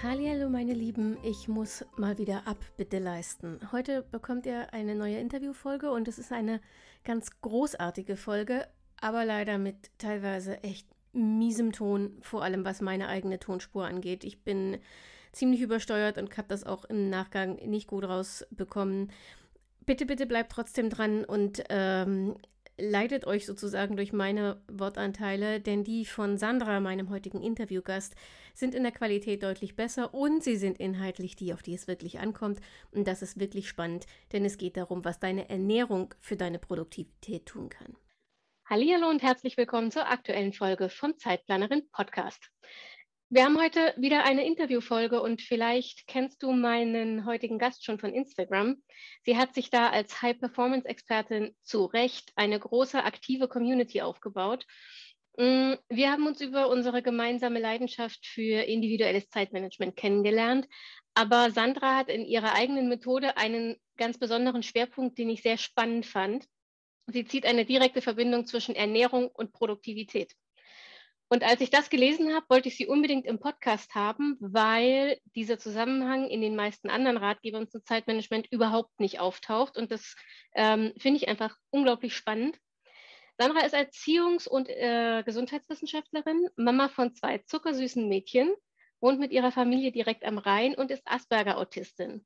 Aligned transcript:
Hallo 0.00 0.48
meine 0.48 0.74
Lieben, 0.74 1.16
ich 1.24 1.48
muss 1.48 1.84
mal 1.96 2.18
wieder 2.18 2.46
Abbitte 2.46 3.00
leisten. 3.00 3.58
Heute 3.72 4.02
bekommt 4.02 4.46
ihr 4.46 4.72
eine 4.72 4.94
neue 4.94 5.18
Interviewfolge 5.18 5.90
und 5.90 6.06
es 6.06 6.20
ist 6.20 6.30
eine 6.30 6.60
ganz 7.02 7.40
großartige 7.40 8.16
Folge, 8.16 8.68
aber 9.00 9.24
leider 9.24 9.58
mit 9.58 9.90
teilweise 9.98 10.62
echt 10.62 10.86
miesem 11.12 11.72
Ton, 11.72 12.16
vor 12.20 12.44
allem 12.44 12.64
was 12.64 12.80
meine 12.80 13.08
eigene 13.08 13.40
Tonspur 13.40 13.86
angeht. 13.86 14.22
Ich 14.22 14.44
bin 14.44 14.78
ziemlich 15.32 15.62
übersteuert 15.62 16.16
und 16.16 16.36
habe 16.38 16.46
das 16.46 16.62
auch 16.62 16.84
im 16.84 17.10
Nachgang 17.10 17.56
nicht 17.56 17.88
gut 17.88 18.04
rausbekommen. 18.04 19.10
Bitte, 19.84 20.06
bitte 20.06 20.26
bleibt 20.26 20.52
trotzdem 20.52 20.90
dran 20.90 21.24
und 21.24 21.64
ähm, 21.70 22.36
leitet 22.78 23.26
euch 23.26 23.44
sozusagen 23.44 23.96
durch 23.96 24.12
meine 24.12 24.62
Wortanteile, 24.70 25.60
denn 25.60 25.84
die 25.84 26.04
von 26.04 26.38
Sandra, 26.38 26.80
meinem 26.80 27.10
heutigen 27.10 27.42
Interviewgast, 27.42 28.14
sind 28.54 28.74
in 28.74 28.82
der 28.82 28.92
Qualität 28.92 29.42
deutlich 29.42 29.76
besser 29.76 30.14
und 30.14 30.42
sie 30.42 30.56
sind 30.56 30.78
inhaltlich 30.78 31.36
die, 31.36 31.52
auf 31.52 31.62
die 31.62 31.74
es 31.74 31.88
wirklich 31.88 32.20
ankommt. 32.20 32.60
Und 32.90 33.06
das 33.06 33.22
ist 33.22 33.38
wirklich 33.38 33.68
spannend, 33.68 34.06
denn 34.32 34.44
es 34.44 34.58
geht 34.58 34.76
darum, 34.76 35.04
was 35.04 35.18
deine 35.20 35.48
Ernährung 35.48 36.14
für 36.20 36.36
deine 36.36 36.58
Produktivität 36.58 37.46
tun 37.46 37.68
kann. 37.68 37.96
Hallo 38.64 39.08
und 39.08 39.22
herzlich 39.22 39.56
willkommen 39.56 39.90
zur 39.90 40.08
aktuellen 40.08 40.52
Folge 40.52 40.90
vom 40.90 41.16
Zeitplanerin 41.16 41.88
Podcast. 41.90 42.50
Wir 43.30 43.44
haben 43.44 43.60
heute 43.60 43.92
wieder 43.98 44.24
eine 44.24 44.46
Interviewfolge 44.46 45.20
und 45.20 45.42
vielleicht 45.42 46.06
kennst 46.06 46.42
du 46.42 46.52
meinen 46.52 47.26
heutigen 47.26 47.58
Gast 47.58 47.84
schon 47.84 47.98
von 47.98 48.14
Instagram. 48.14 48.82
Sie 49.22 49.36
hat 49.36 49.54
sich 49.54 49.68
da 49.68 49.90
als 49.90 50.22
High-Performance-Expertin 50.22 51.54
zu 51.62 51.84
Recht 51.84 52.32
eine 52.36 52.58
große 52.58 53.04
aktive 53.04 53.46
Community 53.46 54.00
aufgebaut. 54.00 54.64
Mm, 55.36 55.74
wir 55.90 56.10
haben 56.10 56.26
uns 56.26 56.40
über 56.40 56.70
unsere 56.70 57.02
gemeinsame 57.02 57.60
Leidenschaft 57.60 58.26
für 58.26 58.62
individuelles 58.62 59.28
Zeitmanagement 59.28 59.94
kennengelernt. 59.94 60.66
Aber 61.12 61.50
Sandra 61.50 61.98
hat 61.98 62.08
in 62.08 62.24
ihrer 62.24 62.54
eigenen 62.54 62.88
Methode 62.88 63.36
einen 63.36 63.76
ganz 63.98 64.16
besonderen 64.16 64.62
Schwerpunkt, 64.62 65.18
den 65.18 65.28
ich 65.28 65.42
sehr 65.42 65.58
spannend 65.58 66.06
fand. 66.06 66.46
Sie 67.08 67.26
zieht 67.26 67.44
eine 67.44 67.66
direkte 67.66 68.00
Verbindung 68.00 68.46
zwischen 68.46 68.74
Ernährung 68.74 69.28
und 69.28 69.52
Produktivität. 69.52 70.32
Und 71.30 71.44
als 71.44 71.60
ich 71.60 71.68
das 71.68 71.90
gelesen 71.90 72.34
habe, 72.34 72.46
wollte 72.48 72.68
ich 72.68 72.76
sie 72.76 72.86
unbedingt 72.86 73.26
im 73.26 73.38
Podcast 73.38 73.94
haben, 73.94 74.36
weil 74.40 75.18
dieser 75.34 75.58
Zusammenhang 75.58 76.28
in 76.28 76.40
den 76.40 76.56
meisten 76.56 76.88
anderen 76.88 77.18
Ratgebern 77.18 77.68
zum 77.68 77.84
Zeitmanagement 77.84 78.46
überhaupt 78.50 78.98
nicht 78.98 79.20
auftaucht. 79.20 79.76
Und 79.76 79.92
das 79.92 80.16
ähm, 80.54 80.94
finde 80.98 81.18
ich 81.18 81.28
einfach 81.28 81.56
unglaublich 81.70 82.16
spannend. 82.16 82.58
Sandra 83.36 83.60
ist 83.60 83.74
Erziehungs- 83.74 84.48
und 84.48 84.68
äh, 84.68 85.22
Gesundheitswissenschaftlerin, 85.24 86.48
Mama 86.56 86.88
von 86.88 87.14
zwei 87.14 87.38
zuckersüßen 87.38 88.08
Mädchen, 88.08 88.52
wohnt 89.00 89.20
mit 89.20 89.30
ihrer 89.30 89.52
Familie 89.52 89.92
direkt 89.92 90.24
am 90.24 90.38
Rhein 90.38 90.74
und 90.74 90.90
ist 90.90 91.06
Asperger-Autistin. 91.06 92.24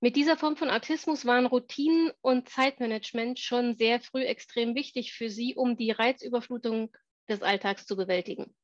Mit 0.00 0.16
dieser 0.16 0.36
Form 0.36 0.56
von 0.56 0.70
Autismus 0.70 1.24
waren 1.24 1.46
Routinen 1.46 2.12
und 2.20 2.48
Zeitmanagement 2.50 3.38
schon 3.38 3.74
sehr 3.76 4.00
früh 4.00 4.22
extrem 4.22 4.74
wichtig 4.74 5.14
für 5.14 5.30
sie, 5.30 5.54
um 5.56 5.76
die 5.76 5.90
Reizüberflutung 5.90 6.94
des 7.28 7.42
Alltags 7.42 7.86
zu 7.86 7.96
bewältigen. 7.96 8.54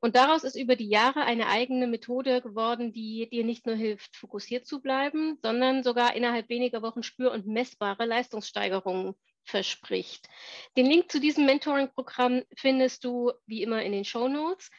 Und 0.00 0.16
daraus 0.16 0.44
ist 0.44 0.56
über 0.56 0.76
die 0.76 0.88
Jahre 0.88 1.22
eine 1.22 1.48
eigene 1.48 1.86
Methode 1.86 2.42
geworden, 2.42 2.92
die 2.92 3.26
dir 3.30 3.42
nicht 3.42 3.64
nur 3.64 3.74
hilft, 3.74 4.16
fokussiert 4.16 4.66
zu 4.66 4.82
bleiben, 4.82 5.38
sondern 5.42 5.82
sogar 5.82 6.14
innerhalb 6.14 6.50
weniger 6.50 6.82
Wochen 6.82 7.02
spür- 7.02 7.32
und 7.32 7.46
messbare 7.46 8.04
Leistungssteigerungen 8.04 9.14
verspricht. 9.44 10.28
Den 10.76 10.86
Link 10.86 11.10
zu 11.10 11.20
diesem 11.20 11.46
Mentoring-Programm 11.46 12.42
findest 12.56 13.04
du 13.04 13.32
wie 13.46 13.62
immer 13.62 13.82
in 13.82 13.92
den 13.92 14.04
Show 14.04 14.28
Notes. 14.28 14.70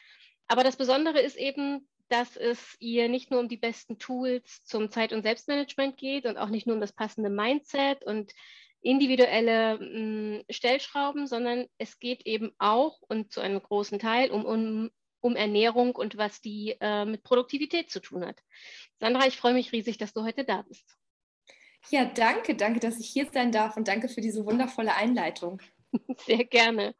Aber 0.46 0.62
das 0.62 0.76
Besondere 0.76 1.20
ist 1.20 1.36
eben, 1.36 1.88
dass 2.08 2.36
es 2.36 2.76
ihr 2.78 3.08
nicht 3.08 3.30
nur 3.30 3.40
um 3.40 3.48
die 3.48 3.56
besten 3.56 3.98
Tools 3.98 4.62
zum 4.64 4.90
Zeit- 4.90 5.12
und 5.12 5.22
Selbstmanagement 5.22 5.96
geht 5.96 6.26
und 6.26 6.38
auch 6.38 6.50
nicht 6.50 6.66
nur 6.66 6.76
um 6.76 6.80
das 6.80 6.92
passende 6.92 7.30
Mindset 7.30 8.04
und 8.04 8.32
individuelle 8.80 9.78
mh, 9.78 10.38
mm, 10.38 10.44
Stellschrauben, 10.50 11.26
sondern 11.26 11.66
es 11.78 11.98
geht 11.98 12.26
eben 12.26 12.52
auch 12.58 13.00
und 13.08 13.32
zu 13.32 13.40
einem 13.40 13.62
großen 13.62 13.98
Teil 13.98 14.30
um, 14.30 14.44
um, 14.44 14.90
um 15.20 15.36
Ernährung 15.36 15.96
und 15.96 16.16
was 16.16 16.40
die 16.40 16.76
äh, 16.80 17.04
mit 17.04 17.22
Produktivität 17.22 17.90
zu 17.90 18.00
tun 18.00 18.24
hat. 18.24 18.40
Sandra, 18.98 19.26
ich 19.26 19.36
freue 19.36 19.54
mich 19.54 19.72
riesig, 19.72 19.98
dass 19.98 20.12
du 20.12 20.22
heute 20.22 20.44
da 20.44 20.62
bist. 20.62 20.96
Ja, 21.90 22.04
danke, 22.04 22.56
danke, 22.56 22.80
dass 22.80 22.98
ich 22.98 23.08
hier 23.08 23.28
sein 23.32 23.52
darf 23.52 23.76
und 23.76 23.86
danke 23.86 24.08
für 24.08 24.20
diese 24.20 24.44
wundervolle 24.44 24.94
Einleitung. 24.94 25.62
Sehr 26.26 26.44
gerne. 26.44 26.94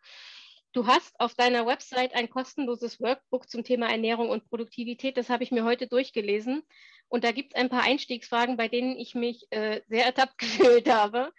Du 0.72 0.86
hast 0.86 1.18
auf 1.18 1.34
deiner 1.34 1.66
Website 1.66 2.14
ein 2.14 2.28
kostenloses 2.28 3.00
Workbook 3.00 3.48
zum 3.48 3.64
Thema 3.64 3.88
Ernährung 3.88 4.28
und 4.28 4.48
Produktivität. 4.48 5.16
Das 5.16 5.30
habe 5.30 5.42
ich 5.42 5.50
mir 5.50 5.64
heute 5.64 5.86
durchgelesen. 5.86 6.62
Und 7.08 7.24
da 7.24 7.32
gibt 7.32 7.54
es 7.54 7.60
ein 7.60 7.68
paar 7.68 7.82
Einstiegsfragen, 7.82 8.56
bei 8.56 8.68
denen 8.68 8.96
ich 8.96 9.14
mich 9.14 9.46
äh, 9.50 9.80
sehr 9.88 10.06
ertappt 10.06 10.38
gefühlt 10.38 10.90
habe. 10.90 11.32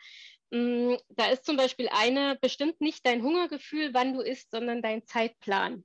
Mm, 0.52 0.96
da 1.10 1.30
ist 1.30 1.46
zum 1.46 1.58
Beispiel 1.58 1.90
eine, 1.92 2.38
bestimmt 2.42 2.80
nicht 2.82 3.06
dein 3.06 3.22
Hungergefühl, 3.22 3.94
wann 3.94 4.14
du 4.14 4.22
isst, 4.22 4.52
sondern 4.52 4.82
dein 4.82 5.06
Zeitplan. 5.06 5.84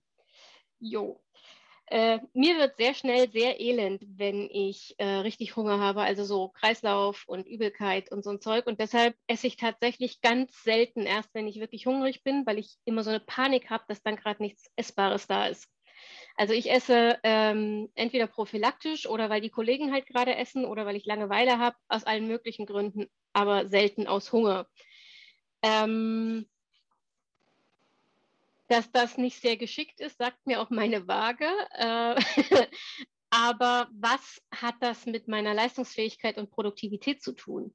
Jo. 0.78 1.22
Äh, 1.86 2.20
mir 2.32 2.56
wird 2.58 2.76
sehr 2.78 2.94
schnell 2.94 3.30
sehr 3.30 3.60
elend, 3.60 4.02
wenn 4.06 4.48
ich 4.50 4.94
äh, 4.98 5.04
richtig 5.04 5.56
Hunger 5.56 5.78
habe, 5.78 6.00
also 6.00 6.24
so 6.24 6.48
Kreislauf 6.50 7.24
und 7.26 7.46
Übelkeit 7.46 8.10
und 8.10 8.24
so 8.24 8.30
ein 8.30 8.40
Zeug. 8.40 8.66
Und 8.66 8.80
deshalb 8.80 9.14
esse 9.26 9.46
ich 9.46 9.56
tatsächlich 9.56 10.20
ganz 10.22 10.62
selten 10.62 11.02
erst, 11.02 11.34
wenn 11.34 11.46
ich 11.46 11.60
wirklich 11.60 11.86
hungrig 11.86 12.22
bin, 12.22 12.46
weil 12.46 12.58
ich 12.58 12.78
immer 12.84 13.02
so 13.02 13.10
eine 13.10 13.20
Panik 13.20 13.68
habe, 13.68 13.84
dass 13.88 14.02
dann 14.02 14.16
gerade 14.16 14.42
nichts 14.42 14.70
Essbares 14.76 15.26
da 15.26 15.46
ist. 15.48 15.68
Also 16.36 16.54
ich 16.54 16.70
esse 16.70 17.18
ähm, 17.22 17.90
entweder 17.94 18.26
prophylaktisch 18.26 19.06
oder 19.06 19.28
weil 19.30 19.40
die 19.40 19.50
Kollegen 19.50 19.92
halt 19.92 20.06
gerade 20.06 20.34
essen 20.36 20.64
oder 20.64 20.86
weil 20.86 20.96
ich 20.96 21.04
Langeweile 21.04 21.58
habe, 21.58 21.76
aus 21.88 22.04
allen 22.04 22.26
möglichen 22.26 22.66
Gründen, 22.66 23.06
aber 23.32 23.68
selten 23.68 24.06
aus 24.06 24.32
Hunger. 24.32 24.66
Ähm, 25.62 26.48
dass 28.68 28.90
das 28.90 29.18
nicht 29.18 29.40
sehr 29.40 29.56
geschickt 29.56 30.00
ist, 30.00 30.18
sagt 30.18 30.46
mir 30.46 30.60
auch 30.60 30.70
meine 30.70 31.06
Waage. 31.06 31.46
Äh, 31.72 32.14
aber 33.30 33.88
was 33.92 34.42
hat 34.50 34.76
das 34.80 35.04
mit 35.04 35.28
meiner 35.28 35.52
Leistungsfähigkeit 35.52 36.38
und 36.38 36.50
Produktivität 36.50 37.22
zu 37.22 37.32
tun? 37.32 37.74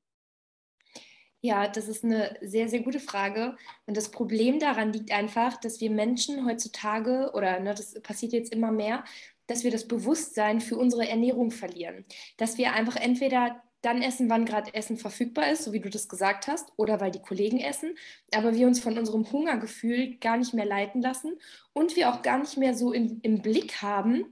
Ja, 1.41 1.67
das 1.67 1.87
ist 1.87 2.03
eine 2.03 2.35
sehr, 2.41 2.67
sehr 2.67 2.81
gute 2.81 2.99
Frage. 2.99 3.55
Und 3.85 3.95
das 3.95 4.09
Problem 4.11 4.59
daran 4.59 4.91
liegt 4.91 5.11
einfach, 5.11 5.57
dass 5.57 5.79
wir 5.79 5.91
Menschen 5.91 6.45
heutzutage, 6.45 7.31
oder 7.33 7.59
ne, 7.59 7.73
das 7.75 7.99
passiert 8.01 8.33
jetzt 8.33 8.51
immer 8.51 8.71
mehr, 8.71 9.03
dass 9.45 9.63
wir 9.63 9.71
das 9.71 9.87
Bewusstsein 9.87 10.61
für 10.61 10.77
unsere 10.77 11.07
Ernährung 11.07 11.51
verlieren. 11.51 12.05
Dass 12.37 12.57
wir 12.57 12.73
einfach 12.73 12.95
entweder 12.95 13.61
dann 13.81 14.01
essen, 14.01 14.29
wann 14.29 14.45
gerade 14.45 14.73
Essen 14.73 14.97
verfügbar 14.97 15.51
ist, 15.51 15.63
so 15.63 15.73
wie 15.73 15.79
du 15.79 15.89
das 15.89 16.09
gesagt 16.09 16.47
hast, 16.47 16.73
oder 16.77 16.99
weil 16.99 17.11
die 17.11 17.21
Kollegen 17.21 17.59
essen, 17.59 17.95
aber 18.33 18.55
wir 18.55 18.67
uns 18.67 18.79
von 18.79 18.97
unserem 18.97 19.31
Hungergefühl 19.31 20.17
gar 20.17 20.37
nicht 20.37 20.53
mehr 20.53 20.65
leiten 20.65 21.01
lassen 21.01 21.37
und 21.73 21.95
wir 21.95 22.09
auch 22.11 22.23
gar 22.23 22.39
nicht 22.39 22.57
mehr 22.57 22.73
so 22.73 22.91
im, 22.91 23.19
im 23.21 23.41
Blick 23.41 23.81
haben, 23.81 24.25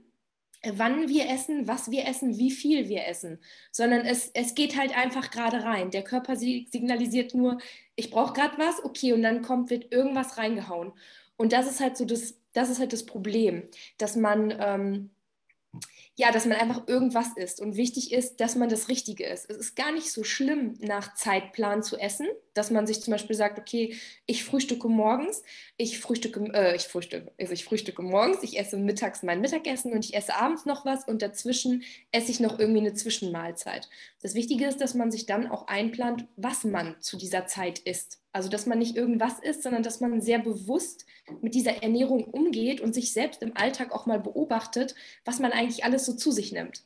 wann 0.74 1.08
wir 1.08 1.28
essen, 1.28 1.68
was 1.68 1.90
wir 1.90 2.06
essen, 2.06 2.38
wie 2.38 2.50
viel 2.50 2.88
wir 2.88 3.06
essen, 3.06 3.38
sondern 3.70 4.06
es, 4.06 4.30
es 4.34 4.54
geht 4.54 4.76
halt 4.76 4.96
einfach 4.96 5.30
gerade 5.30 5.62
rein. 5.64 5.90
Der 5.90 6.02
Körper 6.02 6.36
signalisiert 6.36 7.34
nur, 7.34 7.58
ich 7.94 8.10
brauche 8.10 8.32
gerade 8.32 8.58
was, 8.58 8.84
okay, 8.84 9.12
und 9.12 9.22
dann 9.22 9.42
kommt, 9.42 9.70
wird 9.70 9.92
irgendwas 9.92 10.38
reingehauen. 10.38 10.92
Und 11.36 11.52
das 11.52 11.70
ist 11.70 11.80
halt 11.80 11.96
so 11.96 12.04
das, 12.04 12.34
das 12.52 12.70
ist 12.70 12.80
halt 12.80 12.92
das 12.92 13.06
Problem, 13.06 13.64
dass 13.98 14.16
man 14.16 14.54
ähm, 14.58 15.10
ja, 16.18 16.32
dass 16.32 16.46
man 16.46 16.56
einfach 16.56 16.88
irgendwas 16.88 17.28
isst. 17.36 17.60
Und 17.60 17.76
wichtig 17.76 18.12
ist, 18.12 18.40
dass 18.40 18.56
man 18.56 18.70
das 18.70 18.88
Richtige 18.88 19.26
isst. 19.26 19.50
Es 19.50 19.58
ist 19.58 19.76
gar 19.76 19.92
nicht 19.92 20.10
so 20.10 20.24
schlimm, 20.24 20.74
nach 20.80 21.14
Zeitplan 21.14 21.82
zu 21.82 21.98
essen, 21.98 22.26
dass 22.54 22.70
man 22.70 22.86
sich 22.86 23.02
zum 23.02 23.12
Beispiel 23.12 23.36
sagt, 23.36 23.58
okay, 23.58 23.94
ich 24.24 24.42
frühstücke 24.42 24.88
morgens, 24.88 25.42
ich 25.76 26.00
frühstücke, 26.00 26.40
äh, 26.54 26.74
ich 26.74 26.84
frühstücke, 26.84 27.30
also 27.38 27.52
ich 27.52 27.66
frühstücke 27.66 28.00
morgens, 28.00 28.42
ich 28.42 28.58
esse 28.58 28.78
mittags 28.78 29.22
mein 29.22 29.42
Mittagessen 29.42 29.92
und 29.92 30.06
ich 30.06 30.14
esse 30.14 30.34
abends 30.34 30.64
noch 30.64 30.86
was 30.86 31.06
und 31.06 31.20
dazwischen 31.20 31.82
esse 32.12 32.30
ich 32.30 32.40
noch 32.40 32.58
irgendwie 32.58 32.80
eine 32.80 32.94
Zwischenmahlzeit. 32.94 33.90
Das 34.22 34.34
Wichtige 34.34 34.66
ist, 34.66 34.80
dass 34.80 34.94
man 34.94 35.10
sich 35.10 35.26
dann 35.26 35.46
auch 35.46 35.66
einplant, 35.66 36.26
was 36.36 36.64
man 36.64 36.96
zu 37.00 37.18
dieser 37.18 37.46
Zeit 37.46 37.78
isst. 37.80 38.20
Also, 38.32 38.50
dass 38.50 38.66
man 38.66 38.78
nicht 38.78 38.96
irgendwas 38.96 39.38
isst, 39.38 39.62
sondern 39.62 39.82
dass 39.82 40.00
man 40.00 40.20
sehr 40.20 40.38
bewusst 40.38 41.06
mit 41.40 41.54
dieser 41.54 41.82
Ernährung 41.82 42.24
umgeht 42.24 42.82
und 42.82 42.94
sich 42.94 43.12
selbst 43.12 43.42
im 43.42 43.56
Alltag 43.56 43.92
auch 43.92 44.04
mal 44.04 44.20
beobachtet, 44.20 44.94
was 45.24 45.38
man 45.38 45.52
eigentlich 45.52 45.84
alles 45.84 46.04
so 46.06 46.14
zu 46.14 46.30
sich 46.30 46.52
nimmt. 46.52 46.82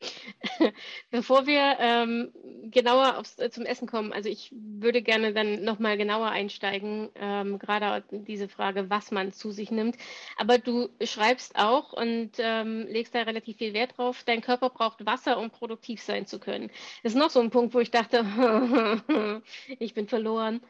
Bevor 1.10 1.46
wir 1.46 1.76
ähm, 1.78 2.32
genauer 2.70 3.18
aufs, 3.18 3.38
äh, 3.38 3.50
zum 3.50 3.64
Essen 3.64 3.86
kommen, 3.86 4.12
also 4.12 4.28
ich 4.28 4.52
würde 4.52 5.02
gerne 5.02 5.32
dann 5.32 5.64
nochmal 5.64 5.96
genauer 5.96 6.28
einsteigen, 6.28 7.10
ähm, 7.14 7.58
gerade 7.58 8.04
diese 8.10 8.48
Frage, 8.48 8.90
was 8.90 9.10
man 9.10 9.32
zu 9.32 9.50
sich 9.50 9.70
nimmt. 9.70 9.96
Aber 10.36 10.58
du 10.58 10.88
schreibst 11.02 11.56
auch 11.56 11.92
und 11.92 12.32
ähm, 12.38 12.86
legst 12.88 13.14
da 13.14 13.22
relativ 13.22 13.58
viel 13.58 13.74
Wert 13.74 13.96
drauf, 13.96 14.22
dein 14.24 14.40
Körper 14.40 14.70
braucht 14.70 15.06
Wasser, 15.06 15.38
um 15.38 15.50
produktiv 15.50 16.02
sein 16.02 16.26
zu 16.26 16.38
können. 16.38 16.70
Das 17.02 17.12
ist 17.12 17.18
noch 17.18 17.30
so 17.30 17.40
ein 17.40 17.50
Punkt, 17.50 17.74
wo 17.74 17.80
ich 17.80 17.90
dachte, 17.90 18.24
ich 19.78 19.94
bin 19.94 20.08
verloren. 20.08 20.60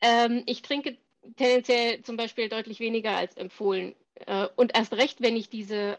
Ähm, 0.00 0.42
ich 0.46 0.62
trinke 0.62 0.98
tendenziell 1.36 2.02
zum 2.02 2.16
Beispiel 2.16 2.48
deutlich 2.48 2.80
weniger 2.80 3.16
als 3.16 3.36
empfohlen. 3.36 3.94
Äh, 4.26 4.48
und 4.56 4.76
erst 4.76 4.92
recht, 4.94 5.22
wenn 5.22 5.36
ich 5.36 5.48
diese 5.48 5.98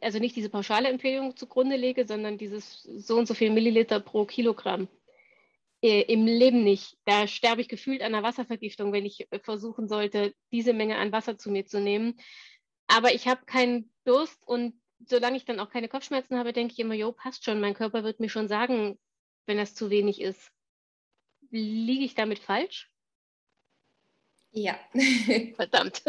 also 0.00 0.18
nicht 0.18 0.36
diese 0.36 0.50
pauschale 0.50 0.88
Empfehlung 0.88 1.36
zugrunde 1.36 1.76
lege, 1.76 2.06
sondern 2.06 2.38
dieses 2.38 2.82
so 2.82 3.16
und 3.16 3.26
so 3.26 3.34
viel 3.34 3.50
Milliliter 3.50 4.00
pro 4.00 4.24
Kilogramm. 4.24 4.88
Äh, 5.82 6.02
Im 6.02 6.26
Leben 6.26 6.64
nicht. 6.64 6.96
Da 7.04 7.26
sterbe 7.26 7.60
ich 7.60 7.68
gefühlt 7.68 8.02
an 8.02 8.14
einer 8.14 8.22
Wasservergiftung, 8.22 8.92
wenn 8.92 9.04
ich 9.04 9.30
äh, 9.30 9.38
versuchen 9.38 9.88
sollte, 9.88 10.34
diese 10.52 10.72
Menge 10.72 10.96
an 10.96 11.12
Wasser 11.12 11.36
zu 11.38 11.50
mir 11.50 11.66
zu 11.66 11.80
nehmen. 11.80 12.18
Aber 12.86 13.14
ich 13.14 13.28
habe 13.28 13.44
keinen 13.44 13.92
Durst 14.04 14.46
und 14.46 14.80
solange 15.06 15.36
ich 15.36 15.44
dann 15.44 15.60
auch 15.60 15.70
keine 15.70 15.88
Kopfschmerzen 15.88 16.38
habe, 16.38 16.52
denke 16.52 16.72
ich 16.72 16.78
immer, 16.78 16.94
jo, 16.94 17.12
passt 17.12 17.44
schon, 17.44 17.60
mein 17.60 17.74
Körper 17.74 18.04
wird 18.04 18.20
mir 18.20 18.28
schon 18.28 18.48
sagen, 18.48 18.98
wenn 19.46 19.58
das 19.58 19.74
zu 19.74 19.90
wenig 19.90 20.20
ist. 20.20 20.50
Liege 21.50 22.04
ich 22.04 22.14
damit 22.14 22.38
falsch? 22.38 22.90
Ja. 24.52 24.78
Verdammt. 25.56 26.02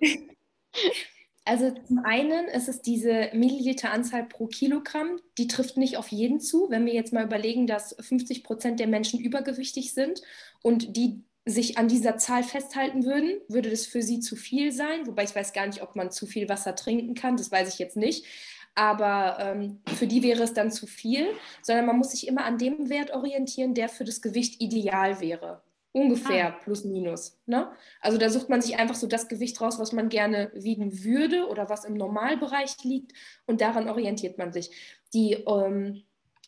Also 1.48 1.70
zum 1.70 2.00
einen 2.04 2.46
ist 2.48 2.68
es 2.68 2.82
diese 2.82 3.30
Milliliteranzahl 3.32 4.24
pro 4.24 4.48
Kilogramm, 4.48 5.18
die 5.38 5.46
trifft 5.46 5.78
nicht 5.78 5.96
auf 5.96 6.08
jeden 6.08 6.40
zu. 6.40 6.66
Wenn 6.68 6.84
wir 6.84 6.92
jetzt 6.92 7.14
mal 7.14 7.24
überlegen, 7.24 7.66
dass 7.66 7.96
50 7.98 8.44
Prozent 8.44 8.80
der 8.80 8.86
Menschen 8.86 9.18
übergewichtig 9.18 9.94
sind 9.94 10.20
und 10.62 10.94
die 10.98 11.24
sich 11.46 11.78
an 11.78 11.88
dieser 11.88 12.18
Zahl 12.18 12.42
festhalten 12.42 13.06
würden, 13.06 13.40
würde 13.48 13.70
das 13.70 13.86
für 13.86 14.02
sie 14.02 14.20
zu 14.20 14.36
viel 14.36 14.72
sein. 14.72 15.06
Wobei 15.06 15.24
ich 15.24 15.34
weiß 15.34 15.54
gar 15.54 15.66
nicht, 15.66 15.82
ob 15.82 15.96
man 15.96 16.10
zu 16.10 16.26
viel 16.26 16.50
Wasser 16.50 16.76
trinken 16.76 17.14
kann, 17.14 17.38
das 17.38 17.50
weiß 17.50 17.72
ich 17.72 17.78
jetzt 17.78 17.96
nicht. 17.96 18.26
Aber 18.74 19.38
ähm, 19.40 19.80
für 19.96 20.06
die 20.06 20.22
wäre 20.22 20.42
es 20.42 20.52
dann 20.52 20.70
zu 20.70 20.86
viel, 20.86 21.28
sondern 21.62 21.86
man 21.86 21.96
muss 21.96 22.10
sich 22.10 22.28
immer 22.28 22.44
an 22.44 22.58
dem 22.58 22.90
Wert 22.90 23.12
orientieren, 23.12 23.72
der 23.72 23.88
für 23.88 24.04
das 24.04 24.20
Gewicht 24.20 24.60
ideal 24.60 25.20
wäre. 25.20 25.62
Ungefähr 25.92 26.48
ah. 26.48 26.58
plus 26.62 26.84
minus. 26.84 27.40
Ne? 27.46 27.70
Also 28.00 28.18
da 28.18 28.28
sucht 28.28 28.48
man 28.48 28.60
sich 28.60 28.78
einfach 28.78 28.94
so 28.94 29.06
das 29.06 29.28
Gewicht 29.28 29.60
raus, 29.60 29.78
was 29.78 29.92
man 29.92 30.08
gerne 30.08 30.50
wiegen 30.54 31.02
würde 31.02 31.48
oder 31.48 31.70
was 31.70 31.84
im 31.84 31.94
Normalbereich 31.94 32.84
liegt 32.84 33.12
und 33.46 33.60
daran 33.60 33.88
orientiert 33.88 34.38
man 34.38 34.52
sich. 34.52 34.70
Die 35.14 35.32
ähm, 35.32 36.02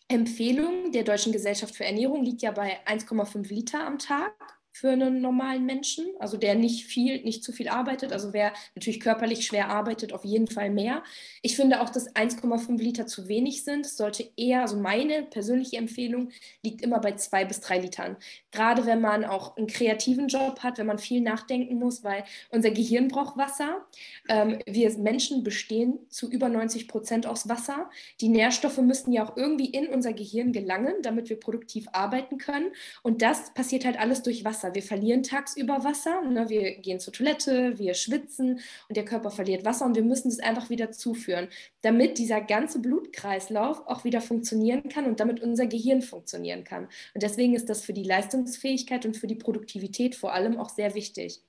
Empfehlung 0.08 0.92
der 0.92 1.04
Deutschen 1.04 1.32
Gesellschaft 1.32 1.74
für 1.74 1.84
Ernährung 1.84 2.24
liegt 2.24 2.42
ja 2.42 2.50
bei 2.50 2.84
1,5 2.86 3.48
Liter 3.48 3.86
am 3.86 3.98
Tag 3.98 4.59
für 4.72 4.90
einen 4.90 5.20
normalen 5.20 5.66
Menschen, 5.66 6.06
also 6.18 6.36
der 6.36 6.54
nicht 6.54 6.86
viel, 6.86 7.22
nicht 7.22 7.42
zu 7.42 7.52
viel 7.52 7.68
arbeitet. 7.68 8.12
Also 8.12 8.32
wer 8.32 8.52
natürlich 8.74 9.00
körperlich 9.00 9.44
schwer 9.44 9.68
arbeitet, 9.68 10.12
auf 10.12 10.24
jeden 10.24 10.46
Fall 10.46 10.70
mehr. 10.70 11.02
Ich 11.42 11.56
finde 11.56 11.80
auch, 11.80 11.90
dass 11.90 12.14
1,5 12.14 12.78
Liter 12.78 13.06
zu 13.06 13.28
wenig 13.28 13.64
sind. 13.64 13.84
Es 13.84 13.96
sollte 13.96 14.30
eher, 14.36 14.62
also 14.62 14.76
meine 14.76 15.24
persönliche 15.24 15.76
Empfehlung 15.76 16.30
liegt 16.62 16.82
immer 16.82 17.00
bei 17.00 17.12
zwei 17.12 17.44
bis 17.44 17.60
drei 17.60 17.78
Litern. 17.78 18.16
Gerade 18.52 18.86
wenn 18.86 19.00
man 19.00 19.24
auch 19.24 19.56
einen 19.56 19.66
kreativen 19.66 20.28
Job 20.28 20.60
hat, 20.60 20.78
wenn 20.78 20.86
man 20.86 20.98
viel 20.98 21.20
nachdenken 21.20 21.74
muss, 21.76 22.04
weil 22.04 22.24
unser 22.50 22.70
Gehirn 22.70 23.08
braucht 23.08 23.36
Wasser. 23.36 23.84
Ähm, 24.28 24.60
wir 24.66 24.90
Menschen 24.98 25.42
bestehen 25.42 25.98
zu 26.08 26.30
über 26.30 26.48
90 26.48 26.86
Prozent 26.86 27.26
aus 27.26 27.48
Wasser. 27.48 27.90
Die 28.20 28.28
Nährstoffe 28.28 28.78
müssen 28.78 29.12
ja 29.12 29.26
auch 29.26 29.36
irgendwie 29.36 29.66
in 29.66 29.88
unser 29.88 30.12
Gehirn 30.12 30.52
gelangen, 30.52 30.94
damit 31.02 31.28
wir 31.28 31.40
produktiv 31.40 31.86
arbeiten 31.92 32.38
können. 32.38 32.72
Und 33.02 33.22
das 33.22 33.52
passiert 33.54 33.84
halt 33.84 33.98
alles 33.98 34.22
durch 34.22 34.44
Wasser. 34.44 34.59
Wasser. 34.60 34.74
Wir 34.74 34.82
verlieren 34.82 35.22
tagsüber 35.22 35.84
Wasser. 35.84 36.22
Ne? 36.22 36.48
Wir 36.48 36.76
gehen 36.76 37.00
zur 37.00 37.12
Toilette, 37.12 37.78
wir 37.78 37.94
schwitzen 37.94 38.60
und 38.88 38.96
der 38.96 39.04
Körper 39.04 39.30
verliert 39.30 39.64
Wasser 39.64 39.86
und 39.86 39.96
wir 39.96 40.02
müssen 40.02 40.28
es 40.28 40.40
einfach 40.40 40.70
wieder 40.70 40.90
zuführen, 40.92 41.48
damit 41.82 42.18
dieser 42.18 42.40
ganze 42.40 42.80
Blutkreislauf 42.80 43.86
auch 43.86 44.04
wieder 44.04 44.20
funktionieren 44.20 44.88
kann 44.88 45.06
und 45.06 45.20
damit 45.20 45.40
unser 45.40 45.66
Gehirn 45.66 46.02
funktionieren 46.02 46.64
kann. 46.64 46.84
Und 47.14 47.22
deswegen 47.22 47.54
ist 47.54 47.68
das 47.68 47.82
für 47.82 47.92
die 47.92 48.04
Leistungsfähigkeit 48.04 49.06
und 49.06 49.16
für 49.16 49.26
die 49.26 49.34
Produktivität 49.34 50.14
vor 50.14 50.32
allem 50.32 50.58
auch 50.58 50.68
sehr 50.68 50.94
wichtig. 50.94 51.42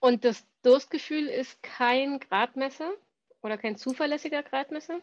Und 0.00 0.24
das 0.24 0.44
Durstgefühl 0.62 1.26
ist 1.26 1.62
kein 1.62 2.20
Gradmesser 2.20 2.92
oder 3.42 3.56
kein 3.56 3.76
zuverlässiger 3.76 4.42
Gradmesser? 4.42 5.00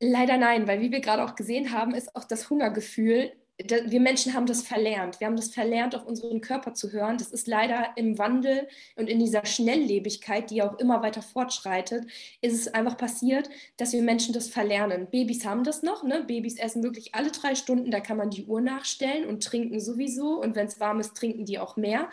Leider 0.00 0.36
nein, 0.36 0.68
weil 0.68 0.80
wie 0.80 0.92
wir 0.92 1.00
gerade 1.00 1.24
auch 1.24 1.34
gesehen 1.34 1.72
haben, 1.72 1.92
ist 1.92 2.14
auch 2.14 2.22
das 2.22 2.50
Hungergefühl 2.50 3.32
wir 3.58 4.00
Menschen 4.00 4.34
haben 4.34 4.46
das 4.46 4.62
verlernt. 4.62 5.18
Wir 5.18 5.26
haben 5.26 5.36
das 5.36 5.48
verlernt, 5.48 5.96
auf 5.96 6.06
unseren 6.06 6.40
Körper 6.40 6.74
zu 6.74 6.92
hören. 6.92 7.18
Das 7.18 7.32
ist 7.32 7.48
leider 7.48 7.88
im 7.96 8.16
Wandel 8.16 8.68
und 8.94 9.08
in 9.08 9.18
dieser 9.18 9.44
Schnelllebigkeit, 9.44 10.50
die 10.50 10.62
auch 10.62 10.78
immer 10.78 11.02
weiter 11.02 11.22
fortschreitet, 11.22 12.04
ist 12.40 12.54
es 12.54 12.72
einfach 12.72 12.96
passiert, 12.96 13.50
dass 13.76 13.92
wir 13.92 14.02
Menschen 14.02 14.32
das 14.32 14.48
verlernen. 14.48 15.08
Babys 15.10 15.44
haben 15.44 15.64
das 15.64 15.82
noch. 15.82 16.04
Ne? 16.04 16.22
Babys 16.24 16.56
essen 16.56 16.84
wirklich 16.84 17.16
alle 17.16 17.32
drei 17.32 17.56
Stunden. 17.56 17.90
Da 17.90 17.98
kann 17.98 18.16
man 18.16 18.30
die 18.30 18.44
Uhr 18.44 18.60
nachstellen 18.60 19.26
und 19.26 19.42
trinken 19.42 19.80
sowieso. 19.80 20.40
Und 20.40 20.54
wenn 20.54 20.68
es 20.68 20.78
warm 20.78 21.00
ist, 21.00 21.16
trinken 21.16 21.44
die 21.44 21.58
auch 21.58 21.76
mehr. 21.76 22.08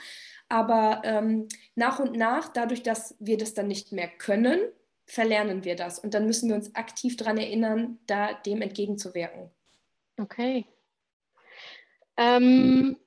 Aber 0.49 1.03
ähm, 1.05 1.47
nach 1.75 1.99
und 1.99 2.17
nach, 2.17 2.49
dadurch, 2.49 2.81
dass 2.81 3.15
wir 3.19 3.37
das 3.37 3.53
dann 3.53 3.67
nicht 3.67 3.91
mehr 3.91 4.07
können, 4.07 4.59
verlernen 5.05 5.63
wir 5.63 5.75
das. 5.75 5.99
Und 5.99 6.15
dann 6.15 6.25
müssen 6.25 6.49
wir 6.49 6.55
uns 6.55 6.73
aktiv 6.73 7.17
daran 7.17 7.37
erinnern, 7.37 7.99
da 8.07 8.33
dem 8.33 8.63
entgegenzuwirken. 8.63 9.51
Okay. 10.17 10.65
Ähm, 12.17 12.97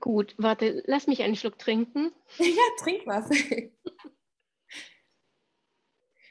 gut, 0.00 0.34
warte, 0.38 0.82
lass 0.86 1.06
mich 1.06 1.22
einen 1.22 1.36
Schluck 1.36 1.58
trinken. 1.58 2.12
Ja, 2.38 2.82
trink 2.82 3.06
was. 3.06 3.28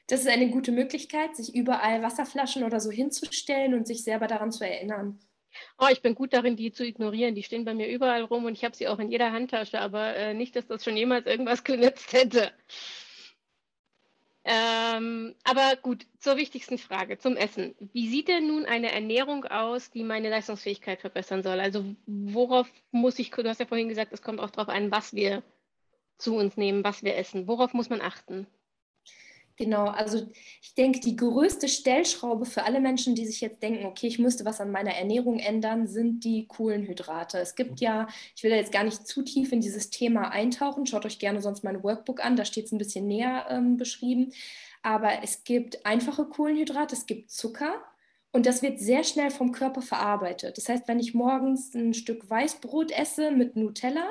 Das 0.07 0.19
ist 0.21 0.27
eine 0.27 0.49
gute 0.49 0.71
Möglichkeit, 0.71 1.35
sich 1.35 1.55
überall 1.55 2.01
Wasserflaschen 2.01 2.63
oder 2.63 2.79
so 2.79 2.91
hinzustellen 2.91 3.73
und 3.73 3.87
sich 3.87 4.03
selber 4.03 4.27
daran 4.27 4.51
zu 4.51 4.65
erinnern. 4.65 5.19
Oh, 5.77 5.87
ich 5.91 6.01
bin 6.01 6.15
gut 6.15 6.33
darin, 6.33 6.55
die 6.55 6.71
zu 6.71 6.85
ignorieren. 6.85 7.35
Die 7.35 7.43
stehen 7.43 7.63
bei 7.63 7.73
mir 7.73 7.87
überall 7.87 8.23
rum 8.23 8.45
und 8.45 8.53
ich 8.53 8.63
habe 8.63 8.75
sie 8.75 8.87
auch 8.87 8.99
in 8.99 9.09
jeder 9.11 9.31
Handtasche, 9.31 9.79
aber 9.79 10.15
äh, 10.15 10.33
nicht, 10.33 10.55
dass 10.55 10.67
das 10.67 10.83
schon 10.83 10.97
jemals 10.97 11.25
irgendwas 11.25 11.63
genützt 11.63 12.11
hätte. 12.13 12.51
Ähm, 14.45 15.35
aber 15.45 15.77
gut, 15.77 16.05
zur 16.19 16.35
wichtigsten 16.35 16.77
Frage, 16.77 17.17
zum 17.17 17.37
Essen. 17.37 17.75
Wie 17.93 18.09
sieht 18.09 18.27
denn 18.27 18.47
nun 18.47 18.65
eine 18.65 18.91
Ernährung 18.91 19.45
aus, 19.45 19.89
die 19.89 20.03
meine 20.03 20.29
Leistungsfähigkeit 20.29 20.99
verbessern 20.99 21.43
soll? 21.43 21.59
Also 21.61 21.85
worauf 22.05 22.69
muss 22.91 23.19
ich, 23.19 23.31
du 23.31 23.47
hast 23.47 23.61
ja 23.61 23.65
vorhin 23.65 23.87
gesagt, 23.87 24.11
es 24.11 24.21
kommt 24.21 24.41
auch 24.41 24.49
darauf 24.49 24.67
an, 24.67 24.91
was 24.91 25.13
wir 25.13 25.43
zu 26.17 26.35
uns 26.35 26.57
nehmen, 26.57 26.83
was 26.83 27.03
wir 27.03 27.15
essen. 27.15 27.47
Worauf 27.47 27.73
muss 27.73 27.89
man 27.89 28.01
achten? 28.01 28.47
Genau, 29.55 29.85
also 29.85 30.27
ich 30.61 30.73
denke, 30.73 30.99
die 30.99 31.15
größte 31.15 31.67
Stellschraube 31.67 32.45
für 32.45 32.63
alle 32.63 32.79
Menschen, 32.79 33.13
die 33.13 33.25
sich 33.27 33.39
jetzt 33.39 33.61
denken, 33.61 33.85
okay, 33.85 34.07
ich 34.07 34.17
müsste 34.17 34.45
was 34.45 34.59
an 34.59 34.71
meiner 34.71 34.95
Ernährung 34.95 35.37
ändern, 35.37 35.87
sind 35.87 36.23
die 36.23 36.47
Kohlenhydrate. 36.47 37.37
Es 37.37 37.53
gibt 37.53 37.79
ja, 37.79 38.07
ich 38.35 38.41
will 38.43 38.49
da 38.49 38.57
jetzt 38.57 38.71
gar 38.71 38.83
nicht 38.83 39.05
zu 39.05 39.21
tief 39.21 39.51
in 39.51 39.61
dieses 39.61 39.91
Thema 39.91 40.29
eintauchen, 40.29 40.87
schaut 40.87 41.05
euch 41.05 41.19
gerne 41.19 41.39
sonst 41.41 41.63
mein 41.63 41.83
Workbook 41.83 42.25
an, 42.25 42.35
da 42.35 42.45
steht 42.45 42.65
es 42.65 42.71
ein 42.71 42.79
bisschen 42.79 43.05
näher 43.05 43.45
ähm, 43.49 43.77
beschrieben. 43.77 44.33
Aber 44.81 45.23
es 45.23 45.43
gibt 45.43 45.85
einfache 45.85 46.25
Kohlenhydrate, 46.25 46.95
es 46.95 47.05
gibt 47.05 47.29
Zucker, 47.29 47.75
und 48.35 48.47
das 48.47 48.63
wird 48.63 48.79
sehr 48.79 49.03
schnell 49.03 49.29
vom 49.29 49.51
Körper 49.51 49.83
verarbeitet. 49.83 50.57
Das 50.57 50.67
heißt, 50.67 50.87
wenn 50.87 50.99
ich 50.99 51.13
morgens 51.13 51.75
ein 51.75 51.93
Stück 51.93 52.27
Weißbrot 52.27 52.91
esse 52.91 53.29
mit 53.29 53.55
Nutella, 53.55 54.09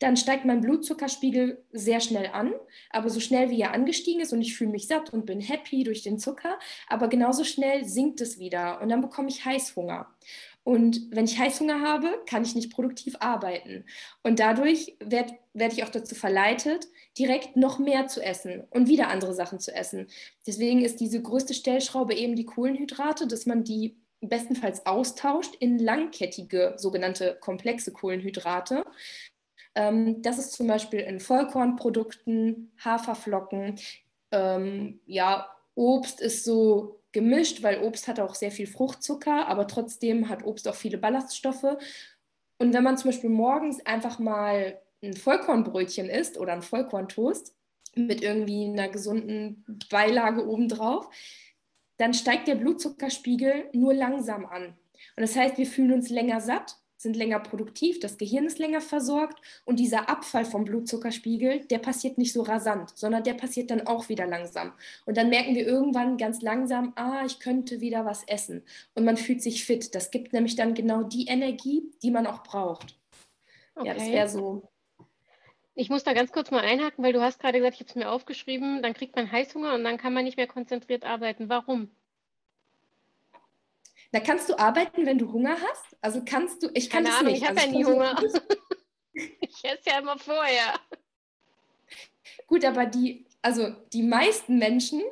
dann 0.00 0.16
steigt 0.16 0.44
mein 0.44 0.60
Blutzuckerspiegel 0.60 1.64
sehr 1.72 2.00
schnell 2.00 2.26
an, 2.32 2.52
aber 2.90 3.08
so 3.10 3.20
schnell 3.20 3.50
wie 3.50 3.60
er 3.60 3.72
angestiegen 3.72 4.20
ist 4.20 4.32
und 4.32 4.40
ich 4.40 4.56
fühle 4.56 4.70
mich 4.70 4.88
satt 4.88 5.12
und 5.12 5.26
bin 5.26 5.40
happy 5.40 5.84
durch 5.84 6.02
den 6.02 6.18
Zucker, 6.18 6.58
aber 6.88 7.08
genauso 7.08 7.44
schnell 7.44 7.84
sinkt 7.84 8.20
es 8.20 8.38
wieder 8.38 8.80
und 8.80 8.88
dann 8.88 9.02
bekomme 9.02 9.28
ich 9.28 9.44
Heißhunger. 9.44 10.08
Und 10.62 11.08
wenn 11.10 11.24
ich 11.24 11.38
Heißhunger 11.38 11.80
habe, 11.80 12.22
kann 12.26 12.42
ich 12.42 12.54
nicht 12.54 12.72
produktiv 12.72 13.16
arbeiten. 13.20 13.84
Und 14.22 14.40
dadurch 14.40 14.96
werde 15.00 15.34
werd 15.52 15.72
ich 15.72 15.84
auch 15.84 15.88
dazu 15.88 16.14
verleitet, 16.14 16.86
direkt 17.18 17.56
noch 17.56 17.78
mehr 17.78 18.06
zu 18.06 18.22
essen 18.22 18.62
und 18.70 18.88
wieder 18.88 19.08
andere 19.08 19.34
Sachen 19.34 19.58
zu 19.58 19.74
essen. 19.74 20.06
Deswegen 20.46 20.82
ist 20.82 21.00
diese 21.00 21.20
größte 21.20 21.54
Stellschraube 21.54 22.14
eben 22.14 22.36
die 22.36 22.44
Kohlenhydrate, 22.44 23.26
dass 23.26 23.46
man 23.46 23.64
die 23.64 23.96
bestenfalls 24.20 24.86
austauscht 24.86 25.54
in 25.58 25.78
langkettige 25.78 26.74
sogenannte 26.76 27.36
komplexe 27.40 27.92
Kohlenhydrate. 27.92 28.84
Ähm, 29.74 30.22
das 30.22 30.38
ist 30.38 30.52
zum 30.52 30.66
Beispiel 30.66 31.00
in 31.00 31.20
Vollkornprodukten, 31.20 32.72
Haferflocken. 32.84 33.78
Ähm, 34.32 35.00
ja, 35.06 35.48
Obst 35.74 36.20
ist 36.20 36.44
so 36.44 37.00
gemischt, 37.12 37.62
weil 37.62 37.82
Obst 37.82 38.08
hat 38.08 38.20
auch 38.20 38.34
sehr 38.34 38.50
viel 38.50 38.66
Fruchtzucker, 38.66 39.48
aber 39.48 39.66
trotzdem 39.66 40.28
hat 40.28 40.44
Obst 40.44 40.68
auch 40.68 40.74
viele 40.74 40.98
Ballaststoffe. 40.98 41.76
Und 42.58 42.74
wenn 42.74 42.84
man 42.84 42.98
zum 42.98 43.10
Beispiel 43.10 43.30
morgens 43.30 43.84
einfach 43.86 44.18
mal 44.18 44.78
ein 45.02 45.14
Vollkornbrötchen 45.14 46.08
isst 46.10 46.38
oder 46.38 46.52
ein 46.52 46.62
Vollkorntoast 46.62 47.54
mit 47.94 48.22
irgendwie 48.22 48.66
einer 48.66 48.88
gesunden 48.88 49.64
Beilage 49.90 50.46
obendrauf, 50.46 51.08
dann 51.96 52.14
steigt 52.14 52.48
der 52.48 52.54
Blutzuckerspiegel 52.54 53.70
nur 53.72 53.94
langsam 53.94 54.46
an. 54.46 54.76
Und 55.16 55.22
das 55.22 55.36
heißt, 55.36 55.58
wir 55.58 55.66
fühlen 55.66 55.92
uns 55.92 56.10
länger 56.10 56.40
satt, 56.40 56.76
sind 57.00 57.16
länger 57.16 57.40
produktiv, 57.40 57.98
das 57.98 58.18
Gehirn 58.18 58.44
ist 58.44 58.58
länger 58.58 58.82
versorgt 58.82 59.40
und 59.64 59.80
dieser 59.80 60.10
Abfall 60.10 60.44
vom 60.44 60.64
Blutzuckerspiegel, 60.64 61.64
der 61.64 61.78
passiert 61.78 62.18
nicht 62.18 62.34
so 62.34 62.42
rasant, 62.42 62.92
sondern 62.94 63.24
der 63.24 63.32
passiert 63.32 63.70
dann 63.70 63.86
auch 63.86 64.10
wieder 64.10 64.26
langsam. 64.26 64.72
Und 65.06 65.16
dann 65.16 65.30
merken 65.30 65.54
wir 65.54 65.66
irgendwann 65.66 66.18
ganz 66.18 66.42
langsam, 66.42 66.92
ah, 66.96 67.24
ich 67.24 67.40
könnte 67.40 67.80
wieder 67.80 68.04
was 68.04 68.24
essen. 68.24 68.62
Und 68.94 69.06
man 69.06 69.16
fühlt 69.16 69.42
sich 69.42 69.64
fit. 69.64 69.94
Das 69.94 70.10
gibt 70.10 70.34
nämlich 70.34 70.56
dann 70.56 70.74
genau 70.74 71.02
die 71.02 71.26
Energie, 71.26 71.90
die 72.02 72.10
man 72.10 72.26
auch 72.26 72.42
braucht. 72.42 72.98
Okay. 73.74 73.88
Ja, 73.88 73.94
das 73.94 74.06
wäre 74.06 74.28
so. 74.28 74.68
Ich 75.74 75.88
muss 75.88 76.04
da 76.04 76.12
ganz 76.12 76.32
kurz 76.32 76.50
mal 76.50 76.60
einhaken, 76.60 77.02
weil 77.02 77.14
du 77.14 77.22
hast 77.22 77.38
gerade 77.38 77.56
gesagt, 77.56 77.76
ich 77.76 77.80
habe 77.80 77.88
es 77.88 77.96
mir 77.96 78.10
aufgeschrieben, 78.10 78.82
dann 78.82 78.92
kriegt 78.92 79.16
man 79.16 79.32
Heißhunger 79.32 79.72
und 79.72 79.84
dann 79.84 79.96
kann 79.96 80.12
man 80.12 80.24
nicht 80.24 80.36
mehr 80.36 80.48
konzentriert 80.48 81.04
arbeiten. 81.04 81.48
Warum? 81.48 81.90
Da 84.12 84.20
kannst 84.20 84.48
du 84.48 84.58
arbeiten, 84.58 85.06
wenn 85.06 85.18
du 85.18 85.32
Hunger 85.32 85.56
hast? 85.56 85.96
Also 86.00 86.22
kannst 86.24 86.62
du, 86.62 86.70
ich 86.74 86.90
kann 86.90 87.04
Keine 87.04 87.08
das 87.10 87.20
Ahnung, 87.20 87.32
nicht. 87.32 87.42
ich 87.42 87.48
habe 87.48 87.60
also 87.60 87.72
ja 87.72 87.78
nie 87.78 87.84
Hunger. 87.84 88.22
ich 89.12 89.64
esse 89.64 89.90
ja 89.90 89.98
immer 90.00 90.18
vorher. 90.18 90.74
Gut, 92.46 92.64
aber 92.64 92.86
die, 92.86 93.26
also 93.42 93.68
die 93.92 94.02
meisten 94.02 94.58
Menschen 94.58 95.02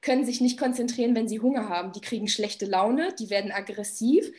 können 0.00 0.24
sich 0.24 0.40
nicht 0.40 0.58
konzentrieren, 0.58 1.16
wenn 1.16 1.28
sie 1.28 1.40
Hunger 1.40 1.68
haben. 1.68 1.92
Die 1.92 2.00
kriegen 2.00 2.28
schlechte 2.28 2.66
Laune, 2.66 3.14
die 3.18 3.30
werden 3.30 3.50
aggressiv. 3.50 4.30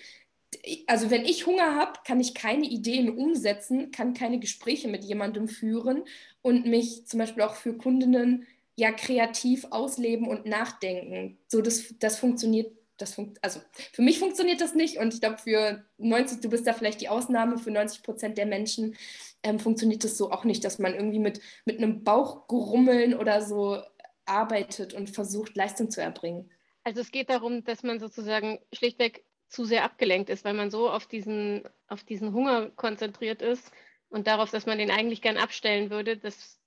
Also 0.88 1.10
wenn 1.10 1.26
ich 1.26 1.46
Hunger 1.46 1.76
habe, 1.76 2.00
kann 2.06 2.22
ich 2.22 2.34
keine 2.34 2.66
Ideen 2.66 3.10
umsetzen, 3.18 3.92
kann 3.92 4.14
keine 4.14 4.40
Gespräche 4.40 4.88
mit 4.88 5.04
jemandem 5.04 5.50
führen 5.50 6.04
und 6.42 6.66
mich 6.66 7.08
zum 7.08 7.20
Beispiel 7.20 7.44
auch 7.44 7.56
für 7.56 7.78
Kundinnen 7.78 8.48
ja 8.76 8.92
kreativ 8.92 9.66
ausleben 9.72 10.28
und 10.28 10.46
nachdenken. 10.46 11.38
So, 11.48 11.62
das, 11.62 11.96
das 12.00 12.20
funktioniert 12.20 12.72
das 12.98 13.14
funkt, 13.14 13.44
also 13.44 13.60
für 13.92 14.02
mich 14.02 14.20
funktioniert 14.20 14.62
das 14.62 14.74
nicht 14.74 14.98
und 14.98 15.14
ich 15.14 15.22
glaube 15.22 15.38
für 15.38 15.84
90, 15.98 16.42
du 16.42 16.50
bist 16.50 16.66
da 16.66 16.74
vielleicht 16.74 17.02
die 17.02 17.10
Ausnahme, 17.10 17.58
für 17.58 17.72
90 17.72 18.04
Prozent 18.04 18.38
der 18.38 18.46
Menschen 18.46 18.96
ähm, 19.44 19.60
funktioniert 19.60 20.04
das 20.04 20.18
so 20.18 20.32
auch 20.32 20.44
nicht, 20.44 20.64
dass 20.64 20.80
man 20.80 20.94
irgendwie 20.94 21.20
mit, 21.20 21.42
mit 21.66 21.78
einem 21.78 22.04
Bauchgrummeln 22.04 23.14
oder 23.14 23.42
so 23.42 23.82
arbeitet 24.26 24.94
und 24.94 25.10
versucht, 25.10 25.56
Leistung 25.56 25.92
zu 25.92 26.02
erbringen. 26.02 26.50
Also 26.84 27.02
es 27.02 27.12
geht 27.12 27.30
darum, 27.30 27.64
dass 27.64 27.84
man 27.84 28.00
sozusagen 28.00 28.60
schlichtweg 28.74 29.24
zu 29.50 29.66
sehr 29.66 29.84
abgelenkt 29.84 30.30
ist, 30.30 30.44
weil 30.44 30.54
man 30.54 30.72
so 30.72 30.90
auf 30.90 31.06
diesen, 31.06 31.64
auf 31.88 32.04
diesen 32.04 32.34
Hunger 32.34 32.70
konzentriert 32.72 33.42
ist 33.42 33.72
und 34.10 34.28
darauf, 34.28 34.52
dass 34.52 34.66
man 34.66 34.78
den 34.78 34.92
eigentlich 34.92 35.22
gern 35.22 35.38
abstellen 35.38 35.90
würde, 35.90 36.18
dass, 36.18 36.60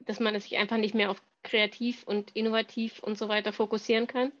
dass 0.00 0.20
man 0.20 0.34
es 0.34 0.44
sich 0.44 0.56
einfach 0.56 0.76
nicht 0.76 0.94
mehr 0.94 1.10
auf 1.10 1.22
kreativ 1.42 2.04
und 2.04 2.30
innovativ 2.32 3.02
und 3.02 3.18
so 3.18 3.28
weiter 3.28 3.52
fokussieren 3.52 4.06
kann. 4.06 4.32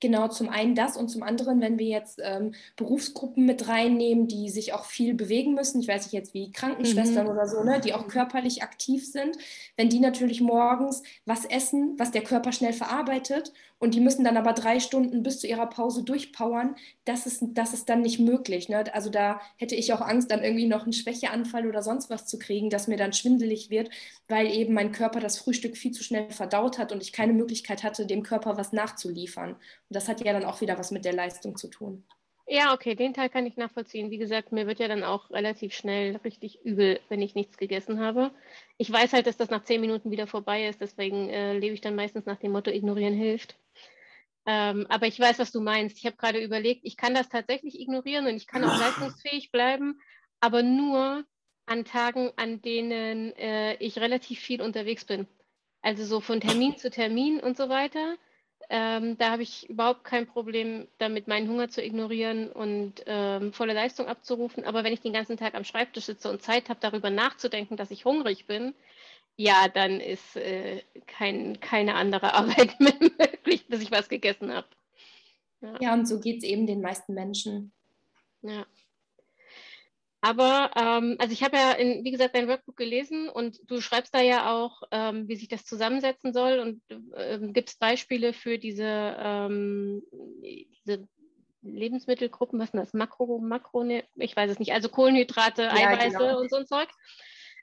Genau, 0.00 0.28
zum 0.28 0.48
einen 0.48 0.74
das 0.74 0.96
und 0.96 1.08
zum 1.08 1.22
anderen, 1.22 1.60
wenn 1.60 1.78
wir 1.78 1.86
jetzt 1.86 2.20
ähm, 2.22 2.54
Berufsgruppen 2.76 3.46
mit 3.46 3.68
reinnehmen, 3.68 4.28
die 4.28 4.50
sich 4.50 4.72
auch 4.72 4.84
viel 4.84 5.14
bewegen 5.14 5.54
müssen, 5.54 5.80
ich 5.80 5.88
weiß 5.88 6.04
nicht 6.04 6.12
jetzt 6.12 6.34
wie 6.34 6.50
Krankenschwestern 6.52 7.26
mhm. 7.26 7.32
oder 7.32 7.46
so, 7.46 7.62
ne, 7.62 7.80
die 7.80 7.94
auch 7.94 8.08
körperlich 8.08 8.62
aktiv 8.62 9.06
sind, 9.06 9.36
wenn 9.76 9.88
die 9.88 10.00
natürlich 10.00 10.40
morgens 10.40 11.02
was 11.24 11.44
essen, 11.44 11.94
was 11.98 12.10
der 12.10 12.22
Körper 12.22 12.52
schnell 12.52 12.72
verarbeitet 12.72 13.52
und 13.82 13.94
die 13.94 14.00
müssen 14.00 14.22
dann 14.22 14.36
aber 14.36 14.52
drei 14.52 14.78
Stunden 14.78 15.24
bis 15.24 15.40
zu 15.40 15.48
ihrer 15.48 15.66
Pause 15.66 16.04
durchpowern, 16.04 16.76
das 17.04 17.26
ist, 17.26 17.42
das 17.48 17.74
ist 17.74 17.88
dann 17.88 18.02
nicht 18.02 18.20
möglich. 18.20 18.68
Ne? 18.68 18.84
Also 18.94 19.10
da 19.10 19.40
hätte 19.56 19.74
ich 19.74 19.92
auch 19.92 20.00
Angst, 20.00 20.30
dann 20.30 20.44
irgendwie 20.44 20.68
noch 20.68 20.84
einen 20.84 20.92
Schwächeanfall 20.92 21.66
oder 21.66 21.82
sonst 21.82 22.08
was 22.08 22.24
zu 22.28 22.38
kriegen, 22.38 22.70
dass 22.70 22.86
mir 22.86 22.96
dann 22.96 23.12
schwindelig 23.12 23.70
wird, 23.70 23.90
weil 24.28 24.46
eben 24.46 24.72
mein 24.72 24.92
Körper 24.92 25.18
das 25.18 25.36
Frühstück 25.36 25.76
viel 25.76 25.90
zu 25.90 26.04
schnell 26.04 26.30
verdaut 26.30 26.78
hat 26.78 26.92
und 26.92 27.02
ich 27.02 27.12
keine 27.12 27.32
Möglichkeit 27.32 27.82
hatte, 27.82 28.06
dem 28.06 28.22
Körper 28.22 28.56
was 28.56 28.72
nachzuliefern. 28.72 29.50
Und 29.54 29.58
das 29.88 30.06
hat 30.06 30.24
ja 30.24 30.32
dann 30.32 30.44
auch 30.44 30.60
wieder 30.60 30.78
was 30.78 30.92
mit 30.92 31.04
der 31.04 31.14
Leistung 31.14 31.56
zu 31.56 31.66
tun. 31.66 32.04
Ja, 32.46 32.74
okay, 32.74 32.94
den 32.94 33.14
Teil 33.14 33.30
kann 33.30 33.46
ich 33.46 33.56
nachvollziehen. 33.56 34.12
Wie 34.12 34.18
gesagt, 34.18 34.52
mir 34.52 34.68
wird 34.68 34.78
ja 34.78 34.86
dann 34.86 35.02
auch 35.02 35.28
relativ 35.30 35.74
schnell 35.74 36.20
richtig 36.24 36.64
übel, 36.64 37.00
wenn 37.08 37.20
ich 37.20 37.34
nichts 37.34 37.56
gegessen 37.56 37.98
habe. 37.98 38.30
Ich 38.78 38.92
weiß 38.92 39.12
halt, 39.12 39.26
dass 39.26 39.36
das 39.36 39.50
nach 39.50 39.64
zehn 39.64 39.80
Minuten 39.80 40.12
wieder 40.12 40.28
vorbei 40.28 40.68
ist, 40.68 40.80
deswegen 40.80 41.28
äh, 41.30 41.58
lebe 41.58 41.74
ich 41.74 41.80
dann 41.80 41.96
meistens 41.96 42.26
nach 42.26 42.38
dem 42.38 42.52
Motto, 42.52 42.70
ignorieren 42.70 43.14
hilft. 43.14 43.56
Ähm, 44.44 44.86
aber 44.88 45.06
ich 45.06 45.18
weiß, 45.20 45.38
was 45.38 45.52
du 45.52 45.60
meinst. 45.60 45.98
Ich 45.98 46.06
habe 46.06 46.16
gerade 46.16 46.40
überlegt, 46.40 46.80
ich 46.84 46.96
kann 46.96 47.14
das 47.14 47.28
tatsächlich 47.28 47.78
ignorieren 47.78 48.26
und 48.26 48.34
ich 48.34 48.46
kann 48.46 48.64
auch 48.64 48.78
leistungsfähig 48.78 49.52
bleiben, 49.52 50.00
aber 50.40 50.62
nur 50.62 51.24
an 51.66 51.84
Tagen, 51.84 52.32
an 52.36 52.60
denen 52.60 53.32
äh, 53.36 53.74
ich 53.74 53.98
relativ 53.98 54.40
viel 54.40 54.60
unterwegs 54.60 55.04
bin. 55.04 55.28
Also 55.80 56.04
so 56.04 56.20
von 56.20 56.40
Termin 56.40 56.76
zu 56.76 56.90
Termin 56.90 57.40
und 57.40 57.56
so 57.56 57.68
weiter. 57.68 58.16
Ähm, 58.68 59.18
da 59.18 59.30
habe 59.30 59.42
ich 59.42 59.68
überhaupt 59.68 60.04
kein 60.04 60.26
Problem 60.26 60.88
damit, 60.98 61.28
meinen 61.28 61.48
Hunger 61.48 61.68
zu 61.68 61.82
ignorieren 61.82 62.50
und 62.50 63.02
ähm, 63.06 63.52
volle 63.52 63.74
Leistung 63.74 64.06
abzurufen. 64.06 64.64
Aber 64.64 64.84
wenn 64.84 64.92
ich 64.92 65.00
den 65.00 65.12
ganzen 65.12 65.36
Tag 65.36 65.54
am 65.54 65.64
Schreibtisch 65.64 66.04
sitze 66.04 66.30
und 66.30 66.42
Zeit 66.42 66.68
habe, 66.68 66.80
darüber 66.80 67.10
nachzudenken, 67.10 67.76
dass 67.76 67.90
ich 67.90 68.04
hungrig 68.04 68.46
bin, 68.46 68.74
ja, 69.36 69.68
dann 69.68 70.00
ist 70.00 70.36
äh, 70.36 70.82
kein, 71.06 71.60
keine 71.60 71.94
andere 71.94 72.34
Arbeit 72.34 72.78
mehr 72.80 72.94
möglich, 73.00 73.66
bis 73.68 73.82
ich 73.82 73.90
was 73.90 74.08
gegessen 74.08 74.52
habe. 74.52 74.68
Ja. 75.60 75.76
ja, 75.80 75.94
und 75.94 76.06
so 76.06 76.18
geht 76.18 76.38
es 76.38 76.44
eben 76.44 76.66
den 76.66 76.80
meisten 76.80 77.14
Menschen. 77.14 77.72
Ja. 78.42 78.66
Aber, 80.24 80.70
ähm, 80.76 81.16
also 81.18 81.32
ich 81.32 81.42
habe 81.42 81.56
ja, 81.56 81.72
in, 81.72 82.04
wie 82.04 82.12
gesagt, 82.12 82.36
dein 82.36 82.46
Workbook 82.46 82.76
gelesen 82.76 83.28
und 83.28 83.58
du 83.68 83.80
schreibst 83.80 84.14
da 84.14 84.20
ja 84.20 84.52
auch, 84.52 84.82
ähm, 84.92 85.26
wie 85.28 85.34
sich 85.34 85.48
das 85.48 85.64
zusammensetzen 85.64 86.32
soll 86.32 86.60
und 86.60 86.80
ähm, 87.16 87.52
gibst 87.52 87.80
Beispiele 87.80 88.32
für 88.32 88.56
diese, 88.56 89.16
ähm, 89.18 90.02
diese 90.42 91.08
Lebensmittelgruppen, 91.62 92.60
was 92.60 92.68
ist 92.68 92.74
das? 92.74 92.94
Makro, 92.94 93.38
Makro, 93.38 93.84
ich 94.14 94.36
weiß 94.36 94.50
es 94.50 94.60
nicht, 94.60 94.72
also 94.72 94.88
Kohlenhydrate, 94.88 95.62
ja, 95.62 95.72
Eiweiße 95.72 96.18
genau. 96.18 96.40
und 96.40 96.50
so 96.50 96.56
ein 96.56 96.66
Zeug. 96.66 96.88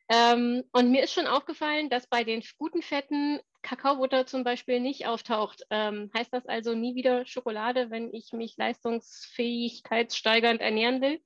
Ähm, 0.09 0.63
und 0.71 0.91
mir 0.91 1.03
ist 1.03 1.13
schon 1.13 1.27
aufgefallen, 1.27 1.91
dass 1.91 2.07
bei 2.07 2.23
den 2.23 2.43
guten 2.57 2.81
Fetten 2.81 3.39
Kakaobutter 3.61 4.25
zum 4.25 4.43
Beispiel 4.43 4.79
nicht 4.79 5.05
auftaucht. 5.05 5.61
Ähm, 5.69 6.09
heißt 6.17 6.33
das 6.33 6.47
also 6.47 6.73
nie 6.73 6.95
wieder 6.95 7.27
Schokolade, 7.27 7.91
wenn 7.91 8.11
ich 8.13 8.33
mich 8.33 8.57
leistungsfähigkeitssteigernd 8.57 10.61
ernähren 10.61 11.01
will? 11.01 11.21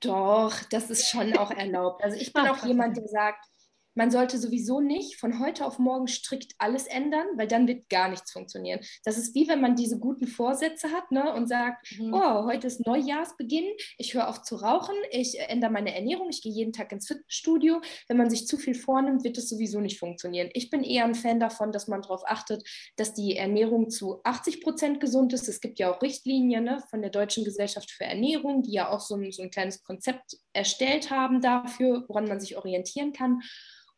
Doch, 0.00 0.52
das 0.70 0.90
ist 0.90 1.08
schon 1.08 1.34
auch 1.36 1.50
erlaubt. 1.50 2.04
Also 2.04 2.18
ich 2.18 2.32
bin 2.34 2.44
Ach, 2.46 2.62
auch 2.62 2.66
jemand, 2.66 2.98
der 2.98 3.08
sagt, 3.08 3.46
man 3.94 4.10
sollte 4.10 4.38
sowieso 4.38 4.80
nicht 4.80 5.16
von 5.16 5.40
heute 5.40 5.66
auf 5.66 5.78
morgen 5.78 6.06
strikt 6.06 6.54
alles 6.58 6.86
ändern, 6.86 7.26
weil 7.36 7.48
dann 7.48 7.66
wird 7.66 7.88
gar 7.88 8.08
nichts 8.08 8.32
funktionieren. 8.32 8.80
Das 9.04 9.18
ist 9.18 9.34
wie 9.34 9.48
wenn 9.48 9.60
man 9.60 9.76
diese 9.76 9.98
guten 9.98 10.26
Vorsätze 10.26 10.90
hat 10.90 11.10
ne, 11.10 11.32
und 11.34 11.48
sagt, 11.48 11.98
mhm. 11.98 12.14
oh, 12.14 12.44
heute 12.44 12.66
ist 12.66 12.86
Neujahrsbeginn, 12.86 13.68
ich 13.98 14.14
höre 14.14 14.28
auf 14.28 14.42
zu 14.42 14.56
rauchen, 14.56 14.94
ich 15.10 15.38
ändere 15.40 15.70
meine 15.70 15.94
Ernährung, 15.94 16.28
ich 16.30 16.42
gehe 16.42 16.52
jeden 16.52 16.72
Tag 16.72 16.92
ins 16.92 17.08
Fitnessstudio. 17.08 17.80
Wenn 18.08 18.16
man 18.16 18.30
sich 18.30 18.46
zu 18.46 18.56
viel 18.56 18.74
vornimmt, 18.74 19.24
wird 19.24 19.38
es 19.38 19.48
sowieso 19.48 19.80
nicht 19.80 19.98
funktionieren. 19.98 20.50
Ich 20.54 20.70
bin 20.70 20.84
eher 20.84 21.04
ein 21.04 21.14
Fan 21.14 21.40
davon, 21.40 21.72
dass 21.72 21.88
man 21.88 22.02
darauf 22.02 22.22
achtet, 22.26 22.62
dass 22.96 23.14
die 23.14 23.36
Ernährung 23.36 23.90
zu 23.90 24.20
80 24.24 24.62
Prozent 24.62 25.00
gesund 25.00 25.32
ist. 25.32 25.48
Es 25.48 25.60
gibt 25.60 25.78
ja 25.78 25.92
auch 25.92 26.02
Richtlinien 26.02 26.64
ne, 26.64 26.82
von 26.90 27.02
der 27.02 27.10
Deutschen 27.10 27.44
Gesellschaft 27.44 27.90
für 27.90 28.04
Ernährung, 28.04 28.62
die 28.62 28.72
ja 28.72 28.90
auch 28.90 29.00
so 29.00 29.16
ein, 29.16 29.32
so 29.32 29.42
ein 29.42 29.50
kleines 29.50 29.82
Konzept 29.82 30.36
erstellt 30.52 31.10
haben 31.10 31.40
dafür, 31.40 32.04
woran 32.08 32.26
man 32.26 32.40
sich 32.40 32.56
orientieren 32.56 33.12
kann. 33.12 33.40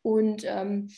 Und 0.03 0.43
ähm, 0.45 0.91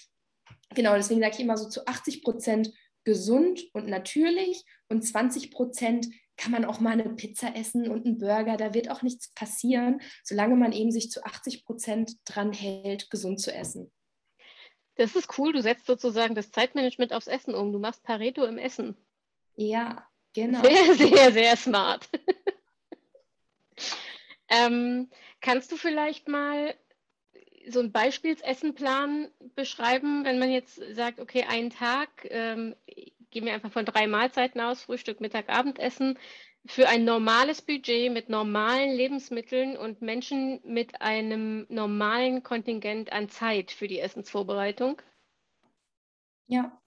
genau, 0.71 0.95
deswegen 0.95 1.21
sage 1.21 1.35
ich 1.35 1.39
immer 1.39 1.57
so 1.57 1.69
zu 1.69 1.87
80 1.87 2.23
Prozent 2.23 2.73
gesund 3.05 3.63
und 3.71 3.87
natürlich 3.87 4.65
und 4.89 5.03
20 5.03 5.51
Prozent 5.51 6.07
kann 6.37 6.51
man 6.51 6.65
auch 6.65 6.79
mal 6.79 6.99
eine 6.99 7.15
Pizza 7.15 7.55
essen 7.55 7.89
und 7.89 8.05
einen 8.05 8.17
Burger. 8.17 8.57
Da 8.57 8.73
wird 8.73 8.89
auch 8.89 9.01
nichts 9.01 9.29
passieren, 9.29 10.01
solange 10.23 10.55
man 10.55 10.73
eben 10.73 10.91
sich 10.91 11.09
zu 11.09 11.23
80 11.23 11.63
Prozent 11.63 12.17
dran 12.25 12.51
hält, 12.51 13.09
gesund 13.09 13.39
zu 13.39 13.53
essen. 13.53 13.91
Das 14.95 15.15
ist 15.15 15.37
cool. 15.37 15.53
Du 15.53 15.61
setzt 15.61 15.85
sozusagen 15.85 16.35
das 16.35 16.51
Zeitmanagement 16.51 17.13
aufs 17.13 17.27
Essen 17.27 17.53
um. 17.53 17.71
Du 17.71 17.79
machst 17.79 18.03
Pareto 18.03 18.45
im 18.45 18.57
Essen. 18.57 18.97
Ja, 19.55 20.05
genau. 20.33 20.61
Sehr, 20.61 20.95
sehr, 20.95 21.31
sehr 21.31 21.57
smart. 21.57 22.09
ähm, 24.49 25.09
kannst 25.41 25.71
du 25.71 25.77
vielleicht 25.77 26.27
mal 26.27 26.75
so 27.69 27.79
ein 27.79 27.91
Beispielsessenplan 27.91 29.29
beschreiben, 29.55 30.23
wenn 30.25 30.39
man 30.39 30.51
jetzt 30.51 30.81
sagt, 30.93 31.19
okay, 31.19 31.45
einen 31.47 31.69
Tag, 31.69 32.09
ähm, 32.29 32.75
gehen 33.31 33.45
wir 33.45 33.53
einfach 33.53 33.71
von 33.71 33.85
drei 33.85 34.07
Mahlzeiten 34.07 34.61
aus, 34.61 34.83
Frühstück, 34.83 35.19
Mittag, 35.21 35.49
Abendessen, 35.49 36.17
für 36.67 36.87
ein 36.87 37.05
normales 37.05 37.61
Budget 37.61 38.11
mit 38.11 38.29
normalen 38.29 38.95
Lebensmitteln 38.95 39.77
und 39.77 40.01
Menschen 40.01 40.61
mit 40.63 41.01
einem 41.01 41.65
normalen 41.69 42.41
Kontingent 42.41 43.11
an 43.11 43.29
Zeit 43.29 43.71
für 43.71 43.87
die 43.87 43.99
Essensvorbereitung? 43.99 45.01
Ja, 46.47 46.81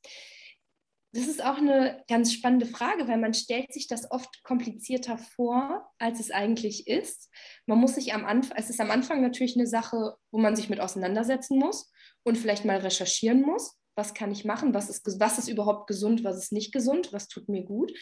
das 1.13 1.27
ist 1.27 1.43
auch 1.43 1.57
eine 1.57 2.05
ganz 2.09 2.33
spannende 2.33 2.67
Frage, 2.67 3.09
weil 3.09 3.19
man 3.19 3.33
stellt 3.33 3.73
sich 3.73 3.87
das 3.87 4.11
oft 4.11 4.43
komplizierter 4.43 5.17
vor, 5.17 5.91
als 5.99 6.21
es 6.21 6.31
eigentlich 6.31 6.87
ist. 6.87 7.31
Man 7.67 7.79
muss 7.79 7.95
sich 7.95 8.13
am 8.13 8.27
Anfang, 8.27 8.59
es 8.59 8.69
ist 8.69 8.81
am 8.81 8.91
Anfang 8.91 9.23
natürlich 9.23 9.57
eine 9.57 9.67
Sache, 9.67 10.17
wo 10.31 10.39
man 10.39 10.55
sich 10.55 10.69
mit 10.69 10.81
auseinandersetzen 10.81 11.59
muss 11.59 11.91
und 12.25 12.37
vielleicht 12.37 12.67
mal 12.67 12.79
recherchieren 12.79 13.41
muss, 13.41 13.79
was 13.97 14.13
kann 14.13 14.31
ich 14.31 14.45
machen, 14.45 14.75
was 14.75 14.91
ist, 14.91 15.19
was 15.19 15.39
ist 15.39 15.49
überhaupt 15.49 15.87
gesund, 15.87 16.25
was 16.25 16.37
ist 16.37 16.53
nicht 16.53 16.73
gesund, 16.73 17.13
was 17.13 17.29
tut 17.29 17.49
mir 17.49 17.65
gut. 17.65 17.93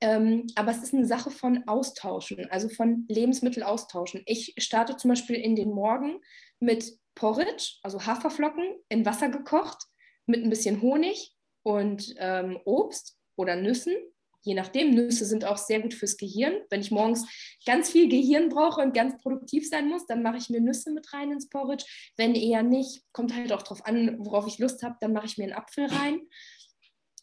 Ähm, 0.00 0.46
aber 0.54 0.70
es 0.70 0.82
ist 0.82 0.94
eine 0.94 1.06
Sache 1.06 1.30
von 1.30 1.66
Austauschen, 1.66 2.48
also 2.50 2.68
von 2.68 3.04
Lebensmittel 3.08 3.62
austauschen. 3.62 4.22
Ich 4.26 4.54
starte 4.58 4.96
zum 4.96 5.10
Beispiel 5.10 5.36
in 5.36 5.54
den 5.54 5.70
Morgen 5.70 6.20
mit 6.60 6.96
Porridge, 7.14 7.74
also 7.82 8.06
Haferflocken 8.06 8.76
in 8.88 9.04
Wasser 9.04 9.28
gekocht, 9.28 9.84
mit 10.26 10.42
ein 10.42 10.50
bisschen 10.50 10.80
Honig 10.80 11.34
und 11.68 12.14
ähm, 12.16 12.58
Obst 12.64 13.18
oder 13.36 13.54
Nüssen. 13.54 13.94
Je 14.40 14.54
nachdem, 14.54 14.94
Nüsse 14.94 15.26
sind 15.26 15.44
auch 15.44 15.58
sehr 15.58 15.80
gut 15.80 15.92
fürs 15.92 16.16
Gehirn. 16.16 16.54
Wenn 16.70 16.80
ich 16.80 16.90
morgens 16.90 17.26
ganz 17.66 17.90
viel 17.90 18.08
Gehirn 18.08 18.48
brauche 18.48 18.80
und 18.80 18.94
ganz 18.94 19.20
produktiv 19.20 19.68
sein 19.68 19.86
muss, 19.88 20.06
dann 20.06 20.22
mache 20.22 20.38
ich 20.38 20.48
mir 20.48 20.62
Nüsse 20.62 20.90
mit 20.90 21.12
rein 21.12 21.30
ins 21.30 21.50
Porridge. 21.50 21.84
Wenn 22.16 22.34
eher 22.34 22.62
nicht, 22.62 23.02
kommt 23.12 23.34
halt 23.34 23.52
auch 23.52 23.62
darauf 23.62 23.84
an, 23.84 24.16
worauf 24.18 24.46
ich 24.46 24.58
Lust 24.58 24.82
habe, 24.82 24.96
dann 25.02 25.12
mache 25.12 25.26
ich 25.26 25.36
mir 25.36 25.44
einen 25.44 25.52
Apfel 25.52 25.84
rein. 25.84 26.20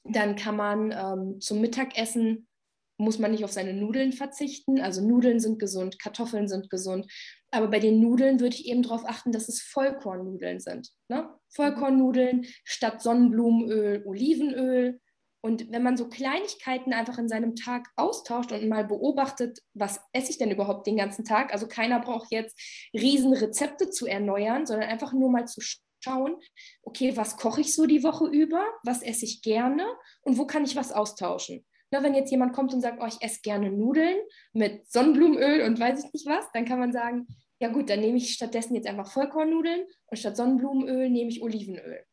Dann 0.03 0.35
kann 0.35 0.57
man 0.57 0.91
ähm, 0.91 1.41
zum 1.41 1.59
Mittagessen 1.59 2.47
muss 2.97 3.19
man 3.19 3.31
nicht 3.31 3.43
auf 3.43 3.51
seine 3.51 3.73
Nudeln 3.73 4.13
verzichten. 4.13 4.79
Also 4.79 5.05
Nudeln 5.05 5.39
sind 5.39 5.59
gesund, 5.59 5.99
Kartoffeln 5.99 6.47
sind 6.47 6.69
gesund. 6.69 7.11
Aber 7.51 7.67
bei 7.67 7.79
den 7.79 7.99
Nudeln 7.99 8.39
würde 8.39 8.55
ich 8.55 8.67
eben 8.67 8.83
darauf 8.83 9.05
achten, 9.05 9.31
dass 9.31 9.49
es 9.49 9.61
Vollkornnudeln 9.61 10.59
sind. 10.59 10.91
Ne? 11.09 11.29
Vollkornnudeln 11.55 12.45
statt 12.63 13.01
Sonnenblumenöl, 13.01 14.03
Olivenöl. 14.05 14.99
Und 15.41 15.71
wenn 15.71 15.83
man 15.83 15.95
so 15.95 16.09
Kleinigkeiten 16.09 16.91
einfach 16.91 17.19
in 17.19 17.29
seinem 17.29 17.55
Tag 17.55 17.87
austauscht 17.95 18.51
und 18.51 18.67
mal 18.67 18.83
beobachtet, 18.83 19.59
was 19.73 20.01
esse 20.11 20.31
ich 20.31 20.37
denn 20.39 20.49
überhaupt 20.49 20.87
den 20.87 20.97
ganzen 20.97 21.23
Tag? 21.23 21.53
Also 21.53 21.67
keiner 21.67 21.99
braucht 21.99 22.31
jetzt 22.31 22.59
Riesenrezepte 22.93 23.91
zu 23.91 24.07
erneuern, 24.07 24.65
sondern 24.65 24.89
einfach 24.89 25.13
nur 25.13 25.29
mal 25.29 25.45
zu 25.45 25.61
schauen, 26.05 26.35
okay, 26.83 27.15
was 27.15 27.37
koche 27.37 27.61
ich 27.61 27.75
so 27.75 27.85
die 27.85 28.03
Woche 28.03 28.25
über? 28.25 28.63
Was 28.83 29.03
esse 29.03 29.25
ich 29.25 29.41
gerne? 29.41 29.85
Und 30.21 30.37
wo 30.37 30.47
kann 30.47 30.63
ich 30.63 30.75
was 30.75 30.91
austauschen? 30.91 31.65
Na, 31.91 32.01
wenn 32.01 32.15
jetzt 32.15 32.31
jemand 32.31 32.53
kommt 32.53 32.73
und 32.73 32.81
sagt, 32.81 33.01
oh, 33.01 33.05
ich 33.05 33.21
esse 33.21 33.41
gerne 33.41 33.71
Nudeln 33.71 34.17
mit 34.53 34.91
Sonnenblumenöl 34.91 35.61
und 35.61 35.79
weiß 35.79 36.03
ich 36.03 36.13
nicht 36.13 36.25
was, 36.25 36.51
dann 36.53 36.65
kann 36.65 36.79
man 36.79 36.91
sagen, 36.91 37.27
ja 37.59 37.69
gut, 37.69 37.89
dann 37.89 38.01
nehme 38.01 38.17
ich 38.17 38.33
stattdessen 38.33 38.75
jetzt 38.75 38.87
einfach 38.87 39.11
Vollkornnudeln 39.11 39.85
und 40.07 40.17
statt 40.17 40.37
Sonnenblumenöl 40.37 41.09
nehme 41.09 41.29
ich 41.29 41.41
Olivenöl. 41.41 42.03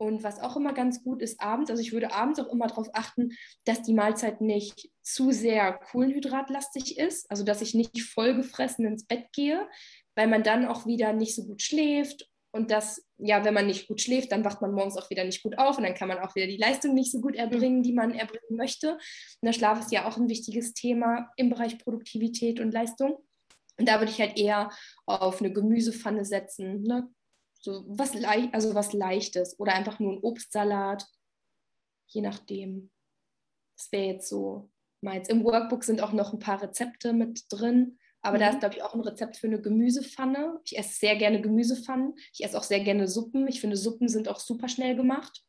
Und 0.00 0.22
was 0.22 0.40
auch 0.40 0.56
immer 0.56 0.72
ganz 0.72 1.02
gut 1.02 1.22
ist 1.22 1.40
abends, 1.40 1.70
also 1.70 1.82
ich 1.82 1.92
würde 1.92 2.12
abends 2.12 2.38
auch 2.38 2.52
immer 2.52 2.68
darauf 2.68 2.88
achten, 2.92 3.30
dass 3.64 3.82
die 3.82 3.94
Mahlzeit 3.94 4.40
nicht 4.40 4.90
zu 5.02 5.32
sehr 5.32 5.72
kohlenhydratlastig 5.72 6.98
ist, 6.98 7.28
also 7.30 7.44
dass 7.44 7.62
ich 7.62 7.74
nicht 7.74 8.00
vollgefressen 8.02 8.86
ins 8.86 9.06
Bett 9.06 9.26
gehe, 9.32 9.68
weil 10.14 10.28
man 10.28 10.44
dann 10.44 10.66
auch 10.66 10.86
wieder 10.86 11.12
nicht 11.12 11.34
so 11.34 11.44
gut 11.44 11.62
schläft 11.62 12.28
und 12.50 12.70
das, 12.70 13.04
ja, 13.18 13.44
wenn 13.44 13.54
man 13.54 13.66
nicht 13.66 13.88
gut 13.88 14.00
schläft, 14.00 14.32
dann 14.32 14.44
wacht 14.44 14.62
man 14.62 14.72
morgens 14.72 14.96
auch 14.96 15.10
wieder 15.10 15.24
nicht 15.24 15.42
gut 15.42 15.58
auf 15.58 15.76
und 15.76 15.84
dann 15.84 15.94
kann 15.94 16.08
man 16.08 16.18
auch 16.18 16.34
wieder 16.34 16.46
die 16.46 16.56
Leistung 16.56 16.94
nicht 16.94 17.12
so 17.12 17.20
gut 17.20 17.36
erbringen, 17.36 17.82
die 17.82 17.92
man 17.92 18.14
erbringen 18.14 18.56
möchte. 18.56 18.92
Und 18.92 19.46
der 19.46 19.52
Schlaf 19.52 19.80
ist 19.80 19.92
ja 19.92 20.08
auch 20.08 20.16
ein 20.16 20.28
wichtiges 20.28 20.72
Thema 20.72 21.30
im 21.36 21.50
Bereich 21.50 21.78
Produktivität 21.78 22.58
und 22.58 22.72
Leistung. 22.72 23.18
Und 23.78 23.88
da 23.88 24.00
würde 24.00 24.10
ich 24.10 24.20
halt 24.20 24.36
eher 24.36 24.70
auf 25.06 25.40
eine 25.40 25.52
Gemüsepfanne 25.52 26.24
setzen, 26.24 26.82
ne? 26.82 27.08
so 27.60 27.84
was, 27.88 28.12
also 28.52 28.74
was 28.74 28.92
Leichtes 28.92 29.58
oder 29.58 29.74
einfach 29.74 29.98
nur 29.98 30.12
ein 30.12 30.22
Obstsalat, 30.22 31.06
je 32.06 32.22
nachdem. 32.22 32.90
Das 33.76 33.92
wäre 33.92 34.06
jetzt 34.06 34.28
so 34.28 34.70
meins. 35.00 35.28
Im 35.28 35.44
Workbook 35.44 35.84
sind 35.84 36.00
auch 36.00 36.12
noch 36.12 36.32
ein 36.32 36.38
paar 36.38 36.62
Rezepte 36.62 37.12
mit 37.12 37.44
drin. 37.50 37.98
Aber 38.20 38.36
mhm. 38.36 38.40
da 38.40 38.50
ist, 38.50 38.60
glaube 38.60 38.74
ich, 38.74 38.82
auch 38.82 38.94
ein 38.94 39.00
Rezept 39.00 39.36
für 39.36 39.46
eine 39.46 39.60
Gemüsepfanne. 39.60 40.60
Ich 40.64 40.76
esse 40.76 40.98
sehr 40.98 41.16
gerne 41.16 41.40
Gemüsepfannen. 41.40 42.14
Ich 42.32 42.44
esse 42.44 42.58
auch 42.58 42.64
sehr 42.64 42.80
gerne 42.80 43.06
Suppen. 43.06 43.46
Ich 43.46 43.60
finde, 43.60 43.76
Suppen 43.76 44.08
sind 44.08 44.28
auch 44.28 44.40
super 44.40 44.68
schnell 44.68 44.96
gemacht. 44.96 45.44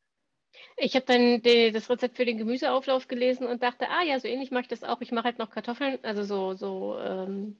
Ich 0.78 0.96
habe 0.96 1.06
dann 1.06 1.42
die, 1.42 1.72
das 1.72 1.90
Rezept 1.90 2.18
für 2.18 2.26
den 2.26 2.38
Gemüseauflauf 2.38 3.08
gelesen 3.08 3.48
und 3.48 3.64
dachte, 3.64 3.88
ah 3.90 4.04
ja, 4.04 4.20
so 4.20 4.28
ähnlich 4.28 4.52
mache 4.52 4.64
ich 4.64 4.68
das 4.68 4.84
auch. 4.84 5.02
Ich 5.02 5.12
mache 5.12 5.26
halt 5.26 5.40
noch 5.40 5.50
Kartoffeln, 5.50 5.98
also 6.04 6.24
so, 6.24 6.54
so 6.54 7.00
ähm, 7.00 7.58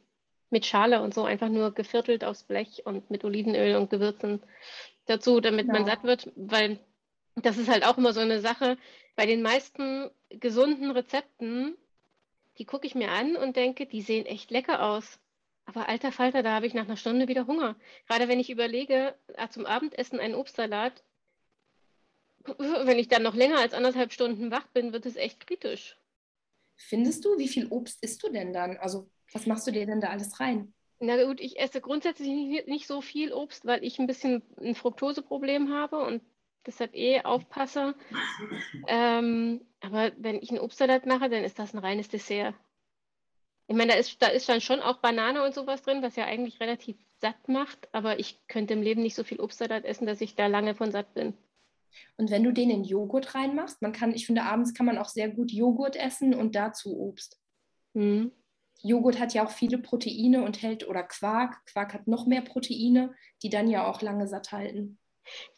mit 0.50 0.66
Schale 0.66 1.02
und 1.02 1.14
so, 1.14 1.24
einfach 1.24 1.50
nur 1.50 1.74
geviertelt 1.74 2.24
aufs 2.24 2.44
Blech 2.44 2.86
und 2.86 3.10
mit 3.12 3.24
Olivenöl 3.24 3.76
und 3.76 3.90
Gewürzen 3.90 4.42
dazu, 5.06 5.40
damit 5.40 5.68
ja. 5.68 5.74
man 5.74 5.86
satt 5.86 6.04
wird, 6.04 6.32
weil 6.36 6.80
das 7.36 7.58
ist 7.58 7.70
halt 7.70 7.86
auch 7.86 7.98
immer 7.98 8.14
so 8.14 8.20
eine 8.20 8.40
Sache. 8.40 8.78
Bei 9.16 9.26
den 9.26 9.42
meisten 9.42 10.10
gesunden 10.30 10.92
Rezepten 10.92 11.76
die 12.60 12.66
gucke 12.66 12.86
ich 12.86 12.94
mir 12.94 13.12
an 13.12 13.38
und 13.38 13.56
denke, 13.56 13.86
die 13.86 14.02
sehen 14.02 14.26
echt 14.26 14.52
lecker 14.52 14.84
aus. 14.84 15.20
Aber 15.66 15.88
alter 15.88 16.12
Falter, 16.12 16.44
da 16.44 16.54
habe 16.54 16.68
ich 16.68 16.74
nach 16.74 16.86
einer 16.86 16.98
Stunde 16.98 17.28
wieder 17.28 17.48
Hunger. 17.48 17.76
Gerade 18.08 18.28
wenn 18.28 18.40
ich 18.40 18.50
überlege, 18.50 19.16
ah, 19.38 19.50
zum 19.50 19.66
Abendessen 19.66 20.20
einen 20.20 20.36
Obstsalat, 20.36 21.04
wenn 22.58 23.00
ich 23.00 23.08
dann 23.08 23.24
noch 23.24 23.36
länger 23.36 23.60
als 23.60 23.74
anderthalb 23.74 24.12
Stunden 24.12 24.52
wach 24.52 24.68
bin, 24.68 24.92
wird 24.92 25.06
es 25.06 25.16
echt 25.16 25.48
kritisch. 25.48 25.98
Findest 26.76 27.24
du, 27.24 27.38
wie 27.38 27.48
viel 27.48 27.68
Obst 27.68 28.04
isst 28.04 28.24
du 28.24 28.30
denn 28.30 28.52
dann? 28.52 28.78
Also, 28.78 29.10
was 29.34 29.46
machst 29.46 29.68
du 29.68 29.72
dir 29.72 29.86
denn 29.86 30.02
da 30.02 30.10
alles 30.10 30.40
rein? 30.40 30.74
Na 31.00 31.24
gut, 31.24 31.40
ich 31.40 31.60
esse 31.60 31.80
grundsätzlich 31.80 32.28
nicht, 32.28 32.68
nicht 32.68 32.88
so 32.88 33.02
viel 33.02 33.32
Obst, 33.32 33.66
weil 33.66 33.84
ich 33.84 34.00
ein 34.00 34.08
bisschen 34.08 34.44
ein 34.60 34.76
Fruktoseproblem 34.76 35.74
habe 35.74 36.00
und 36.00 36.22
deshalb 36.66 36.94
eh 36.94 37.22
aufpasse. 37.22 37.96
Ähm, 38.88 39.62
aber 39.80 40.12
wenn 40.18 40.42
ich 40.42 40.50
einen 40.50 40.60
Obstsalat 40.60 41.06
mache, 41.06 41.30
dann 41.30 41.44
ist 41.44 41.58
das 41.58 41.74
ein 41.74 41.80
reines 41.80 42.10
Dessert. 42.10 42.54
Ich 43.68 43.76
meine, 43.76 43.94
da 43.94 44.00
ist, 44.00 44.22
da 44.22 44.28
ist 44.28 44.50
dann 44.50 44.62
schon 44.62 44.82
auch 44.82 44.98
Banane 44.98 45.44
und 45.44 45.54
sowas 45.54 45.84
drin, 45.84 46.02
was 46.02 46.16
ja 46.16 46.26
eigentlich 46.26 46.60
relativ 46.60 46.98
satt 47.22 47.48
macht, 47.48 47.88
aber 47.94 48.20
ich 48.20 48.40
könnte 48.48 48.74
im 48.74 48.82
Leben 48.82 49.02
nicht 49.02 49.16
so 49.16 49.24
viel 49.24 49.40
Obstsalat 49.40 49.86
essen, 49.86 50.08
dass 50.08 50.22
ich 50.22 50.36
da 50.36 50.48
lange 50.48 50.76
von 50.76 50.92
satt 50.92 51.14
bin. 51.14 51.34
Und 52.18 52.32
wenn 52.32 52.44
du 52.44 52.52
den 52.52 52.70
in 52.70 52.84
Joghurt 52.84 53.36
reinmachst, 53.36 53.82
man 53.82 53.94
kann, 53.94 54.14
ich 54.14 54.26
finde, 54.26 54.44
abends 54.44 54.74
kann 54.74 54.86
man 54.86 54.98
auch 54.98 55.10
sehr 55.10 55.30
gut 55.30 55.52
Joghurt 55.52 55.96
essen 55.96 56.34
und 56.34 56.56
dazu 56.56 57.00
Obst. 57.00 57.40
Mhm. 57.94 58.32
Joghurt 58.82 59.20
hat 59.20 59.34
ja 59.34 59.46
auch 59.46 59.52
viele 59.52 59.78
Proteine 59.78 60.44
und 60.44 60.62
hält, 60.62 60.88
oder 60.88 61.04
Quark, 61.04 61.66
Quark 61.66 61.94
hat 61.94 62.08
noch 62.08 62.26
mehr 62.26 62.42
Proteine, 62.42 63.14
die 63.44 63.50
dann 63.50 63.68
ja 63.70 63.88
auch 63.88 64.02
lange 64.02 64.28
satt 64.28 64.52
halten. 64.52 64.98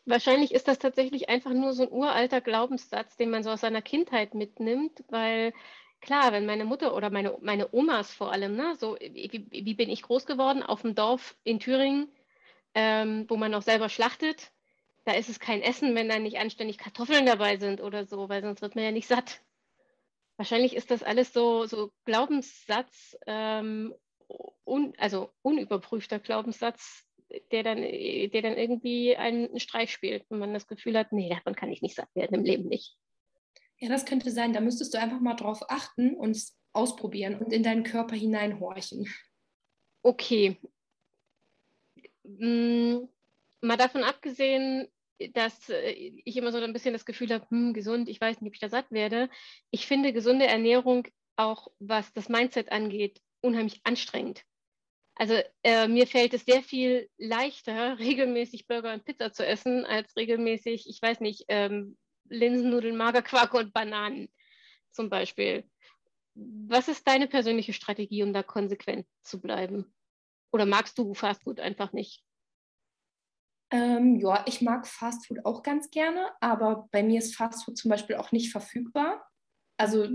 Wahrscheinlich 0.05 0.53
ist 0.53 0.67
das 0.67 0.79
tatsächlich 0.79 1.29
einfach 1.29 1.53
nur 1.53 1.73
so 1.73 1.83
ein 1.83 1.91
uralter 1.91 2.41
Glaubenssatz, 2.41 3.15
den 3.17 3.29
man 3.29 3.43
so 3.43 3.51
aus 3.51 3.61
seiner 3.61 3.81
Kindheit 3.81 4.33
mitnimmt, 4.33 5.03
weil 5.07 5.53
klar, 6.01 6.33
wenn 6.33 6.45
meine 6.45 6.65
Mutter 6.65 6.95
oder 6.95 7.09
meine, 7.09 7.37
meine 7.41 7.73
Omas 7.73 8.11
vor 8.11 8.31
allem, 8.31 8.55
ne, 8.55 8.75
so 8.75 8.97
wie, 8.99 9.47
wie 9.49 9.73
bin 9.73 9.89
ich 9.89 10.01
groß 10.01 10.25
geworden 10.25 10.63
auf 10.63 10.81
dem 10.81 10.95
Dorf 10.95 11.35
in 11.43 11.59
Thüringen, 11.59 12.09
ähm, 12.73 13.25
wo 13.29 13.37
man 13.37 13.51
noch 13.51 13.61
selber 13.61 13.87
schlachtet, 13.87 14.51
da 15.05 15.13
ist 15.13 15.29
es 15.29 15.39
kein 15.39 15.61
Essen, 15.61 15.95
wenn 15.95 16.09
da 16.09 16.19
nicht 16.19 16.39
anständig 16.39 16.77
Kartoffeln 16.77 17.25
dabei 17.25 17.57
sind 17.57 17.81
oder 17.81 18.05
so, 18.05 18.29
weil 18.29 18.41
sonst 18.41 18.61
wird 18.61 18.75
man 18.75 18.83
ja 18.83 18.91
nicht 18.91 19.07
satt. 19.07 19.41
Wahrscheinlich 20.37 20.75
ist 20.75 20.91
das 20.91 21.03
alles 21.03 21.33
so, 21.33 21.65
so 21.65 21.91
Glaubenssatz, 22.05 23.17
ähm, 23.27 23.93
un, 24.65 24.93
also 24.97 25.29
unüberprüfter 25.41 26.19
Glaubenssatz, 26.19 27.05
der 27.51 27.63
dann, 27.63 27.81
der 27.81 28.41
dann 28.41 28.57
irgendwie 28.57 29.15
einen 29.15 29.59
Streich 29.59 29.91
spielt 29.91 30.25
und 30.29 30.39
man 30.39 30.53
das 30.53 30.67
Gefühl 30.67 30.97
hat, 30.97 31.11
nee, 31.11 31.29
davon 31.29 31.55
kann 31.55 31.71
ich 31.71 31.81
nicht 31.81 31.95
satt 31.95 32.09
werden 32.15 32.35
im 32.35 32.43
Leben 32.43 32.67
nicht. 32.67 32.97
Ja, 33.77 33.89
das 33.89 34.05
könnte 34.05 34.31
sein. 34.31 34.53
Da 34.53 34.61
müsstest 34.61 34.93
du 34.93 34.99
einfach 34.99 35.19
mal 35.19 35.35
drauf 35.35 35.63
achten 35.69 36.15
und 36.15 36.31
es 36.31 36.57
ausprobieren 36.73 37.39
und 37.39 37.51
in 37.51 37.63
deinen 37.63 37.83
Körper 37.83 38.15
hineinhorchen. 38.15 39.07
Okay. 40.03 40.59
Hm, 42.23 43.09
mal 43.61 43.77
davon 43.77 44.03
abgesehen, 44.03 44.87
dass 45.29 45.69
äh, 45.69 45.91
ich 45.91 46.37
immer 46.37 46.51
so 46.51 46.57
ein 46.59 46.73
bisschen 46.73 46.93
das 46.93 47.05
Gefühl 47.05 47.31
habe, 47.31 47.47
hm, 47.49 47.73
gesund, 47.73 48.09
ich 48.09 48.19
weiß 48.19 48.41
nicht, 48.41 48.49
ob 48.49 48.53
ich 48.53 48.59
da 48.59 48.69
satt 48.69 48.91
werde. 48.91 49.29
Ich 49.71 49.87
finde 49.87 50.13
gesunde 50.13 50.47
Ernährung 50.47 51.07
auch, 51.35 51.67
was 51.79 52.11
das 52.13 52.29
Mindset 52.29 52.71
angeht, 52.71 53.21
unheimlich 53.41 53.81
anstrengend. 53.83 54.43
Also 55.15 55.35
äh, 55.63 55.87
mir 55.87 56.07
fällt 56.07 56.33
es 56.33 56.45
sehr 56.45 56.63
viel 56.63 57.09
leichter, 57.17 57.99
regelmäßig 57.99 58.67
Burger 58.67 58.93
und 58.93 59.05
Pizza 59.05 59.33
zu 59.33 59.45
essen, 59.45 59.85
als 59.85 60.15
regelmäßig, 60.15 60.89
ich 60.89 61.01
weiß 61.01 61.19
nicht, 61.19 61.45
ähm, 61.47 61.97
Linsennudeln, 62.29 62.95
Magerquark 62.95 63.53
und 63.53 63.73
Bananen 63.73 64.29
zum 64.91 65.09
Beispiel. 65.09 65.69
Was 66.33 66.87
ist 66.87 67.07
deine 67.07 67.27
persönliche 67.27 67.73
Strategie, 67.73 68.23
um 68.23 68.33
da 68.33 68.41
konsequent 68.41 69.05
zu 69.21 69.41
bleiben? 69.41 69.93
Oder 70.51 70.65
magst 70.65 70.97
du 70.97 71.13
Fastfood 71.13 71.59
einfach 71.59 71.93
nicht? 71.93 72.23
Ähm, 73.71 74.19
ja, 74.19 74.43
ich 74.47 74.61
mag 74.61 74.85
Fastfood 74.85 75.45
auch 75.45 75.63
ganz 75.63 75.89
gerne, 75.91 76.29
aber 76.41 76.89
bei 76.91 77.03
mir 77.03 77.19
ist 77.19 77.35
Fastfood 77.35 77.77
zum 77.77 77.89
Beispiel 77.89 78.17
auch 78.17 78.31
nicht 78.31 78.51
verfügbar. 78.51 79.25
Also 79.77 80.07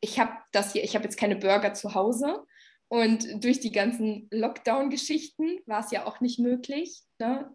ich 0.00 0.18
habe 0.18 0.32
das 0.52 0.72
hier, 0.72 0.82
ich 0.82 0.94
habe 0.94 1.04
jetzt 1.04 1.18
keine 1.18 1.36
Burger 1.36 1.74
zu 1.74 1.94
Hause 1.94 2.44
und 2.88 3.44
durch 3.44 3.60
die 3.60 3.72
ganzen 3.72 4.28
Lockdown-Geschichten 4.30 5.60
war 5.66 5.80
es 5.80 5.90
ja 5.90 6.06
auch 6.06 6.20
nicht 6.20 6.38
möglich. 6.38 7.02
Ne? 7.18 7.54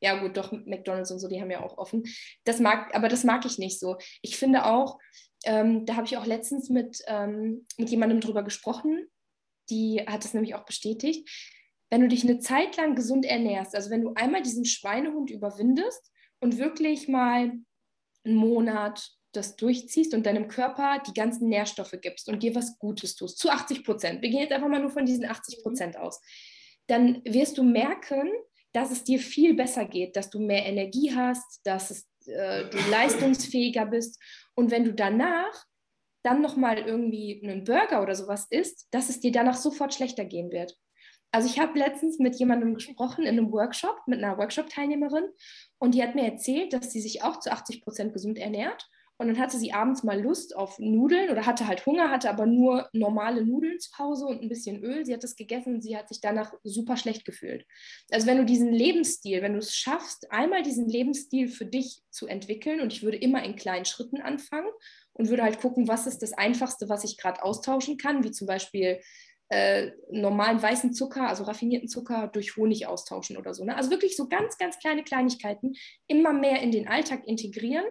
Ja, 0.00 0.20
gut, 0.20 0.36
doch 0.36 0.52
McDonalds 0.52 1.10
und 1.10 1.18
so, 1.18 1.28
die 1.28 1.40
haben 1.40 1.50
ja 1.50 1.62
auch 1.62 1.78
offen. 1.78 2.04
Das 2.44 2.60
mag, 2.60 2.94
aber 2.94 3.08
das 3.08 3.24
mag 3.24 3.44
ich 3.44 3.58
nicht 3.58 3.80
so. 3.80 3.96
Ich 4.22 4.36
finde 4.36 4.64
auch, 4.64 4.98
ähm, 5.44 5.84
da 5.86 5.96
habe 5.96 6.06
ich 6.06 6.16
auch 6.16 6.26
letztens 6.26 6.70
mit, 6.70 7.02
ähm, 7.06 7.66
mit 7.76 7.90
jemandem 7.90 8.20
drüber 8.20 8.42
gesprochen, 8.42 9.06
die 9.70 10.04
hat 10.06 10.24
es 10.24 10.34
nämlich 10.34 10.54
auch 10.54 10.64
bestätigt. 10.64 11.28
Wenn 11.90 12.02
du 12.02 12.08
dich 12.08 12.24
eine 12.24 12.38
Zeit 12.38 12.76
lang 12.76 12.94
gesund 12.94 13.24
ernährst, 13.24 13.74
also 13.74 13.90
wenn 13.90 14.02
du 14.02 14.12
einmal 14.14 14.42
diesen 14.42 14.64
Schweinehund 14.64 15.30
überwindest 15.30 16.12
und 16.40 16.58
wirklich 16.58 17.08
mal 17.08 17.52
einen 18.24 18.34
Monat 18.36 19.10
das 19.32 19.56
durchziehst 19.56 20.14
und 20.14 20.26
deinem 20.26 20.48
Körper 20.48 21.02
die 21.06 21.12
ganzen 21.12 21.48
Nährstoffe 21.48 21.94
gibst 22.00 22.28
und 22.28 22.42
dir 22.42 22.54
was 22.54 22.78
Gutes 22.78 23.14
tust, 23.14 23.38
zu 23.38 23.50
80 23.50 23.84
Prozent, 23.84 24.22
wir 24.22 24.30
gehen 24.30 24.40
jetzt 24.40 24.52
einfach 24.52 24.68
mal 24.68 24.80
nur 24.80 24.90
von 24.90 25.06
diesen 25.06 25.26
80 25.26 25.62
Prozent 25.62 25.96
aus, 25.98 26.20
dann 26.86 27.22
wirst 27.24 27.58
du 27.58 27.62
merken, 27.62 28.30
dass 28.72 28.90
es 28.90 29.04
dir 29.04 29.18
viel 29.18 29.54
besser 29.54 29.84
geht, 29.84 30.16
dass 30.16 30.30
du 30.30 30.40
mehr 30.40 30.64
Energie 30.66 31.14
hast, 31.14 31.60
dass 31.64 31.90
es, 31.90 32.08
äh, 32.26 32.68
du 32.68 32.78
leistungsfähiger 32.90 33.86
bist. 33.86 34.20
Und 34.54 34.70
wenn 34.70 34.84
du 34.84 34.92
danach 34.92 35.64
dann 36.22 36.42
nochmal 36.42 36.78
irgendwie 36.78 37.40
einen 37.42 37.64
Burger 37.64 38.02
oder 38.02 38.14
sowas 38.14 38.46
isst, 38.50 38.88
dass 38.90 39.08
es 39.08 39.20
dir 39.20 39.32
danach 39.32 39.56
sofort 39.56 39.94
schlechter 39.94 40.24
gehen 40.24 40.50
wird. 40.50 40.76
Also 41.30 41.48
ich 41.48 41.58
habe 41.58 41.78
letztens 41.78 42.18
mit 42.18 42.36
jemandem 42.36 42.74
gesprochen 42.74 43.24
in 43.24 43.38
einem 43.38 43.52
Workshop, 43.52 43.96
mit 44.06 44.22
einer 44.22 44.38
Workshop-Teilnehmerin 44.38 45.24
und 45.78 45.94
die 45.94 46.02
hat 46.02 46.14
mir 46.14 46.24
erzählt, 46.24 46.72
dass 46.72 46.90
sie 46.90 47.00
sich 47.00 47.22
auch 47.22 47.38
zu 47.40 47.52
80 47.52 47.82
Prozent 47.82 48.12
gesund 48.12 48.38
ernährt 48.38 48.88
und 49.20 49.26
dann 49.26 49.38
hatte 49.38 49.58
sie 49.58 49.72
abends 49.72 50.04
mal 50.04 50.20
Lust 50.20 50.54
auf 50.54 50.78
Nudeln 50.78 51.28
oder 51.30 51.44
hatte 51.44 51.66
halt 51.66 51.84
Hunger, 51.86 52.08
hatte 52.08 52.30
aber 52.30 52.46
nur 52.46 52.88
normale 52.92 53.44
Nudeln 53.44 53.80
zu 53.80 53.98
Hause 53.98 54.26
und 54.26 54.40
ein 54.40 54.48
bisschen 54.48 54.82
Öl. 54.84 55.04
Sie 55.04 55.12
hat 55.12 55.24
das 55.24 55.34
gegessen 55.34 55.74
und 55.74 55.82
sie 55.82 55.96
hat 55.96 56.08
sich 56.08 56.20
danach 56.20 56.54
super 56.62 56.96
schlecht 56.96 57.24
gefühlt. 57.24 57.66
Also 58.12 58.28
wenn 58.28 58.38
du 58.38 58.44
diesen 58.44 58.72
Lebensstil, 58.72 59.42
wenn 59.42 59.54
du 59.54 59.58
es 59.58 59.74
schaffst, 59.74 60.30
einmal 60.30 60.62
diesen 60.62 60.88
Lebensstil 60.88 61.48
für 61.48 61.66
dich 61.66 62.00
zu 62.10 62.28
entwickeln 62.28 62.80
und 62.80 62.92
ich 62.92 63.02
würde 63.02 63.16
immer 63.16 63.42
in 63.42 63.56
kleinen 63.56 63.86
Schritten 63.86 64.20
anfangen 64.20 64.70
und 65.14 65.28
würde 65.28 65.42
halt 65.42 65.60
gucken, 65.60 65.88
was 65.88 66.06
ist 66.06 66.22
das 66.22 66.32
Einfachste, 66.32 66.88
was 66.88 67.02
ich 67.02 67.18
gerade 67.18 67.42
austauschen 67.42 67.96
kann, 67.96 68.22
wie 68.22 68.30
zum 68.30 68.46
Beispiel 68.46 69.00
äh, 69.48 69.92
normalen 70.10 70.62
weißen 70.62 70.92
Zucker, 70.92 71.28
also 71.28 71.44
raffinierten 71.44 71.88
Zucker, 71.88 72.28
durch 72.28 72.56
Honig 72.56 72.86
austauschen 72.86 73.36
oder 73.36 73.54
so. 73.54 73.64
Ne? 73.64 73.76
Also 73.76 73.90
wirklich 73.90 74.16
so 74.16 74.28
ganz, 74.28 74.58
ganz 74.58 74.78
kleine 74.78 75.04
Kleinigkeiten 75.04 75.74
immer 76.06 76.32
mehr 76.32 76.60
in 76.60 76.70
den 76.70 76.88
Alltag 76.88 77.26
integrieren 77.26 77.84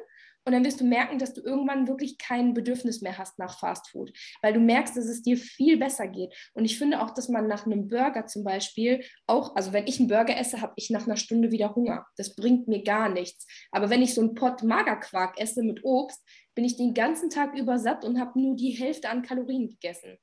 und 0.47 0.53
dann 0.53 0.63
wirst 0.63 0.79
du 0.79 0.85
merken, 0.85 1.19
dass 1.19 1.33
du 1.33 1.41
irgendwann 1.41 1.89
wirklich 1.89 2.17
kein 2.17 2.53
Bedürfnis 2.53 3.01
mehr 3.01 3.17
hast 3.17 3.37
nach 3.37 3.59
Fast 3.59 3.89
Food, 3.89 4.13
weil 4.41 4.53
du 4.53 4.61
merkst, 4.61 4.95
dass 4.95 5.07
es 5.07 5.21
dir 5.21 5.35
viel 5.35 5.75
besser 5.75 6.07
geht. 6.07 6.33
Und 6.53 6.63
ich 6.63 6.77
finde 6.77 7.01
auch, 7.01 7.09
dass 7.09 7.27
man 7.27 7.49
nach 7.49 7.65
einem 7.65 7.89
Burger 7.89 8.27
zum 8.27 8.45
Beispiel 8.45 9.03
auch, 9.25 9.57
also 9.57 9.73
wenn 9.73 9.87
ich 9.87 9.99
einen 9.99 10.07
Burger 10.07 10.37
esse, 10.37 10.61
habe 10.61 10.71
ich 10.77 10.89
nach 10.89 11.05
einer 11.05 11.17
Stunde 11.17 11.51
wieder 11.51 11.75
Hunger. 11.75 12.05
Das 12.15 12.33
bringt 12.33 12.69
mir 12.69 12.81
gar 12.81 13.09
nichts. 13.09 13.45
Aber 13.71 13.89
wenn 13.89 14.01
ich 14.01 14.13
so 14.13 14.21
einen 14.21 14.35
Pott 14.35 14.63
Magerquark 14.63 15.37
esse 15.37 15.63
mit 15.63 15.83
Obst, 15.83 16.23
bin 16.55 16.63
ich 16.63 16.77
den 16.77 16.93
ganzen 16.93 17.29
Tag 17.29 17.53
über 17.53 17.77
satt 17.77 18.05
und 18.05 18.17
habe 18.17 18.39
nur 18.39 18.55
die 18.55 18.69
Hälfte 18.69 19.09
an 19.09 19.23
Kalorien 19.23 19.67
gegessen. 19.67 20.17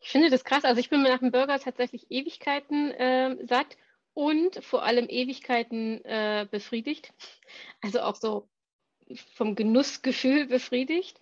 Ich 0.00 0.10
finde 0.10 0.30
das 0.30 0.44
krass. 0.44 0.64
Also 0.64 0.80
ich 0.80 0.90
bin 0.90 1.02
mir 1.02 1.10
nach 1.10 1.18
dem 1.18 1.32
Burger 1.32 1.58
tatsächlich 1.58 2.10
Ewigkeiten 2.10 2.90
äh, 2.92 3.36
satt 3.46 3.76
und 4.14 4.64
vor 4.64 4.82
allem 4.82 5.06
Ewigkeiten 5.08 6.04
äh, 6.04 6.46
befriedigt. 6.50 7.12
Also 7.80 8.00
auch 8.00 8.16
so 8.16 8.48
vom 9.34 9.54
Genussgefühl 9.54 10.46
befriedigt. 10.46 11.18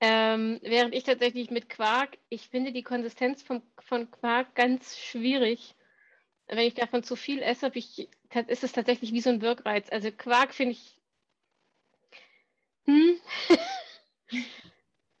Ähm, 0.00 0.60
während 0.62 0.94
ich 0.94 1.04
tatsächlich 1.04 1.50
mit 1.50 1.68
Quark, 1.68 2.18
ich 2.28 2.48
finde 2.48 2.72
die 2.72 2.82
Konsistenz 2.82 3.42
vom, 3.42 3.62
von 3.80 4.10
Quark 4.10 4.54
ganz 4.54 4.96
schwierig. 4.98 5.74
Wenn 6.46 6.66
ich 6.66 6.74
davon 6.74 7.02
zu 7.02 7.16
viel 7.16 7.42
esse, 7.42 7.70
ich, 7.74 8.08
ist 8.46 8.62
es 8.62 8.72
tatsächlich 8.72 9.12
wie 9.12 9.20
so 9.20 9.30
ein 9.30 9.40
Wirkreiz. 9.40 9.90
Also 9.90 10.12
Quark 10.12 10.54
finde 10.54 10.72
ich. 10.72 11.00
Hm. 12.84 13.20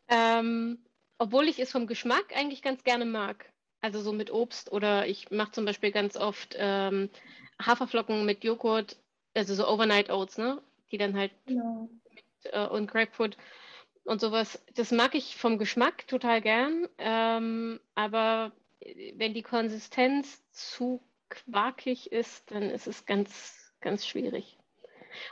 ähm, 0.08 0.85
obwohl 1.18 1.48
ich 1.48 1.58
es 1.58 1.72
vom 1.72 1.86
Geschmack 1.86 2.34
eigentlich 2.34 2.62
ganz 2.62 2.84
gerne 2.84 3.04
mag. 3.04 3.50
Also 3.80 4.00
so 4.00 4.12
mit 4.12 4.32
Obst 4.32 4.72
oder 4.72 5.06
ich 5.06 5.30
mache 5.30 5.52
zum 5.52 5.64
Beispiel 5.64 5.92
ganz 5.92 6.16
oft 6.16 6.56
ähm, 6.58 7.10
Haferflocken 7.60 8.24
mit 8.26 8.42
Joghurt, 8.42 8.96
also 9.34 9.54
so 9.54 9.68
Overnight 9.68 10.10
Oats, 10.10 10.38
ne? 10.38 10.60
die 10.90 10.98
dann 10.98 11.16
halt 11.16 11.32
ja. 11.46 11.88
mit, 12.14 12.24
äh, 12.52 12.66
und 12.66 12.90
Grapefruit 12.90 13.36
und 14.04 14.20
sowas. 14.20 14.62
Das 14.74 14.92
mag 14.92 15.14
ich 15.14 15.36
vom 15.36 15.58
Geschmack 15.58 16.06
total 16.08 16.40
gern, 16.40 16.88
ähm, 16.98 17.80
aber 17.94 18.52
wenn 19.14 19.34
die 19.34 19.42
Konsistenz 19.42 20.42
zu 20.52 21.02
quarkig 21.28 22.12
ist, 22.12 22.50
dann 22.50 22.62
ist 22.62 22.86
es 22.86 23.04
ganz, 23.04 23.72
ganz 23.80 24.06
schwierig. 24.06 24.58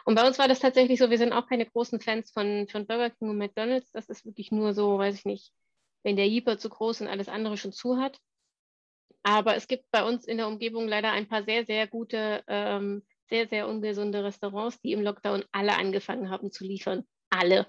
Und 0.05 0.14
bei 0.14 0.27
uns 0.27 0.38
war 0.38 0.49
das 0.49 0.61
tatsächlich 0.61 0.99
so, 0.99 1.11
wir 1.11 1.18
sind 1.18 1.33
auch 1.33 1.47
keine 1.47 1.66
großen 1.66 2.01
Fans 2.01 2.31
von, 2.31 2.66
von 2.68 2.87
Burger 2.87 3.11
King 3.11 3.31
und 3.31 3.38
McDonalds. 3.38 3.92
Das 3.92 4.09
ist 4.09 4.25
wirklich 4.25 4.51
nur 4.51 4.73
so, 4.73 4.99
weiß 4.99 5.14
ich 5.14 5.25
nicht, 5.25 5.53
wenn 6.05 6.17
der 6.17 6.29
Jeeper 6.29 6.59
zu 6.59 6.69
groß 6.69 7.01
und 7.01 7.09
alles 7.09 7.29
andere 7.29 7.57
schon 7.57 7.73
zu 7.73 7.99
hat. 7.99 8.21
Aber 9.25 9.57
es 9.57 9.67
gibt 9.67 9.90
bei 9.90 10.05
uns 10.05 10.27
in 10.27 10.37
der 10.37 10.47
Umgebung 10.47 10.87
leider 10.87 11.11
ein 11.11 11.27
paar 11.27 11.43
sehr, 11.43 11.64
sehr 11.64 11.88
gute 11.88 12.45
ähm, 12.47 13.03
sehr, 13.29 13.49
sehr 13.49 13.69
ungesunde 13.69 14.23
Restaurants, 14.23 14.81
die 14.81 14.93
im 14.93 15.03
Lockdown 15.03 15.45
alle 15.53 15.77
angefangen 15.77 16.31
haben 16.31 16.51
zu 16.51 16.64
liefern. 16.64 17.05
Alle. 17.31 17.67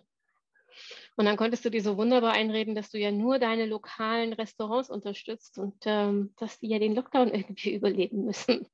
Und 1.16 1.26
dann 1.26 1.38
konntest 1.38 1.64
du 1.64 1.70
dir 1.70 1.82
so 1.82 1.98
wunderbar 1.98 2.34
einreden, 2.34 2.76
dass 2.76 2.92
du 2.92 3.00
ja 3.00 3.12
nur 3.12 3.40
deine 3.40 3.66
lokalen 3.66 4.34
Restaurants 4.34 4.90
unterstützt 4.90 5.58
und 5.58 5.76
ähm, 5.86 6.34
dass 6.38 6.60
die 6.60 6.68
ja 6.68 6.80
den 6.80 6.94
Lockdown 6.94 7.30
irgendwie 7.34 7.74
überleben 7.74 8.26
müssen. 8.26 8.68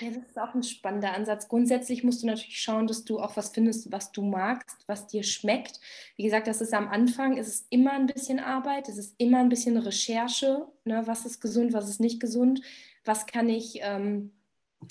Ja, 0.00 0.10
das 0.10 0.28
ist 0.28 0.38
auch 0.38 0.54
ein 0.54 0.62
spannender 0.62 1.14
Ansatz. 1.14 1.48
Grundsätzlich 1.48 2.04
musst 2.04 2.22
du 2.22 2.26
natürlich 2.26 2.60
schauen, 2.60 2.86
dass 2.86 3.04
du 3.04 3.20
auch 3.20 3.36
was 3.36 3.50
findest, 3.50 3.90
was 3.92 4.12
du 4.12 4.22
magst, 4.22 4.76
was 4.86 5.06
dir 5.06 5.22
schmeckt. 5.22 5.80
Wie 6.16 6.24
gesagt, 6.24 6.46
das 6.46 6.60
ist 6.60 6.74
am 6.74 6.88
Anfang, 6.88 7.36
ist 7.36 7.48
es 7.48 7.66
immer 7.70 7.92
ein 7.92 8.06
bisschen 8.06 8.40
Arbeit, 8.40 8.88
es 8.88 8.98
ist 8.98 9.14
immer 9.18 9.38
ein 9.38 9.48
bisschen 9.48 9.76
Recherche, 9.76 10.66
ne? 10.84 11.02
was 11.06 11.24
ist 11.24 11.40
gesund, 11.40 11.72
was 11.72 11.88
ist 11.88 12.00
nicht 12.00 12.20
gesund, 12.20 12.60
was 13.04 13.26
kann 13.26 13.48
ich 13.48 13.78
ähm, 13.82 14.32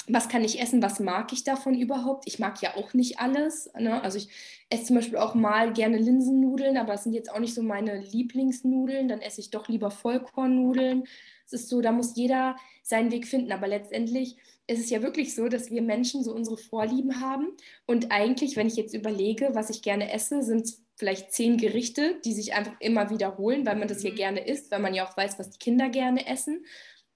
was 0.07 0.29
kann 0.29 0.43
ich 0.43 0.59
essen, 0.61 0.81
was 0.81 0.99
mag 0.99 1.31
ich 1.33 1.43
davon 1.43 1.75
überhaupt? 1.75 2.23
Ich 2.27 2.39
mag 2.39 2.61
ja 2.61 2.75
auch 2.75 2.93
nicht 2.93 3.19
alles. 3.19 3.71
Ne? 3.77 4.01
Also 4.01 4.17
ich 4.17 4.29
esse 4.69 4.85
zum 4.85 4.95
Beispiel 4.95 5.17
auch 5.17 5.35
mal 5.35 5.73
gerne 5.73 5.97
Linsennudeln, 5.97 6.77
aber 6.77 6.93
es 6.93 7.03
sind 7.03 7.13
jetzt 7.13 7.31
auch 7.31 7.39
nicht 7.39 7.53
so 7.53 7.61
meine 7.61 7.99
Lieblingsnudeln. 7.99 9.07
Dann 9.07 9.21
esse 9.21 9.41
ich 9.41 9.51
doch 9.51 9.67
lieber 9.67 9.91
Vollkornnudeln. 9.91 11.03
Es 11.45 11.53
ist 11.53 11.69
so, 11.69 11.81
da 11.81 11.91
muss 11.91 12.15
jeder 12.15 12.55
seinen 12.83 13.11
Weg 13.11 13.27
finden. 13.27 13.51
Aber 13.51 13.67
letztendlich 13.67 14.37
ist 14.67 14.79
es 14.79 14.89
ja 14.89 15.01
wirklich 15.01 15.35
so, 15.35 15.49
dass 15.49 15.71
wir 15.71 15.81
Menschen 15.81 16.23
so 16.23 16.33
unsere 16.33 16.57
Vorlieben 16.57 17.19
haben. 17.19 17.47
Und 17.85 18.11
eigentlich, 18.11 18.55
wenn 18.55 18.67
ich 18.67 18.77
jetzt 18.77 18.93
überlege, 18.93 19.49
was 19.53 19.69
ich 19.69 19.81
gerne 19.81 20.11
esse, 20.13 20.43
sind 20.43 20.73
vielleicht 20.95 21.33
zehn 21.33 21.57
Gerichte, 21.57 22.19
die 22.23 22.33
sich 22.33 22.53
einfach 22.53 22.73
immer 22.79 23.09
wiederholen, 23.09 23.65
weil 23.65 23.75
man 23.75 23.87
das 23.87 24.03
ja 24.03 24.11
mhm. 24.11 24.15
gerne 24.15 24.47
isst, 24.47 24.71
weil 24.71 24.79
man 24.79 24.93
ja 24.93 25.07
auch 25.07 25.17
weiß, 25.17 25.39
was 25.39 25.49
die 25.49 25.59
Kinder 25.59 25.89
gerne 25.89 26.27
essen. 26.27 26.63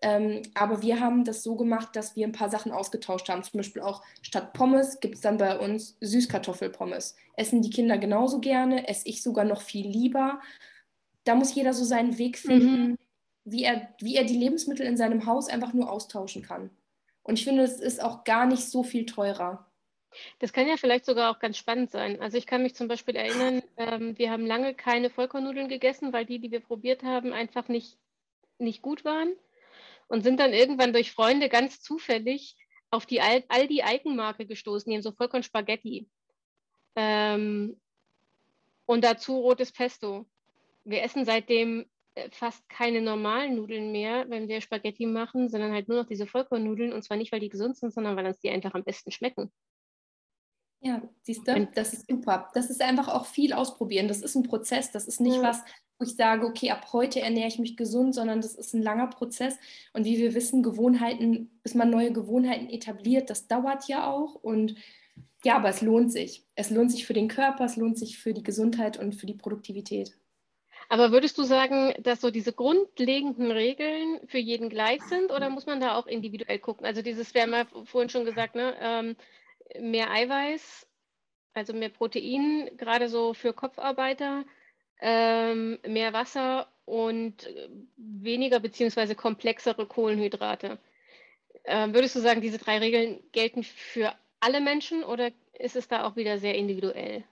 Ähm, 0.05 0.43
aber 0.53 0.83
wir 0.83 0.99
haben 0.99 1.25
das 1.25 1.41
so 1.41 1.55
gemacht, 1.55 1.95
dass 1.95 2.15
wir 2.15 2.27
ein 2.27 2.31
paar 2.31 2.51
Sachen 2.51 2.71
ausgetauscht 2.71 3.27
haben. 3.27 3.41
Zum 3.41 3.57
Beispiel 3.57 3.81
auch 3.81 4.03
statt 4.21 4.53
Pommes 4.53 4.99
gibt 4.99 5.15
es 5.15 5.21
dann 5.21 5.39
bei 5.39 5.57
uns 5.57 5.97
Süßkartoffelpommes. 5.99 7.15
Essen 7.35 7.63
die 7.63 7.71
Kinder 7.71 7.97
genauso 7.97 8.39
gerne, 8.39 8.87
esse 8.87 9.09
ich 9.09 9.23
sogar 9.23 9.45
noch 9.45 9.63
viel 9.63 9.87
lieber. 9.87 10.39
Da 11.23 11.33
muss 11.33 11.55
jeder 11.55 11.73
so 11.73 11.83
seinen 11.83 12.19
Weg 12.19 12.37
finden, 12.37 12.89
mhm. 12.89 12.97
wie, 13.45 13.63
er, 13.63 13.95
wie 13.99 14.15
er 14.15 14.25
die 14.25 14.37
Lebensmittel 14.37 14.85
in 14.85 14.95
seinem 14.95 15.25
Haus 15.25 15.49
einfach 15.49 15.73
nur 15.73 15.91
austauschen 15.91 16.43
kann. 16.43 16.69
Und 17.23 17.39
ich 17.39 17.43
finde, 17.43 17.63
es 17.63 17.79
ist 17.79 17.99
auch 17.99 18.25
gar 18.25 18.45
nicht 18.45 18.69
so 18.69 18.83
viel 18.83 19.07
teurer. 19.07 19.65
Das 20.37 20.53
kann 20.53 20.67
ja 20.67 20.77
vielleicht 20.77 21.05
sogar 21.05 21.31
auch 21.31 21.39
ganz 21.39 21.57
spannend 21.57 21.89
sein. 21.89 22.21
Also 22.21 22.37
ich 22.37 22.45
kann 22.45 22.61
mich 22.61 22.75
zum 22.75 22.87
Beispiel 22.87 23.15
erinnern, 23.15 23.63
ähm, 23.77 24.15
wir 24.19 24.29
haben 24.29 24.45
lange 24.45 24.75
keine 24.75 25.09
Vollkornnudeln 25.09 25.67
gegessen, 25.67 26.13
weil 26.13 26.27
die, 26.27 26.37
die 26.37 26.51
wir 26.51 26.59
probiert 26.59 27.01
haben, 27.01 27.33
einfach 27.33 27.69
nicht, 27.69 27.97
nicht 28.59 28.83
gut 28.83 29.03
waren 29.03 29.29
und 30.07 30.23
sind 30.23 30.39
dann 30.39 30.53
irgendwann 30.53 30.93
durch 30.93 31.11
Freunde 31.11 31.49
ganz 31.49 31.81
zufällig 31.81 32.55
auf 32.91 33.05
die 33.05 33.21
Al 33.21 33.43
Aldi 33.47 33.81
Eigenmarke 33.81 34.45
gestoßen, 34.45 34.89
die 34.89 34.95
haben 34.95 35.03
so 35.03 35.11
Vollkorn-Spaghetti. 35.11 36.07
Ähm, 36.95 37.79
und 38.85 39.03
dazu 39.03 39.39
rotes 39.39 39.71
Pesto. 39.71 40.25
Wir 40.83 41.03
essen 41.03 41.25
seitdem 41.25 41.85
äh, 42.13 42.29
fast 42.31 42.67
keine 42.69 43.01
normalen 43.01 43.55
Nudeln 43.55 43.91
mehr, 43.91 44.29
wenn 44.29 44.47
wir 44.47 44.61
Spaghetti 44.61 45.05
machen, 45.05 45.49
sondern 45.49 45.73
halt 45.73 45.89
nur 45.89 45.97
noch 45.97 46.07
diese 46.07 46.27
Vollkornnudeln. 46.27 46.93
Und 46.93 47.03
zwar 47.03 47.17
nicht, 47.17 47.31
weil 47.31 47.39
die 47.39 47.49
gesund 47.49 47.77
sind, 47.77 47.93
sondern 47.93 48.15
weil 48.15 48.27
uns 48.27 48.39
die 48.39 48.49
einfach 48.49 48.73
am 48.73 48.83
besten 48.83 49.11
schmecken. 49.11 49.51
Ja, 50.85 51.01
siehst 51.23 51.47
du, 51.47 51.67
das 51.73 51.93
ist 51.93 52.07
super. 52.07 52.51
Das 52.53 52.69
ist 52.69 52.79
einfach 52.79 53.07
auch 53.07 53.25
viel 53.25 53.53
ausprobieren. 53.53 54.07
Das 54.07 54.21
ist 54.21 54.35
ein 54.35 54.43
Prozess. 54.43 54.91
Das 54.91 55.07
ist 55.07 55.19
nicht 55.19 55.37
ja. 55.37 55.41
was, 55.41 55.63
wo 55.97 56.05
ich 56.05 56.15
sage, 56.15 56.45
okay, 56.45 56.69
ab 56.69 56.93
heute 56.93 57.21
ernähre 57.21 57.47
ich 57.47 57.57
mich 57.57 57.75
gesund, 57.75 58.13
sondern 58.13 58.39
das 58.39 58.53
ist 58.53 58.75
ein 58.75 58.83
langer 58.83 59.07
Prozess. 59.07 59.57
Und 59.93 60.05
wie 60.05 60.19
wir 60.19 60.35
wissen, 60.35 60.61
Gewohnheiten, 60.61 61.49
bis 61.63 61.73
man 61.73 61.89
neue 61.89 62.13
Gewohnheiten 62.13 62.69
etabliert, 62.69 63.31
das 63.31 63.47
dauert 63.47 63.87
ja 63.87 64.11
auch. 64.11 64.35
Und 64.35 64.75
ja, 65.43 65.55
aber 65.55 65.69
es 65.69 65.81
lohnt 65.81 66.11
sich. 66.11 66.45
Es 66.53 66.69
lohnt 66.69 66.91
sich 66.91 67.07
für 67.07 67.13
den 67.13 67.29
Körper, 67.29 67.65
es 67.65 67.77
lohnt 67.77 67.97
sich 67.97 68.19
für 68.19 68.35
die 68.35 68.43
Gesundheit 68.43 68.99
und 68.99 69.15
für 69.15 69.25
die 69.25 69.33
Produktivität. 69.33 70.15
Aber 70.87 71.11
würdest 71.11 71.35
du 71.39 71.43
sagen, 71.45 71.95
dass 72.03 72.21
so 72.21 72.29
diese 72.29 72.53
grundlegenden 72.53 73.49
Regeln 73.49 74.19
für 74.27 74.37
jeden 74.37 74.69
gleich 74.69 75.01
sind 75.01 75.31
oder 75.31 75.49
muss 75.49 75.65
man 75.65 75.79
da 75.79 75.97
auch 75.97 76.05
individuell 76.05 76.59
gucken? 76.59 76.85
Also 76.85 77.01
dieses, 77.01 77.33
wir 77.33 77.41
haben 77.41 77.53
ja 77.53 77.65
vorhin 77.85 78.09
schon 78.09 78.23
gesagt, 78.23 78.53
ne, 78.53 78.75
ähm, 78.79 79.15
mehr 79.79 80.11
Eiweiß, 80.11 80.87
also 81.53 81.73
mehr 81.73 81.89
Protein, 81.89 82.69
gerade 82.77 83.09
so 83.09 83.33
für 83.33 83.53
Kopfarbeiter 83.53 84.45
ähm, 85.01 85.79
mehr 85.87 86.13
Wasser 86.13 86.67
und 86.85 87.49
weniger 87.97 88.59
bzw. 88.59 89.15
komplexere 89.15 89.85
Kohlenhydrate. 89.85 90.79
Ähm, 91.65 91.93
würdest 91.93 92.15
du 92.15 92.19
sagen, 92.19 92.41
diese 92.41 92.57
drei 92.57 92.77
Regeln 92.77 93.19
gelten 93.31 93.63
für 93.63 94.13
alle 94.39 94.61
Menschen 94.61 95.03
oder 95.03 95.31
ist 95.53 95.75
es 95.75 95.87
da 95.87 96.05
auch 96.05 96.15
wieder 96.15 96.37
sehr 96.37 96.55
individuell? 96.55 97.23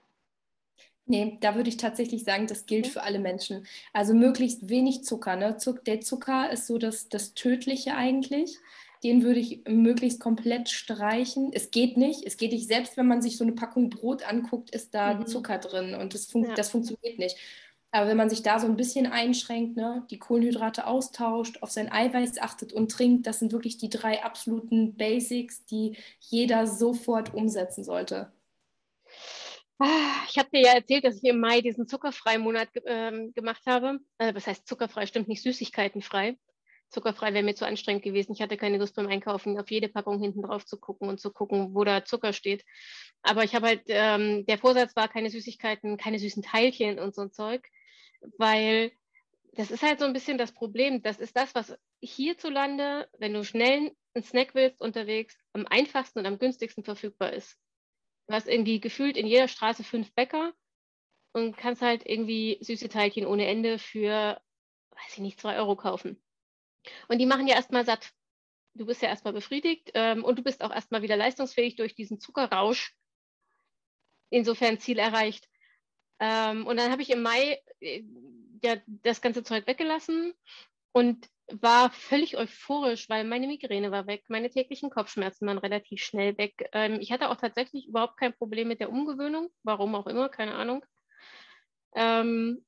Nee, 1.06 1.36
da 1.40 1.54
würde 1.54 1.68
ich 1.68 1.76
tatsächlich 1.76 2.24
sagen, 2.24 2.46
das 2.46 2.64
gilt 2.64 2.86
für 2.86 3.02
alle 3.02 3.18
Menschen. 3.18 3.66
Also 3.92 4.14
möglichst 4.14 4.70
wenig 4.70 5.04
Zucker. 5.04 5.36
Ne? 5.36 5.56
Der 5.86 6.00
Zucker 6.00 6.50
ist 6.50 6.66
so 6.66 6.78
das, 6.78 7.10
das 7.10 7.34
Tödliche 7.34 7.94
eigentlich. 7.94 8.58
Den 9.04 9.22
würde 9.22 9.38
ich 9.38 9.62
möglichst 9.68 10.18
komplett 10.18 10.70
streichen. 10.70 11.50
Es 11.52 11.70
geht 11.70 11.96
nicht. 11.96 12.24
Es 12.24 12.36
geht 12.38 12.52
nicht. 12.52 12.66
Selbst 12.66 12.96
wenn 12.96 13.06
man 13.06 13.22
sich 13.22 13.36
so 13.36 13.44
eine 13.44 13.52
Packung 13.52 13.90
Brot 13.90 14.26
anguckt, 14.26 14.70
ist 14.70 14.94
da 14.94 15.14
mhm. 15.14 15.26
Zucker 15.26 15.58
drin 15.58 15.94
und 15.94 16.14
das, 16.14 16.26
fun 16.26 16.44
ja. 16.44 16.54
das 16.54 16.70
funktioniert 16.70 17.18
nicht. 17.18 17.36
Aber 17.94 18.08
wenn 18.08 18.16
man 18.16 18.28
sich 18.28 18.42
da 18.42 18.58
so 18.58 18.66
ein 18.66 18.76
bisschen 18.76 19.06
einschränkt, 19.06 19.76
ne, 19.76 20.04
die 20.10 20.18
Kohlenhydrate 20.18 20.86
austauscht, 20.86 21.62
auf 21.62 21.70
sein 21.70 21.92
Eiweiß 21.92 22.38
achtet 22.40 22.72
und 22.72 22.90
trinkt, 22.90 23.24
das 23.26 23.38
sind 23.38 23.52
wirklich 23.52 23.78
die 23.78 23.88
drei 23.88 24.24
absoluten 24.24 24.96
Basics, 24.96 25.64
die 25.66 25.96
jeder 26.18 26.66
sofort 26.66 27.34
umsetzen 27.34 27.84
sollte. 27.84 28.32
Ah, 29.78 30.24
ich 30.28 30.38
habe 30.38 30.48
dir 30.52 30.62
ja 30.62 30.72
erzählt, 30.72 31.04
dass 31.04 31.18
ich 31.18 31.24
im 31.24 31.38
Mai 31.38 31.60
diesen 31.60 31.86
zuckerfreien 31.86 32.40
Monat 32.40 32.68
ähm, 32.84 33.32
gemacht 33.34 33.62
habe. 33.66 34.00
Äh, 34.18 34.34
was 34.34 34.46
heißt 34.46 34.66
zuckerfrei? 34.66 35.06
Stimmt 35.06 35.28
nicht, 35.28 35.42
süßigkeitenfrei. 35.42 36.36
Zuckerfrei 36.94 37.34
wäre 37.34 37.44
mir 37.44 37.54
zu 37.54 37.66
anstrengend 37.66 38.02
gewesen. 38.02 38.32
Ich 38.32 38.40
hatte 38.40 38.56
keine 38.56 38.78
Lust 38.78 38.96
beim 38.96 39.08
Einkaufen 39.08 39.58
auf 39.58 39.70
jede 39.70 39.88
Packung 39.88 40.20
hinten 40.20 40.42
drauf 40.42 40.64
zu 40.64 40.78
gucken 40.78 41.08
und 41.08 41.20
zu 41.20 41.32
gucken, 41.32 41.74
wo 41.74 41.84
da 41.84 42.04
Zucker 42.04 42.32
steht. 42.32 42.64
Aber 43.22 43.44
ich 43.44 43.54
habe 43.54 43.66
halt, 43.66 43.82
ähm, 43.88 44.46
der 44.46 44.58
Vorsatz 44.58 44.96
war 44.96 45.08
keine 45.08 45.30
Süßigkeiten, 45.30 45.96
keine 45.96 46.18
süßen 46.18 46.42
Teilchen 46.42 46.98
und 46.98 47.14
so 47.14 47.22
ein 47.22 47.32
Zeug 47.32 47.68
weil 48.38 48.92
das 49.52 49.70
ist 49.70 49.82
halt 49.82 50.00
so 50.00 50.04
ein 50.04 50.12
bisschen 50.12 50.38
das 50.38 50.52
Problem. 50.52 51.02
Das 51.02 51.18
ist 51.18 51.36
das, 51.36 51.54
was 51.54 51.76
hierzulande, 52.00 53.08
wenn 53.18 53.32
du 53.32 53.44
schnell 53.44 53.92
einen 54.14 54.24
Snack 54.24 54.54
willst 54.54 54.80
unterwegs, 54.80 55.38
am 55.52 55.66
einfachsten 55.66 56.20
und 56.20 56.26
am 56.26 56.38
günstigsten 56.38 56.84
verfügbar 56.84 57.32
ist. 57.32 57.56
Du 58.26 58.34
hast 58.34 58.48
irgendwie 58.48 58.80
gefühlt 58.80 59.16
in 59.16 59.26
jeder 59.26 59.48
Straße 59.48 59.84
fünf 59.84 60.12
Bäcker 60.14 60.54
und 61.32 61.56
kannst 61.56 61.82
halt 61.82 62.06
irgendwie 62.06 62.58
süße 62.60 62.88
Teilchen 62.88 63.26
ohne 63.26 63.46
Ende 63.46 63.78
für, 63.78 64.40
weiß 64.90 65.12
ich 65.12 65.18
nicht, 65.18 65.40
zwei 65.40 65.56
Euro 65.56 65.76
kaufen. 65.76 66.20
Und 67.08 67.18
die 67.18 67.26
machen 67.26 67.46
ja 67.46 67.54
erstmal 67.54 67.84
satt. 67.84 68.12
Du 68.74 68.86
bist 68.86 69.02
ja 69.02 69.08
erstmal 69.08 69.32
befriedigt 69.32 69.90
ähm, 69.94 70.24
und 70.24 70.38
du 70.38 70.42
bist 70.42 70.62
auch 70.62 70.72
erstmal 70.72 71.02
wieder 71.02 71.16
leistungsfähig 71.16 71.76
durch 71.76 71.94
diesen 71.94 72.18
Zuckerrausch. 72.18 72.94
Insofern 74.30 74.80
Ziel 74.80 74.98
erreicht. 74.98 75.48
Ähm, 76.18 76.66
und 76.66 76.76
dann 76.76 76.90
habe 76.90 77.02
ich 77.02 77.10
im 77.10 77.22
Mai 77.22 77.62
äh, 77.80 78.02
ja, 78.62 78.76
das 78.86 79.20
ganze 79.20 79.42
Zeug 79.42 79.66
weggelassen 79.66 80.34
und 80.92 81.28
war 81.52 81.90
völlig 81.90 82.36
euphorisch, 82.36 83.08
weil 83.08 83.24
meine 83.24 83.46
Migräne 83.46 83.90
war 83.90 84.06
weg, 84.06 84.24
meine 84.28 84.48
täglichen 84.48 84.90
Kopfschmerzen 84.90 85.46
waren 85.46 85.58
relativ 85.58 86.02
schnell 86.02 86.38
weg. 86.38 86.68
Ähm, 86.72 86.98
ich 87.00 87.12
hatte 87.12 87.28
auch 87.28 87.36
tatsächlich 87.36 87.86
überhaupt 87.86 88.16
kein 88.16 88.34
Problem 88.34 88.68
mit 88.68 88.80
der 88.80 88.90
Umgewöhnung, 88.90 89.50
warum 89.62 89.94
auch 89.94 90.06
immer, 90.06 90.28
keine 90.28 90.54
Ahnung. 90.54 90.84
Ähm, 91.94 92.64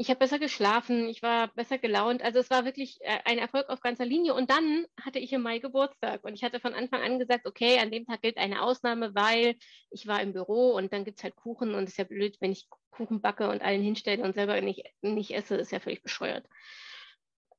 ich 0.00 0.08
habe 0.08 0.18
besser 0.18 0.38
geschlafen, 0.38 1.10
ich 1.10 1.22
war 1.22 1.48
besser 1.48 1.76
gelaunt. 1.76 2.22
Also 2.22 2.38
es 2.38 2.48
war 2.48 2.64
wirklich 2.64 2.96
äh, 3.02 3.18
ein 3.26 3.36
Erfolg 3.36 3.68
auf 3.68 3.82
ganzer 3.82 4.06
Linie. 4.06 4.32
Und 4.32 4.48
dann 4.48 4.86
hatte 4.98 5.18
ich 5.18 5.30
im 5.30 5.42
Mai 5.42 5.58
Geburtstag 5.58 6.24
und 6.24 6.32
ich 6.32 6.42
hatte 6.42 6.58
von 6.58 6.72
Anfang 6.72 7.02
an 7.02 7.18
gesagt, 7.18 7.46
okay, 7.46 7.78
an 7.78 7.90
dem 7.90 8.06
Tag 8.06 8.22
gilt 8.22 8.38
eine 8.38 8.62
Ausnahme, 8.62 9.14
weil 9.14 9.56
ich 9.90 10.06
war 10.06 10.22
im 10.22 10.32
Büro 10.32 10.70
und 10.70 10.94
dann 10.94 11.04
gibt 11.04 11.18
es 11.18 11.24
halt 11.24 11.36
Kuchen 11.36 11.74
und 11.74 11.84
es 11.84 11.90
ist 11.90 11.96
ja 11.98 12.04
blöd, 12.04 12.38
wenn 12.40 12.50
ich 12.50 12.66
Kuchen 12.90 13.20
backe 13.20 13.50
und 13.50 13.60
allen 13.60 13.82
hinstelle 13.82 14.22
und 14.24 14.34
selber 14.34 14.58
nicht, 14.62 14.84
nicht 15.02 15.32
esse, 15.32 15.56
ist 15.56 15.70
ja 15.70 15.80
völlig 15.80 16.02
bescheuert. 16.02 16.48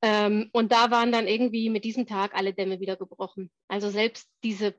Ähm, 0.01 0.49
und 0.51 0.71
da 0.71 0.89
waren 0.89 1.11
dann 1.11 1.27
irgendwie 1.27 1.69
mit 1.69 1.83
diesem 1.85 2.07
Tag 2.07 2.33
alle 2.33 2.55
Dämme 2.55 2.79
wieder 2.79 2.95
gebrochen. 2.95 3.51
Also 3.67 3.91
selbst 3.91 4.27
diese 4.43 4.73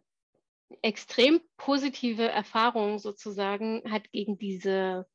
extrem 0.83 1.41
positive 1.59 2.29
Erfahrung 2.29 2.99
sozusagen 2.99 3.85
hat 3.89 4.11
gegen 4.11 4.37
diese, 4.37 5.07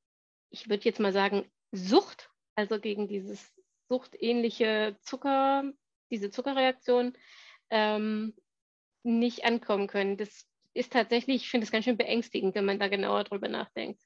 ich 0.50 0.70
würde 0.70 0.86
jetzt 0.86 1.02
mal 1.02 1.12
sagen, 1.12 1.44
Sucht 1.74 2.30
also 2.58 2.80
gegen 2.80 3.08
dieses 3.08 3.54
suchtähnliche 3.88 4.98
Zucker, 5.02 5.64
diese 6.10 6.32
Zuckerreaktion, 6.32 7.14
ähm, 7.70 8.34
nicht 9.04 9.46
ankommen 9.46 9.88
können. 9.88 10.18
Das 10.18 10.46
ist 10.74 10.92
tatsächlich, 10.92 11.44
ich 11.44 11.50
finde 11.50 11.66
es 11.66 11.72
ganz 11.72 11.86
schön 11.86 11.98
beängstigend, 11.98 12.56
wenn 12.56 12.66
man 12.66 12.80
da 12.80 12.88
genauer 12.88 13.24
drüber 13.24 13.48
nachdenkt. 13.48 14.02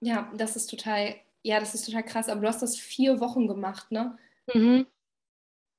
Ja, 0.00 0.30
das 0.36 0.56
ist 0.56 0.66
total, 0.66 1.14
ja, 1.42 1.60
das 1.60 1.74
ist 1.74 1.86
total 1.86 2.04
krass. 2.04 2.28
Aber 2.28 2.40
du 2.40 2.48
hast 2.48 2.62
das 2.62 2.76
vier 2.76 3.20
Wochen 3.20 3.46
gemacht, 3.46 3.90
ne? 3.90 4.18
Mhm. 4.52 4.86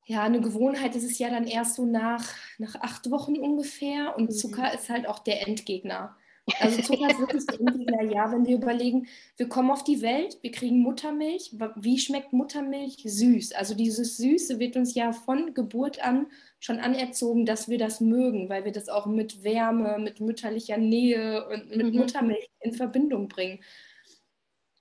Ja, 0.06 0.24
eine 0.24 0.42
Gewohnheit 0.42 0.96
ist 0.96 1.04
es 1.04 1.20
ja 1.20 1.30
dann 1.30 1.46
erst 1.46 1.76
so 1.76 1.86
nach, 1.86 2.34
nach 2.58 2.76
acht 2.76 3.12
Wochen 3.12 3.38
ungefähr. 3.38 4.16
Und 4.18 4.30
mhm. 4.30 4.36
Zucker 4.36 4.74
ist 4.74 4.90
halt 4.90 5.06
auch 5.06 5.20
der 5.20 5.46
Endgegner. 5.48 6.18
Also 6.60 6.82
Zucker 6.82 7.10
ist 7.10 7.20
wirklich 7.20 7.46
der 7.46 7.60
Endgegner, 7.60 8.04
ja, 8.04 8.32
wenn 8.32 8.46
wir 8.46 8.56
überlegen, 8.56 9.08
wir 9.38 9.50
kommen 9.50 9.72
auf 9.72 9.84
die 9.84 10.02
Welt, 10.02 10.38
wir 10.42 10.52
kriegen 10.52 10.80
Muttermilch. 10.80 11.56
Wie 11.76 12.00
schmeckt 12.00 12.34
Muttermilch? 12.34 13.04
Süß. 13.04 13.54
Also 13.54 13.76
dieses 13.76 14.18
Süße 14.18 14.60
wird 14.60 14.76
uns 14.76 14.96
ja 14.96 15.12
von 15.12 15.54
Geburt 15.54 16.04
an 16.04 16.28
schon 16.60 16.80
anerzogen, 16.80 17.46
dass 17.46 17.70
wir 17.70 17.78
das 17.78 18.02
mögen, 18.02 18.50
weil 18.50 18.66
wir 18.66 18.72
das 18.72 18.90
auch 18.90 19.06
mit 19.06 19.44
Wärme, 19.44 19.98
mit 20.00 20.20
mütterlicher 20.20 20.78
Nähe 20.78 21.48
und 21.48 21.76
mit 21.76 21.94
mhm. 21.94 22.00
Muttermilch 22.00 22.50
in 22.62 22.74
Verbindung 22.74 23.28
bringen. 23.28 23.60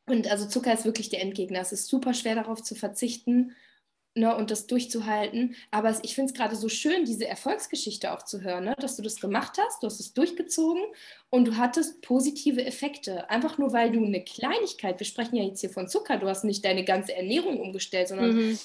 Und 0.06 0.30
also 0.30 0.46
Zucker 0.46 0.72
ist 0.72 0.84
wirklich 0.84 1.10
der 1.10 1.22
Endgegner. 1.22 1.60
Es 1.60 1.72
ist 1.72 1.86
super 1.86 2.14
schwer 2.14 2.34
darauf 2.34 2.62
zu 2.62 2.74
verzichten 2.74 3.54
ne, 4.14 4.36
und 4.36 4.50
das 4.50 4.66
durchzuhalten. 4.66 5.54
Aber 5.70 5.96
ich 6.02 6.14
finde 6.14 6.32
es 6.32 6.36
gerade 6.36 6.56
so 6.56 6.68
schön, 6.68 7.04
diese 7.04 7.26
Erfolgsgeschichte 7.26 8.12
auch 8.12 8.22
zu 8.22 8.42
hören, 8.42 8.64
ne, 8.64 8.74
dass 8.78 8.96
du 8.96 9.02
das 9.02 9.20
gemacht 9.20 9.58
hast, 9.58 9.82
du 9.82 9.86
hast 9.86 10.00
es 10.00 10.12
durchgezogen 10.12 10.82
und 11.30 11.46
du 11.46 11.56
hattest 11.56 12.02
positive 12.02 12.64
Effekte. 12.64 13.28
Einfach 13.30 13.58
nur, 13.58 13.72
weil 13.72 13.92
du 13.92 14.04
eine 14.04 14.24
Kleinigkeit, 14.24 14.98
wir 14.98 15.06
sprechen 15.06 15.36
ja 15.36 15.44
jetzt 15.44 15.60
hier 15.60 15.70
von 15.70 15.88
Zucker, 15.88 16.18
du 16.18 16.28
hast 16.28 16.44
nicht 16.44 16.64
deine 16.64 16.84
ganze 16.84 17.14
Ernährung 17.14 17.60
umgestellt, 17.60 18.08
sondern 18.08 18.36
mhm. 18.36 18.58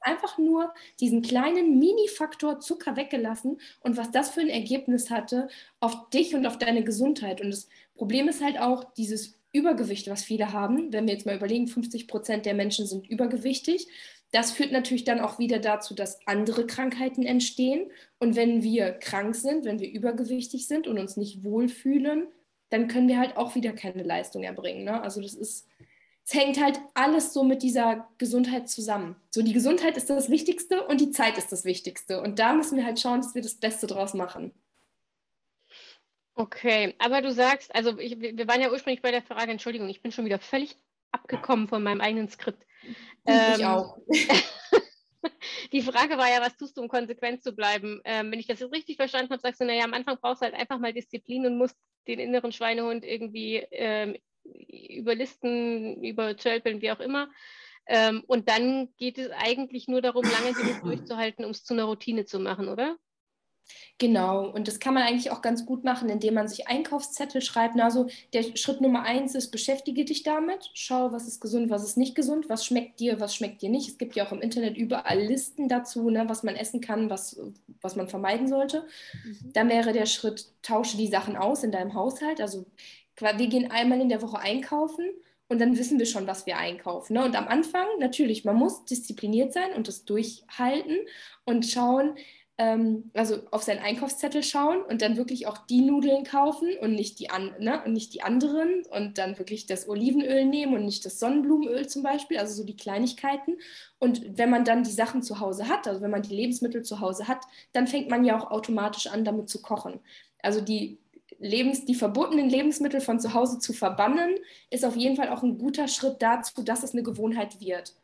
einfach 0.00 0.38
nur 0.38 0.72
diesen 1.00 1.22
kleinen 1.22 1.78
Mini-Faktor 1.78 2.60
Zucker 2.60 2.96
weggelassen 2.96 3.60
und 3.80 3.96
was 3.96 4.10
das 4.10 4.30
für 4.30 4.40
ein 4.40 4.50
Ergebnis 4.50 5.10
hatte 5.10 5.48
auf 5.80 6.10
dich 6.10 6.34
und 6.34 6.46
auf 6.46 6.58
deine 6.58 6.84
Gesundheit. 6.84 7.40
Und 7.40 7.50
das 7.50 7.68
Problem 7.94 8.28
ist 8.28 8.42
halt 8.42 8.60
auch 8.60 8.84
dieses 8.94 9.38
Übergewicht, 9.50 10.10
was 10.10 10.24
viele 10.24 10.52
haben. 10.52 10.92
Wenn 10.92 11.06
wir 11.06 11.14
jetzt 11.14 11.24
mal 11.24 11.36
überlegen, 11.36 11.68
50 11.68 12.06
Prozent 12.06 12.44
der 12.44 12.54
Menschen 12.54 12.86
sind 12.86 13.08
übergewichtig 13.08 13.88
das 14.30 14.52
führt 14.52 14.72
natürlich 14.72 15.04
dann 15.04 15.20
auch 15.20 15.38
wieder 15.38 15.58
dazu, 15.58 15.94
dass 15.94 16.26
andere 16.26 16.66
Krankheiten 16.66 17.24
entstehen. 17.24 17.90
Und 18.18 18.36
wenn 18.36 18.62
wir 18.62 18.92
krank 18.92 19.34
sind, 19.34 19.64
wenn 19.64 19.80
wir 19.80 19.90
übergewichtig 19.90 20.66
sind 20.66 20.86
und 20.86 20.98
uns 20.98 21.16
nicht 21.16 21.44
wohlfühlen, 21.44 22.28
dann 22.68 22.88
können 22.88 23.08
wir 23.08 23.18
halt 23.18 23.36
auch 23.36 23.54
wieder 23.54 23.72
keine 23.72 24.02
Leistung 24.02 24.42
erbringen. 24.42 24.84
Ne? 24.84 25.00
Also 25.00 25.22
das 25.22 25.32
ist, 25.32 25.66
es 26.24 26.34
hängt 26.34 26.62
halt 26.62 26.78
alles 26.92 27.32
so 27.32 27.42
mit 27.42 27.62
dieser 27.62 28.06
Gesundheit 28.18 28.68
zusammen. 28.68 29.16
So 29.30 29.40
die 29.42 29.54
Gesundheit 29.54 29.96
ist 29.96 30.10
das 30.10 30.28
Wichtigste 30.28 30.86
und 30.86 31.00
die 31.00 31.10
Zeit 31.10 31.38
ist 31.38 31.50
das 31.50 31.64
Wichtigste. 31.64 32.20
Und 32.20 32.38
da 32.38 32.52
müssen 32.52 32.76
wir 32.76 32.84
halt 32.84 33.00
schauen, 33.00 33.22
dass 33.22 33.34
wir 33.34 33.42
das 33.42 33.54
Beste 33.54 33.86
draus 33.86 34.12
machen. 34.12 34.52
Okay, 36.34 36.94
aber 36.98 37.22
du 37.22 37.32
sagst, 37.32 37.74
also 37.74 37.98
ich, 37.98 38.20
wir 38.20 38.46
waren 38.46 38.60
ja 38.60 38.70
ursprünglich 38.70 39.02
bei 39.02 39.10
der 39.10 39.22
Frage, 39.22 39.50
Entschuldigung, 39.50 39.88
ich 39.88 40.02
bin 40.02 40.12
schon 40.12 40.26
wieder 40.26 40.38
völlig 40.38 40.76
abgekommen 41.10 41.66
von 41.66 41.82
meinem 41.82 42.00
eigenen 42.00 42.28
Skript. 42.28 42.64
Ich 42.82 42.94
ähm, 43.26 43.64
auch. 43.64 43.98
die 45.72 45.82
Frage 45.82 46.16
war 46.16 46.30
ja, 46.30 46.40
was 46.40 46.56
tust 46.56 46.76
du, 46.76 46.82
um 46.82 46.88
konsequent 46.88 47.42
zu 47.42 47.52
bleiben? 47.52 48.00
Ähm, 48.04 48.30
wenn 48.30 48.38
ich 48.38 48.46
das 48.46 48.60
jetzt 48.60 48.72
richtig 48.72 48.96
verstanden 48.96 49.30
habe, 49.30 49.40
sagst 49.40 49.60
du, 49.60 49.64
naja, 49.64 49.84
am 49.84 49.94
Anfang 49.94 50.16
brauchst 50.20 50.42
du 50.42 50.46
halt 50.46 50.54
einfach 50.54 50.78
mal 50.78 50.92
Disziplin 50.92 51.46
und 51.46 51.58
musst 51.58 51.76
den 52.06 52.18
inneren 52.18 52.52
Schweinehund 52.52 53.04
irgendwie 53.04 53.56
ähm, 53.70 54.16
überlisten, 54.44 56.02
übertölpeln, 56.02 56.80
wie 56.80 56.90
auch 56.90 57.00
immer. 57.00 57.28
Ähm, 57.86 58.22
und 58.26 58.48
dann 58.48 58.94
geht 58.96 59.18
es 59.18 59.30
eigentlich 59.30 59.88
nur 59.88 60.02
darum, 60.02 60.24
lange 60.24 60.52
genug 60.52 60.82
durchzuhalten, 60.82 61.44
um 61.44 61.52
es 61.52 61.64
zu 61.64 61.74
einer 61.74 61.84
Routine 61.84 62.24
zu 62.24 62.38
machen, 62.38 62.68
oder? 62.68 62.96
Genau, 63.98 64.48
und 64.48 64.68
das 64.68 64.78
kann 64.78 64.94
man 64.94 65.02
eigentlich 65.02 65.30
auch 65.30 65.42
ganz 65.42 65.66
gut 65.66 65.82
machen, 65.82 66.08
indem 66.08 66.34
man 66.34 66.46
sich 66.46 66.68
Einkaufszettel 66.68 67.42
schreibt. 67.42 67.78
Also 67.80 68.08
der 68.32 68.44
Schritt 68.56 68.80
Nummer 68.80 69.02
eins 69.02 69.34
ist, 69.34 69.50
beschäftige 69.50 70.04
dich 70.04 70.22
damit, 70.22 70.70
schau, 70.74 71.12
was 71.12 71.26
ist 71.26 71.40
gesund, 71.40 71.68
was 71.68 71.82
ist 71.82 71.96
nicht 71.96 72.14
gesund, 72.14 72.48
was 72.48 72.64
schmeckt 72.64 73.00
dir, 73.00 73.18
was 73.18 73.34
schmeckt 73.34 73.60
dir 73.60 73.70
nicht. 73.70 73.88
Es 73.88 73.98
gibt 73.98 74.14
ja 74.14 74.26
auch 74.26 74.32
im 74.32 74.40
Internet 74.40 74.76
überall 74.76 75.20
Listen 75.20 75.68
dazu, 75.68 76.10
ne, 76.10 76.28
was 76.28 76.44
man 76.44 76.54
essen 76.54 76.80
kann, 76.80 77.10
was, 77.10 77.40
was 77.80 77.96
man 77.96 78.08
vermeiden 78.08 78.46
sollte. 78.46 78.84
Mhm. 79.24 79.52
Dann 79.52 79.68
wäre 79.68 79.92
der 79.92 80.06
Schritt, 80.06 80.46
tausche 80.62 80.96
die 80.96 81.08
Sachen 81.08 81.36
aus 81.36 81.64
in 81.64 81.72
deinem 81.72 81.94
Haushalt. 81.94 82.40
Also 82.40 82.66
wir 83.16 83.48
gehen 83.48 83.70
einmal 83.70 84.00
in 84.00 84.08
der 84.08 84.22
Woche 84.22 84.38
einkaufen 84.38 85.10
und 85.48 85.60
dann 85.60 85.76
wissen 85.78 85.98
wir 85.98 86.06
schon, 86.06 86.26
was 86.26 86.46
wir 86.46 86.58
einkaufen. 86.58 87.14
Ne? 87.14 87.24
Und 87.24 87.34
am 87.36 87.48
Anfang, 87.48 87.86
natürlich, 87.98 88.44
man 88.44 88.56
muss 88.56 88.84
diszipliniert 88.84 89.52
sein 89.52 89.72
und 89.74 89.88
das 89.88 90.04
durchhalten 90.04 90.98
und 91.44 91.66
schauen, 91.66 92.16
ähm, 92.58 93.10
also 93.14 93.38
auf 93.52 93.62
seinen 93.62 93.78
Einkaufszettel 93.78 94.42
schauen 94.42 94.82
und 94.82 95.00
dann 95.00 95.16
wirklich 95.16 95.46
auch 95.46 95.58
die 95.58 95.80
Nudeln 95.80 96.24
kaufen 96.24 96.68
und 96.80 96.94
nicht 96.94 97.20
die, 97.20 97.30
an, 97.30 97.54
ne, 97.60 97.82
und 97.84 97.92
nicht 97.92 98.12
die 98.14 98.22
anderen 98.22 98.82
und 98.90 99.16
dann 99.16 99.38
wirklich 99.38 99.66
das 99.66 99.88
Olivenöl 99.88 100.44
nehmen 100.44 100.74
und 100.74 100.84
nicht 100.84 101.04
das 101.04 101.20
Sonnenblumenöl 101.20 101.86
zum 101.88 102.02
Beispiel, 102.02 102.36
also 102.38 102.54
so 102.54 102.64
die 102.64 102.76
Kleinigkeiten. 102.76 103.58
Und 104.00 104.36
wenn 104.36 104.50
man 104.50 104.64
dann 104.64 104.82
die 104.82 104.90
Sachen 104.90 105.22
zu 105.22 105.38
Hause 105.38 105.68
hat, 105.68 105.86
also 105.86 106.00
wenn 106.02 106.10
man 106.10 106.22
die 106.22 106.34
Lebensmittel 106.34 106.82
zu 106.82 107.00
Hause 107.00 107.28
hat, 107.28 107.44
dann 107.72 107.86
fängt 107.86 108.10
man 108.10 108.24
ja 108.24 108.36
auch 108.36 108.50
automatisch 108.50 109.06
an, 109.06 109.24
damit 109.24 109.48
zu 109.48 109.62
kochen. 109.62 110.00
Also 110.42 110.60
die 110.60 110.98
Lebens, 111.38 111.84
die 111.84 111.94
verbotenen 111.94 112.50
Lebensmittel 112.50 113.00
von 113.00 113.20
zu 113.20 113.34
Hause 113.34 113.60
zu 113.60 113.72
verbannen, 113.72 114.34
ist 114.70 114.84
auf 114.84 114.96
jeden 114.96 115.14
Fall 115.14 115.28
auch 115.28 115.44
ein 115.44 115.58
guter 115.58 115.86
Schritt 115.86 116.20
dazu, 116.20 116.62
dass 116.64 116.82
es 116.82 116.92
eine 116.92 117.04
Gewohnheit 117.04 117.60
wird. 117.60 117.94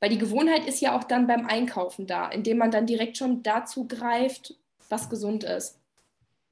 Weil 0.00 0.10
die 0.10 0.18
Gewohnheit 0.18 0.66
ist 0.66 0.80
ja 0.80 0.96
auch 0.96 1.04
dann 1.04 1.26
beim 1.26 1.46
Einkaufen 1.46 2.06
da, 2.06 2.28
indem 2.28 2.58
man 2.58 2.70
dann 2.70 2.86
direkt 2.86 3.16
schon 3.16 3.42
dazu 3.42 3.88
greift, 3.88 4.54
was 4.88 5.08
gesund 5.08 5.44
ist. 5.44 5.80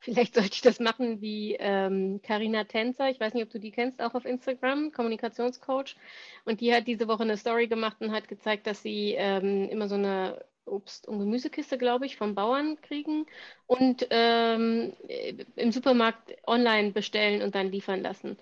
Vielleicht 0.04 0.34
sollte 0.34 0.50
ich 0.52 0.60
das 0.60 0.80
machen 0.80 1.22
wie 1.22 1.56
Karina 1.56 2.60
ähm, 2.60 2.68
Tänzer. 2.68 3.08
Ich 3.08 3.18
weiß 3.18 3.32
nicht, 3.32 3.44
ob 3.44 3.50
du 3.50 3.58
die 3.58 3.70
kennst, 3.70 4.02
auch 4.02 4.14
auf 4.14 4.26
Instagram, 4.26 4.92
Kommunikationscoach. 4.92 5.96
Und 6.44 6.60
die 6.60 6.74
hat 6.74 6.86
diese 6.86 7.08
Woche 7.08 7.22
eine 7.22 7.38
Story 7.38 7.68
gemacht 7.68 7.96
und 8.00 8.12
hat 8.12 8.28
gezeigt, 8.28 8.66
dass 8.66 8.82
sie 8.82 9.14
ähm, 9.16 9.66
immer 9.70 9.88
so 9.88 9.94
eine 9.94 10.44
Obst- 10.66 11.08
und 11.08 11.20
Gemüsekiste, 11.20 11.78
glaube 11.78 12.04
ich, 12.04 12.16
vom 12.16 12.34
Bauern 12.34 12.80
kriegen 12.82 13.26
und 13.66 14.06
ähm, 14.10 14.92
im 15.56 15.72
Supermarkt 15.72 16.34
online 16.46 16.92
bestellen 16.92 17.42
und 17.42 17.54
dann 17.54 17.70
liefern 17.70 18.02
lassen. 18.02 18.36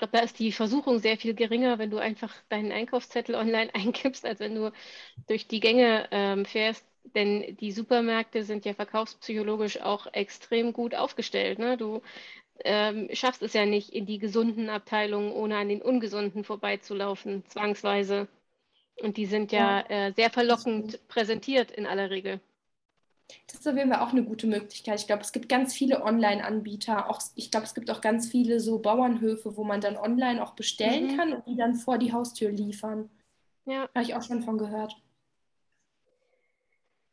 Ich 0.00 0.08
glaube, 0.08 0.16
da 0.16 0.24
ist 0.24 0.38
die 0.38 0.50
Versuchung 0.50 0.98
sehr 0.98 1.18
viel 1.18 1.34
geringer, 1.34 1.78
wenn 1.78 1.90
du 1.90 1.98
einfach 1.98 2.34
deinen 2.48 2.72
Einkaufszettel 2.72 3.34
online 3.34 3.68
eingibst, 3.74 4.24
als 4.24 4.40
wenn 4.40 4.54
du 4.54 4.72
durch 5.28 5.46
die 5.46 5.60
Gänge 5.60 6.08
ähm, 6.10 6.46
fährst. 6.46 6.86
Denn 7.14 7.54
die 7.56 7.70
Supermärkte 7.70 8.42
sind 8.42 8.64
ja 8.64 8.72
verkaufspsychologisch 8.72 9.82
auch 9.82 10.06
extrem 10.14 10.72
gut 10.72 10.94
aufgestellt. 10.94 11.58
Ne? 11.58 11.76
Du 11.76 12.00
ähm, 12.64 13.10
schaffst 13.12 13.42
es 13.42 13.52
ja 13.52 13.66
nicht, 13.66 13.90
in 13.90 14.06
die 14.06 14.18
gesunden 14.18 14.70
Abteilungen, 14.70 15.32
ohne 15.32 15.58
an 15.58 15.68
den 15.68 15.82
ungesunden 15.82 16.44
vorbeizulaufen, 16.44 17.44
zwangsweise. 17.48 18.26
Und 19.02 19.18
die 19.18 19.26
sind 19.26 19.52
ja, 19.52 19.84
ja 19.90 20.06
äh, 20.06 20.12
sehr 20.14 20.30
verlockend 20.30 21.06
präsentiert 21.08 21.70
in 21.70 21.86
aller 21.86 22.08
Regel. 22.08 22.40
Das 23.46 23.60
ist 23.60 23.68
auf 23.68 23.76
jeden 23.76 23.92
Fall 23.92 24.00
auch 24.00 24.12
eine 24.12 24.24
gute 24.24 24.46
Möglichkeit. 24.46 25.00
Ich 25.00 25.06
glaube, 25.06 25.22
es 25.22 25.32
gibt 25.32 25.48
ganz 25.48 25.74
viele 25.74 26.02
Online-Anbieter. 26.02 27.10
Auch, 27.10 27.20
ich 27.34 27.50
glaube, 27.50 27.66
es 27.66 27.74
gibt 27.74 27.90
auch 27.90 28.00
ganz 28.00 28.28
viele 28.28 28.60
so 28.60 28.78
Bauernhöfe, 28.78 29.56
wo 29.56 29.64
man 29.64 29.80
dann 29.80 29.96
online 29.96 30.42
auch 30.42 30.52
bestellen 30.54 31.12
mhm. 31.12 31.16
kann 31.16 31.32
und 31.32 31.46
die 31.46 31.56
dann 31.56 31.74
vor 31.74 31.98
die 31.98 32.12
Haustür 32.12 32.50
liefern. 32.50 33.10
Ja. 33.66 33.88
Habe 33.94 34.02
ich 34.02 34.14
auch 34.14 34.22
schon 34.22 34.42
von 34.42 34.58
gehört. 34.58 34.96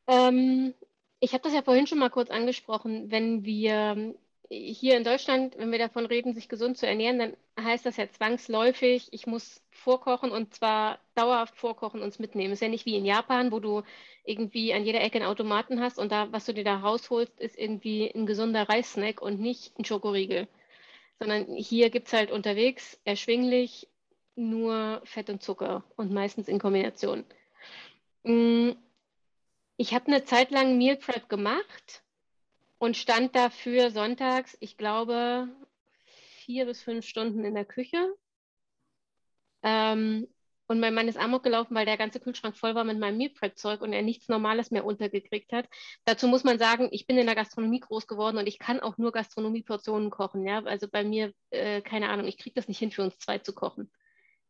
Ähm, 0.08 0.74
ich 1.20 1.34
habe 1.34 1.44
das 1.44 1.54
ja 1.54 1.62
vorhin 1.62 1.88
schon 1.88 2.00
mal 2.00 2.10
kurz 2.10 2.30
angesprochen. 2.30 3.12
Wenn 3.12 3.44
wir 3.44 4.16
hier 4.50 4.96
in 4.96 5.04
Deutschland, 5.04 5.58
wenn 5.58 5.72
wir 5.72 5.80
davon 5.80 6.06
reden, 6.06 6.34
sich 6.34 6.48
gesund 6.48 6.78
zu 6.78 6.88
ernähren, 6.88 7.20
dann 7.20 7.38
heißt 7.60 7.86
das 7.86 7.98
ja 7.98 8.10
zwangsläufig, 8.10 9.10
ich 9.12 9.28
muss 9.28 9.62
vorkochen 9.72 10.32
und 10.32 10.54
zwar 10.54 11.00
dauerhaft 11.16 11.58
vorkochen 11.58 12.02
und 12.02 12.10
es 12.10 12.20
mitnehmen. 12.20 12.54
Ist 12.54 12.62
ja 12.62 12.70
nicht 12.70 12.86
wie 12.86 12.96
in 12.96 13.06
Japan, 13.06 13.52
wo 13.52 13.60
du 13.60 13.84
irgendwie 14.24 14.74
an 14.74 14.86
jeder 14.86 15.02
Ecke 15.02 15.18
einen 15.18 15.28
Automaten 15.28 15.82
hast 15.82 16.00
und 16.00 16.12
da, 16.12 16.32
was 16.32 16.46
du 16.46 16.54
dir 16.54 16.64
da 16.64 16.78
rausholst, 16.78 17.40
ist 17.40 17.58
irgendwie 17.58 18.10
ein 18.14 18.26
gesunder 18.26 18.70
Reissnack 18.70 19.22
und 19.22 19.40
nicht 19.40 19.78
ein 19.78 19.86
Schokoriegel. 19.86 20.48
Sondern 21.20 21.46
hier 21.56 21.90
gibt 21.90 22.08
es 22.08 22.14
halt 22.14 22.32
unterwegs 22.32 23.00
erschwinglich 23.04 23.88
nur 24.36 25.02
Fett 25.04 25.30
und 25.30 25.42
Zucker 25.42 25.84
und 25.96 26.12
meistens 26.14 26.48
in 26.48 26.60
Kombination. 26.60 27.26
Mm, 28.24 28.72
ich 29.78 29.94
habe 29.94 30.08
eine 30.08 30.24
Zeit 30.24 30.52
lang 30.52 30.78
Meal 30.78 30.96
Prep 30.98 31.28
gemacht 31.28 32.04
und 32.80 32.98
stand 32.98 33.36
dafür 33.36 33.92
sonntags, 33.92 34.58
ich 34.60 34.78
glaube, 34.78 35.50
vier 36.06 36.66
bis 36.66 36.82
fünf 36.82 37.06
Stunden 37.06 37.44
in 37.44 37.56
der 37.56 37.66
Küche. 37.66 37.98
Ähm, 39.63 40.28
und 40.68 40.80
mein 40.82 40.94
Mann 40.94 41.08
ist 41.08 41.18
amok 41.18 41.44
gelaufen, 41.44 41.76
weil 41.76 41.86
der 41.86 41.98
ganze 41.98 42.20
Kühlschrank 42.20 42.58
voll 42.58 42.76
war 42.76 42.84
mit 42.84 43.00
meinem 43.00 43.18
Meal 43.18 43.30
Prep 43.30 43.58
Zeug 43.58 43.82
und 43.82 43.94
er 43.94 44.02
nichts 44.02 44.28
Normales 44.28 44.70
mehr 44.70 44.86
untergekriegt 44.86 45.54
hat. 45.54 45.68
Dazu 46.04 46.28
muss 46.28 46.44
man 46.44 46.60
sagen, 46.60 46.90
ich 46.92 47.08
bin 47.08 47.18
in 47.18 47.26
der 47.26 47.36
Gastronomie 47.36 47.80
groß 47.80 48.06
geworden 48.06 48.38
und 48.38 48.48
ich 48.48 48.60
kann 48.60 48.82
auch 48.82 48.98
nur 48.98 49.13
Gastronomieportionen 49.13 50.10
kochen. 50.10 50.46
Ja, 50.46 50.63
also 50.63 50.88
bei 50.90 51.04
mir, 51.06 51.34
äh, 51.52 51.82
keine 51.82 52.10
Ahnung, 52.10 52.28
ich 52.28 52.38
kriege 52.38 52.54
das 52.56 52.68
nicht 52.68 52.80
hin, 52.80 52.92
für 52.92 53.04
uns 53.04 53.18
zwei 53.18 53.38
zu 53.40 53.54
kochen. 53.54 53.90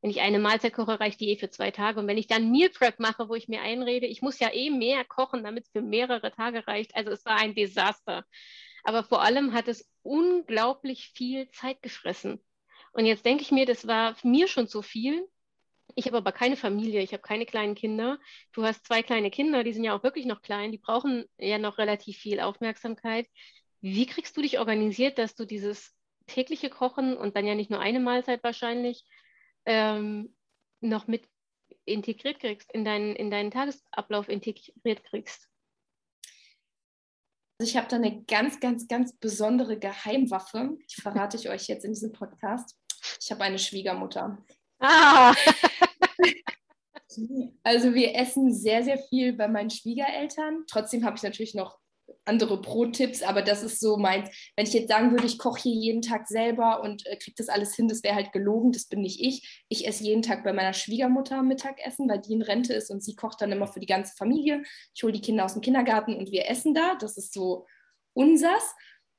Wenn 0.01 0.11
ich 0.11 0.21
eine 0.21 0.39
Mahlzeit 0.39 0.73
koche, 0.73 0.99
reicht 0.99 1.19
die 1.19 1.29
eh 1.29 1.37
für 1.37 1.49
zwei 1.49 1.71
Tage. 1.71 1.99
Und 1.99 2.07
wenn 2.07 2.17
ich 2.17 2.27
dann 2.27 2.51
Meal 2.51 2.69
Prep 2.69 2.99
mache, 2.99 3.29
wo 3.29 3.35
ich 3.35 3.47
mir 3.47 3.61
einrede, 3.61 4.05
ich 4.05 4.21
muss 4.21 4.39
ja 4.39 4.53
eh 4.53 4.69
mehr 4.69 5.03
kochen, 5.03 5.43
damit 5.43 5.65
es 5.65 5.71
für 5.71 5.81
mehrere 5.81 6.31
Tage 6.31 6.67
reicht. 6.67 6.95
Also 6.95 7.11
es 7.11 7.25
war 7.25 7.37
ein 7.37 7.55
Desaster. 7.55 8.23
Aber 8.83 9.03
vor 9.03 9.21
allem 9.21 9.53
hat 9.53 9.67
es 9.67 9.89
unglaublich 10.03 11.11
viel 11.15 11.49
Zeit 11.49 11.81
gefressen. 11.81 12.39
Und 12.93 13.05
jetzt 13.05 13.25
denke 13.25 13.43
ich 13.43 13.51
mir, 13.51 13.65
das 13.65 13.87
war 13.87 14.15
mir 14.23 14.47
schon 14.47 14.67
zu 14.67 14.81
viel. 14.81 15.27
Ich 15.95 16.05
habe 16.05 16.17
aber 16.17 16.31
keine 16.31 16.57
Familie, 16.57 17.01
ich 17.01 17.11
habe 17.11 17.23
keine 17.23 17.45
kleinen 17.45 17.75
Kinder. 17.75 18.19
Du 18.53 18.63
hast 18.63 18.85
zwei 18.85 19.01
kleine 19.01 19.31
Kinder, 19.31 19.63
die 19.63 19.73
sind 19.73 19.83
ja 19.83 19.97
auch 19.97 20.03
wirklich 20.03 20.25
noch 20.25 20.41
klein, 20.41 20.71
die 20.71 20.77
brauchen 20.77 21.25
ja 21.37 21.57
noch 21.57 21.79
relativ 21.79 22.17
viel 22.17 22.39
Aufmerksamkeit. 22.39 23.27
Wie 23.81 24.05
kriegst 24.05 24.37
du 24.37 24.41
dich 24.41 24.59
organisiert, 24.59 25.17
dass 25.17 25.35
du 25.35 25.45
dieses 25.45 25.95
tägliche 26.27 26.69
Kochen 26.69 27.17
und 27.17 27.35
dann 27.35 27.47
ja 27.47 27.55
nicht 27.55 27.71
nur 27.71 27.79
eine 27.79 27.99
Mahlzeit 27.99 28.43
wahrscheinlich 28.43 29.05
ähm, 29.67 30.35
noch 30.81 31.07
mit 31.07 31.29
integriert 31.85 32.39
kriegst, 32.39 32.71
in 32.71 32.83
deinen, 32.83 33.15
in 33.15 33.29
deinen 33.29 33.51
Tagesablauf 33.51 34.29
integriert 34.29 35.03
kriegst? 35.03 35.47
Also 37.59 37.71
ich 37.71 37.77
habe 37.77 37.87
da 37.87 37.95
eine 37.95 38.23
ganz, 38.23 38.59
ganz, 38.59 38.87
ganz 38.87 39.15
besondere 39.17 39.79
Geheimwaffe. 39.79 40.77
Ich 40.87 40.95
verrate 40.95 41.37
ich 41.37 41.49
euch 41.49 41.67
jetzt 41.67 41.85
in 41.85 41.91
diesem 41.91 42.11
Podcast. 42.11 42.77
Ich 43.21 43.31
habe 43.31 43.43
eine 43.43 43.59
Schwiegermutter. 43.59 44.37
Ah! 44.79 45.33
also 47.63 47.93
wir 47.93 48.15
essen 48.15 48.53
sehr, 48.53 48.83
sehr 48.83 48.99
viel 48.99 49.33
bei 49.33 49.47
meinen 49.47 49.71
Schwiegereltern. 49.71 50.65
Trotzdem 50.67 51.03
habe 51.03 51.17
ich 51.17 51.23
natürlich 51.23 51.55
noch 51.55 51.79
andere 52.27 52.61
Pro-Tipps, 52.61 53.23
aber 53.23 53.41
das 53.41 53.63
ist 53.63 53.79
so 53.79 53.97
meins. 53.97 54.29
Wenn 54.55 54.65
ich 54.65 54.73
jetzt 54.73 54.89
sagen 54.89 55.11
würde, 55.11 55.25
ich 55.25 55.37
koche 55.37 55.61
hier 55.61 55.73
jeden 55.73 56.01
Tag 56.01 56.27
selber 56.27 56.81
und 56.81 57.05
äh, 57.05 57.17
kriege 57.17 57.35
das 57.37 57.49
alles 57.49 57.75
hin, 57.75 57.87
das 57.87 58.03
wäre 58.03 58.15
halt 58.15 58.31
gelogen, 58.31 58.71
das 58.71 58.85
bin 58.85 59.01
nicht 59.01 59.21
ich. 59.21 59.63
Ich 59.69 59.87
esse 59.87 60.03
jeden 60.03 60.21
Tag 60.21 60.43
bei 60.43 60.53
meiner 60.53 60.73
Schwiegermutter 60.73 61.43
Mittagessen, 61.43 62.09
weil 62.09 62.19
die 62.19 62.33
in 62.33 62.41
Rente 62.41 62.73
ist 62.73 62.89
und 62.89 63.03
sie 63.03 63.15
kocht 63.15 63.41
dann 63.41 63.51
immer 63.51 63.67
für 63.67 63.79
die 63.79 63.85
ganze 63.85 64.15
Familie. 64.15 64.63
Ich 64.95 65.03
hole 65.03 65.13
die 65.13 65.21
Kinder 65.21 65.45
aus 65.45 65.53
dem 65.53 65.61
Kindergarten 65.61 66.15
und 66.15 66.31
wir 66.31 66.49
essen 66.49 66.73
da. 66.73 66.95
Das 66.95 67.17
ist 67.17 67.33
so 67.33 67.65
unsers. 68.13 68.75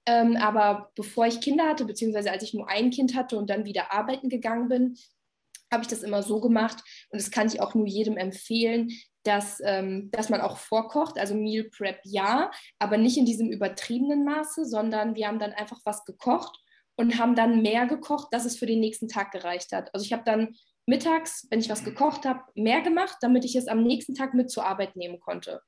Ähm, 0.06 0.36
aber 0.36 0.90
bevor 0.94 1.26
ich 1.26 1.40
Kinder 1.40 1.68
hatte, 1.68 1.84
beziehungsweise 1.84 2.30
als 2.30 2.42
ich 2.42 2.54
nur 2.54 2.68
ein 2.68 2.90
Kind 2.90 3.14
hatte 3.14 3.36
und 3.36 3.50
dann 3.50 3.66
wieder 3.66 3.92
arbeiten 3.92 4.30
gegangen 4.30 4.68
bin, 4.68 4.96
habe 5.70 5.82
ich 5.82 5.88
das 5.88 6.02
immer 6.02 6.22
so 6.22 6.40
gemacht 6.40 6.82
und 7.10 7.20
das 7.20 7.30
kann 7.30 7.46
ich 7.46 7.60
auch 7.60 7.74
nur 7.74 7.86
jedem 7.86 8.16
empfehlen, 8.16 8.90
dass, 9.24 9.60
ähm, 9.64 10.10
dass 10.12 10.28
man 10.28 10.40
auch 10.40 10.58
vorkocht, 10.58 11.18
also 11.18 11.34
Meal 11.34 11.64
Prep 11.64 12.00
ja, 12.04 12.50
aber 12.78 12.96
nicht 12.96 13.18
in 13.18 13.26
diesem 13.26 13.50
übertriebenen 13.50 14.24
Maße, 14.24 14.64
sondern 14.64 15.14
wir 15.14 15.28
haben 15.28 15.38
dann 15.38 15.52
einfach 15.52 15.80
was 15.84 16.04
gekocht 16.04 16.58
und 16.96 17.18
haben 17.18 17.34
dann 17.34 17.62
mehr 17.62 17.86
gekocht, 17.86 18.28
dass 18.32 18.44
es 18.44 18.58
für 18.58 18.66
den 18.66 18.80
nächsten 18.80 19.08
Tag 19.08 19.30
gereicht 19.30 19.72
hat. 19.72 19.92
Also 19.94 20.04
ich 20.04 20.12
habe 20.12 20.24
dann 20.24 20.54
mittags, 20.86 21.46
wenn 21.50 21.60
ich 21.60 21.68
was 21.68 21.84
gekocht 21.84 22.24
habe, 22.24 22.40
mehr 22.54 22.80
gemacht, 22.80 23.18
damit 23.20 23.44
ich 23.44 23.54
es 23.54 23.68
am 23.68 23.82
nächsten 23.82 24.14
Tag 24.14 24.34
mit 24.34 24.50
zur 24.50 24.64
Arbeit 24.66 24.96
nehmen 24.96 25.20
konnte. 25.20 25.62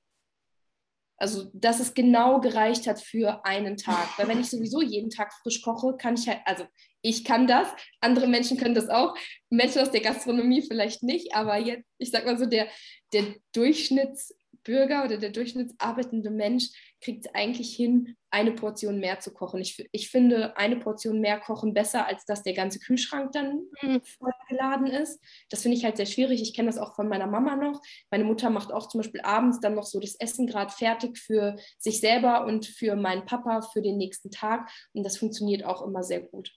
Also, 1.20 1.50
dass 1.52 1.80
es 1.80 1.92
genau 1.92 2.40
gereicht 2.40 2.86
hat 2.86 3.00
für 3.00 3.44
einen 3.44 3.76
Tag. 3.76 4.08
Weil 4.16 4.28
wenn 4.28 4.40
ich 4.40 4.48
sowieso 4.48 4.80
jeden 4.80 5.10
Tag 5.10 5.32
frisch 5.42 5.60
koche, 5.60 5.96
kann 5.98 6.14
ich 6.14 6.26
halt, 6.26 6.40
also 6.46 6.64
ich 7.02 7.24
kann 7.24 7.46
das, 7.46 7.68
andere 8.00 8.26
Menschen 8.26 8.56
können 8.56 8.74
das 8.74 8.88
auch, 8.88 9.14
Menschen 9.50 9.82
aus 9.82 9.90
der 9.90 10.00
Gastronomie 10.00 10.62
vielleicht 10.66 11.02
nicht, 11.02 11.34
aber 11.34 11.58
jetzt, 11.58 11.86
ich 11.98 12.10
sag 12.10 12.24
mal 12.24 12.38
so, 12.38 12.46
der, 12.46 12.68
der 13.12 13.34
Durchschnittsbürger 13.52 15.04
oder 15.04 15.18
der 15.18 15.30
durchschnittsarbeitende 15.30 16.30
Mensch 16.30 16.68
kriegt 17.00 17.26
es 17.26 17.34
eigentlich 17.34 17.74
hin, 17.74 18.16
eine 18.30 18.52
Portion 18.52 19.00
mehr 19.00 19.20
zu 19.20 19.32
kochen. 19.32 19.60
Ich, 19.60 19.88
ich 19.92 20.10
finde 20.10 20.56
eine 20.56 20.76
Portion 20.76 21.20
mehr 21.20 21.40
kochen 21.40 21.74
besser, 21.74 22.06
als 22.06 22.24
dass 22.24 22.42
der 22.42 22.54
ganze 22.54 22.78
Kühlschrank 22.78 23.32
dann 23.32 23.66
mhm. 23.82 24.00
vollgeladen 24.02 24.86
ist. 24.86 25.20
Das 25.50 25.62
finde 25.62 25.76
ich 25.76 25.84
halt 25.84 25.96
sehr 25.96 26.06
schwierig. 26.06 26.42
Ich 26.42 26.54
kenne 26.54 26.68
das 26.68 26.78
auch 26.78 26.94
von 26.94 27.08
meiner 27.08 27.26
Mama 27.26 27.56
noch. 27.56 27.80
Meine 28.10 28.24
Mutter 28.24 28.50
macht 28.50 28.72
auch 28.72 28.88
zum 28.88 29.00
Beispiel 29.00 29.20
abends 29.22 29.60
dann 29.60 29.74
noch 29.74 29.86
so 29.86 29.98
das 30.00 30.14
Essen 30.16 30.46
gerade 30.46 30.72
fertig 30.72 31.18
für 31.18 31.56
sich 31.78 32.00
selber 32.00 32.44
und 32.44 32.66
für 32.66 32.96
meinen 32.96 33.24
Papa 33.24 33.62
für 33.62 33.82
den 33.82 33.96
nächsten 33.96 34.30
Tag. 34.30 34.70
Und 34.92 35.04
das 35.04 35.16
funktioniert 35.16 35.64
auch 35.64 35.82
immer 35.82 36.02
sehr 36.02 36.20
gut. 36.20 36.52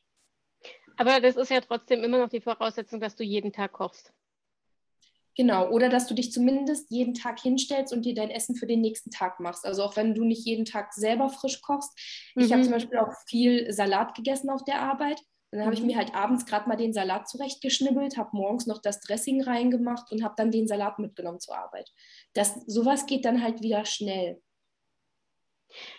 Aber 0.97 1.19
das 1.19 1.35
ist 1.35 1.49
ja 1.49 1.61
trotzdem 1.61 2.03
immer 2.03 2.19
noch 2.19 2.29
die 2.29 2.41
Voraussetzung, 2.41 2.99
dass 2.99 3.15
du 3.15 3.23
jeden 3.23 3.51
Tag 3.51 3.73
kochst. 3.73 4.13
Genau, 5.35 5.69
oder 5.69 5.89
dass 5.89 6.05
du 6.05 6.13
dich 6.13 6.31
zumindest 6.31 6.91
jeden 6.91 7.15
Tag 7.15 7.39
hinstellst 7.39 7.91
und 7.91 8.03
dir 8.05 8.13
dein 8.13 8.29
Essen 8.29 8.55
für 8.55 8.67
den 8.67 8.81
nächsten 8.81 9.09
Tag 9.09 9.39
machst. 9.39 9.65
Also 9.65 9.83
auch 9.83 9.95
wenn 9.95 10.13
du 10.13 10.23
nicht 10.23 10.45
jeden 10.45 10.65
Tag 10.65 10.93
selber 10.93 11.29
frisch 11.29 11.61
kochst. 11.61 11.91
Mhm. 12.35 12.43
Ich 12.43 12.53
habe 12.53 12.61
zum 12.61 12.71
Beispiel 12.71 12.99
auch 12.99 13.13
viel 13.27 13.71
Salat 13.73 14.13
gegessen 14.13 14.51
auf 14.51 14.63
der 14.63 14.81
Arbeit. 14.81 15.19
Und 15.51 15.59
dann 15.59 15.65
habe 15.65 15.75
ich 15.75 15.81
mhm. 15.81 15.87
mir 15.87 15.97
halt 15.97 16.13
abends 16.15 16.45
gerade 16.45 16.69
mal 16.69 16.75
den 16.75 16.93
Salat 16.93 17.27
zurechtgeschnibbelt, 17.27 18.17
habe 18.17 18.29
morgens 18.33 18.67
noch 18.67 18.81
das 18.81 18.99
Dressing 19.01 19.43
reingemacht 19.43 20.11
und 20.11 20.23
habe 20.23 20.35
dann 20.37 20.51
den 20.51 20.67
Salat 20.67 20.99
mitgenommen 20.99 21.39
zur 21.39 21.57
Arbeit. 21.57 21.89
Das, 22.33 22.55
sowas 22.67 23.05
geht 23.07 23.25
dann 23.25 23.41
halt 23.41 23.61
wieder 23.61 23.85
schnell. 23.85 24.41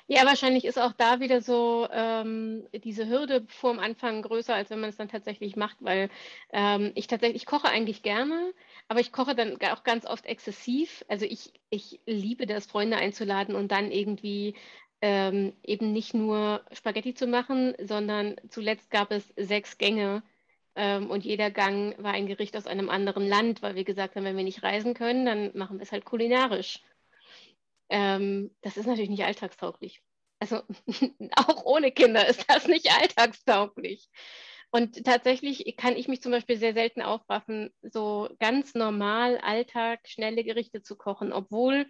Ja, 0.06 0.24
wahrscheinlich 0.26 0.64
ist 0.64 0.78
auch 0.78 0.92
da 0.92 1.20
wieder 1.20 1.40
so 1.40 1.88
ähm, 1.92 2.66
diese 2.72 3.08
Hürde 3.08 3.44
vor 3.48 3.72
dem 3.72 3.80
Anfang 3.80 4.22
größer, 4.22 4.54
als 4.54 4.70
wenn 4.70 4.80
man 4.80 4.90
es 4.90 4.96
dann 4.96 5.08
tatsächlich 5.08 5.56
macht, 5.56 5.76
weil 5.80 6.10
ähm, 6.52 6.92
ich 6.94 7.06
tatsächlich, 7.06 7.42
ich 7.42 7.46
koche 7.46 7.68
eigentlich 7.68 8.02
gerne, 8.02 8.52
aber 8.88 9.00
ich 9.00 9.12
koche 9.12 9.34
dann 9.34 9.58
auch 9.72 9.82
ganz 9.84 10.06
oft 10.06 10.26
exzessiv. 10.26 11.04
Also 11.08 11.24
ich, 11.26 11.52
ich 11.70 12.00
liebe 12.06 12.46
das, 12.46 12.66
Freunde 12.66 12.96
einzuladen 12.96 13.54
und 13.54 13.72
dann 13.72 13.90
irgendwie 13.90 14.54
ähm, 15.00 15.54
eben 15.62 15.92
nicht 15.92 16.14
nur 16.14 16.64
Spaghetti 16.72 17.14
zu 17.14 17.26
machen, 17.26 17.74
sondern 17.82 18.36
zuletzt 18.48 18.90
gab 18.90 19.10
es 19.10 19.32
sechs 19.36 19.78
Gänge 19.78 20.22
ähm, 20.76 21.10
und 21.10 21.24
jeder 21.24 21.50
Gang 21.50 21.94
war 22.02 22.12
ein 22.12 22.26
Gericht 22.26 22.56
aus 22.56 22.66
einem 22.66 22.90
anderen 22.90 23.26
Land, 23.28 23.62
weil 23.62 23.74
wir 23.74 23.84
gesagt 23.84 24.16
haben, 24.16 24.24
wenn 24.24 24.36
wir 24.36 24.44
nicht 24.44 24.62
reisen 24.62 24.94
können, 24.94 25.24
dann 25.26 25.50
machen 25.56 25.78
wir 25.78 25.82
es 25.82 25.92
halt 25.92 26.04
kulinarisch. 26.04 26.80
Ähm, 27.94 28.50
das 28.60 28.76
ist 28.76 28.86
natürlich 28.86 29.08
nicht 29.08 29.22
alltagstauglich. 29.22 30.02
Also 30.40 30.62
auch 31.36 31.64
ohne 31.64 31.92
Kinder 31.92 32.26
ist 32.26 32.44
das 32.50 32.66
nicht 32.66 32.90
alltagstauglich. 32.90 34.08
Und 34.72 35.04
tatsächlich 35.04 35.76
kann 35.76 35.94
ich 35.94 36.08
mich 36.08 36.20
zum 36.20 36.32
Beispiel 36.32 36.56
sehr 36.56 36.74
selten 36.74 37.02
aufraffen, 37.02 37.72
so 37.82 38.28
ganz 38.40 38.74
normal 38.74 39.38
Alltag 39.38 40.00
schnelle 40.08 40.42
Gerichte 40.42 40.82
zu 40.82 40.96
kochen, 40.96 41.32
obwohl, 41.32 41.86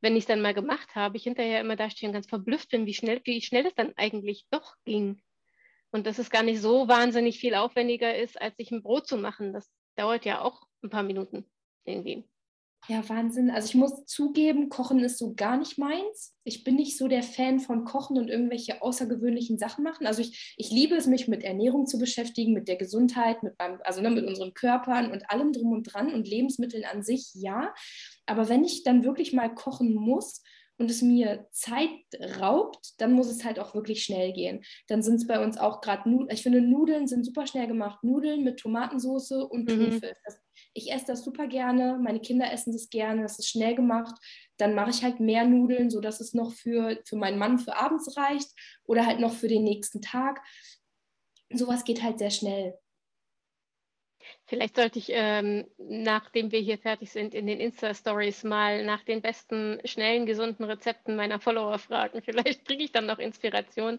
wenn 0.00 0.16
ich 0.16 0.24
es 0.24 0.26
dann 0.26 0.42
mal 0.42 0.52
gemacht 0.52 0.96
habe, 0.96 1.16
ich 1.16 1.22
hinterher 1.22 1.60
immer 1.60 1.76
da 1.76 1.90
stehe 1.90 2.10
und 2.10 2.14
ganz 2.14 2.26
verblüfft 2.26 2.70
bin, 2.70 2.84
wie 2.86 2.94
schnell, 2.94 3.20
wie 3.22 3.40
schnell 3.40 3.66
es 3.66 3.74
dann 3.76 3.92
eigentlich 3.94 4.46
doch 4.50 4.74
ging. 4.84 5.22
Und 5.92 6.08
dass 6.08 6.18
es 6.18 6.28
gar 6.28 6.42
nicht 6.42 6.60
so 6.60 6.88
wahnsinnig 6.88 7.38
viel 7.38 7.54
aufwendiger 7.54 8.16
ist, 8.16 8.40
als 8.40 8.56
sich 8.56 8.72
ein 8.72 8.82
Brot 8.82 9.06
zu 9.06 9.16
machen. 9.16 9.52
Das 9.52 9.70
dauert 9.94 10.24
ja 10.24 10.40
auch 10.40 10.66
ein 10.82 10.90
paar 10.90 11.04
Minuten 11.04 11.48
irgendwie. 11.84 12.24
Ja, 12.88 13.08
Wahnsinn. 13.08 13.50
Also 13.50 13.68
ich 13.68 13.74
muss 13.74 14.04
zugeben, 14.04 14.68
Kochen 14.68 15.00
ist 15.00 15.18
so 15.18 15.34
gar 15.34 15.56
nicht 15.56 15.76
meins. 15.76 16.36
Ich 16.44 16.62
bin 16.62 16.76
nicht 16.76 16.96
so 16.96 17.08
der 17.08 17.24
Fan 17.24 17.58
von 17.58 17.84
Kochen 17.84 18.16
und 18.16 18.28
irgendwelche 18.28 18.80
außergewöhnlichen 18.80 19.58
Sachen 19.58 19.82
machen. 19.82 20.06
Also 20.06 20.22
ich, 20.22 20.54
ich 20.56 20.70
liebe 20.70 20.94
es, 20.94 21.08
mich 21.08 21.26
mit 21.26 21.42
Ernährung 21.42 21.86
zu 21.86 21.98
beschäftigen, 21.98 22.52
mit 22.52 22.68
der 22.68 22.76
Gesundheit, 22.76 23.42
mit 23.42 23.58
meinem, 23.58 23.80
also 23.82 24.00
ne, 24.00 24.10
mit 24.10 24.24
unseren 24.24 24.54
Körpern 24.54 25.10
und 25.10 25.28
allem 25.30 25.52
drum 25.52 25.72
und 25.72 25.82
dran 25.82 26.14
und 26.14 26.28
Lebensmitteln 26.28 26.84
an 26.84 27.02
sich, 27.02 27.30
ja. 27.34 27.74
Aber 28.24 28.48
wenn 28.48 28.62
ich 28.62 28.84
dann 28.84 29.02
wirklich 29.02 29.32
mal 29.32 29.52
kochen 29.52 29.92
muss, 29.94 30.42
und 30.78 30.90
es 30.90 31.02
mir 31.02 31.46
Zeit 31.52 31.88
raubt, 32.38 33.00
dann 33.00 33.12
muss 33.12 33.28
es 33.28 33.44
halt 33.44 33.58
auch 33.58 33.74
wirklich 33.74 34.04
schnell 34.04 34.32
gehen. 34.32 34.62
Dann 34.88 35.02
sind 35.02 35.14
es 35.16 35.26
bei 35.26 35.42
uns 35.42 35.56
auch 35.56 35.80
gerade 35.80 36.08
Nudeln. 36.08 36.30
Ich 36.30 36.42
finde, 36.42 36.60
Nudeln 36.60 37.06
sind 37.06 37.24
super 37.24 37.46
schnell 37.46 37.66
gemacht. 37.66 38.04
Nudeln 38.04 38.44
mit 38.44 38.60
Tomatensauce 38.60 39.32
und 39.32 39.64
mhm. 39.64 39.84
Thunfisch. 39.84 40.18
Mhm. 40.26 40.45
Ich 40.76 40.92
esse 40.92 41.06
das 41.06 41.24
super 41.24 41.46
gerne. 41.46 41.98
Meine 41.98 42.20
Kinder 42.20 42.52
essen 42.52 42.70
das 42.70 42.90
gerne. 42.90 43.22
Das 43.22 43.38
ist 43.38 43.48
schnell 43.48 43.74
gemacht. 43.74 44.14
Dann 44.58 44.74
mache 44.74 44.90
ich 44.90 45.02
halt 45.02 45.20
mehr 45.20 45.44
Nudeln, 45.46 45.88
sodass 45.88 46.20
es 46.20 46.34
noch 46.34 46.52
für, 46.52 47.00
für 47.06 47.16
meinen 47.16 47.38
Mann 47.38 47.58
für 47.58 47.76
abends 47.76 48.14
reicht 48.18 48.50
oder 48.84 49.06
halt 49.06 49.18
noch 49.18 49.32
für 49.32 49.48
den 49.48 49.64
nächsten 49.64 50.02
Tag. 50.02 50.42
Sowas 51.50 51.84
geht 51.84 52.02
halt 52.02 52.18
sehr 52.18 52.30
schnell. 52.30 52.78
Vielleicht 54.44 54.76
sollte 54.76 54.98
ich, 54.98 55.08
ähm, 55.10 55.66
nachdem 55.78 56.52
wir 56.52 56.60
hier 56.60 56.78
fertig 56.78 57.10
sind, 57.10 57.32
in 57.32 57.46
den 57.46 57.58
Insta-Stories 57.58 58.44
mal 58.44 58.84
nach 58.84 59.02
den 59.02 59.22
besten, 59.22 59.80
schnellen, 59.84 60.26
gesunden 60.26 60.64
Rezepten 60.64 61.16
meiner 61.16 61.40
Follower 61.40 61.78
fragen. 61.78 62.20
Vielleicht 62.24 62.66
kriege 62.66 62.84
ich 62.84 62.92
dann 62.92 63.06
noch 63.06 63.18
Inspiration 63.18 63.98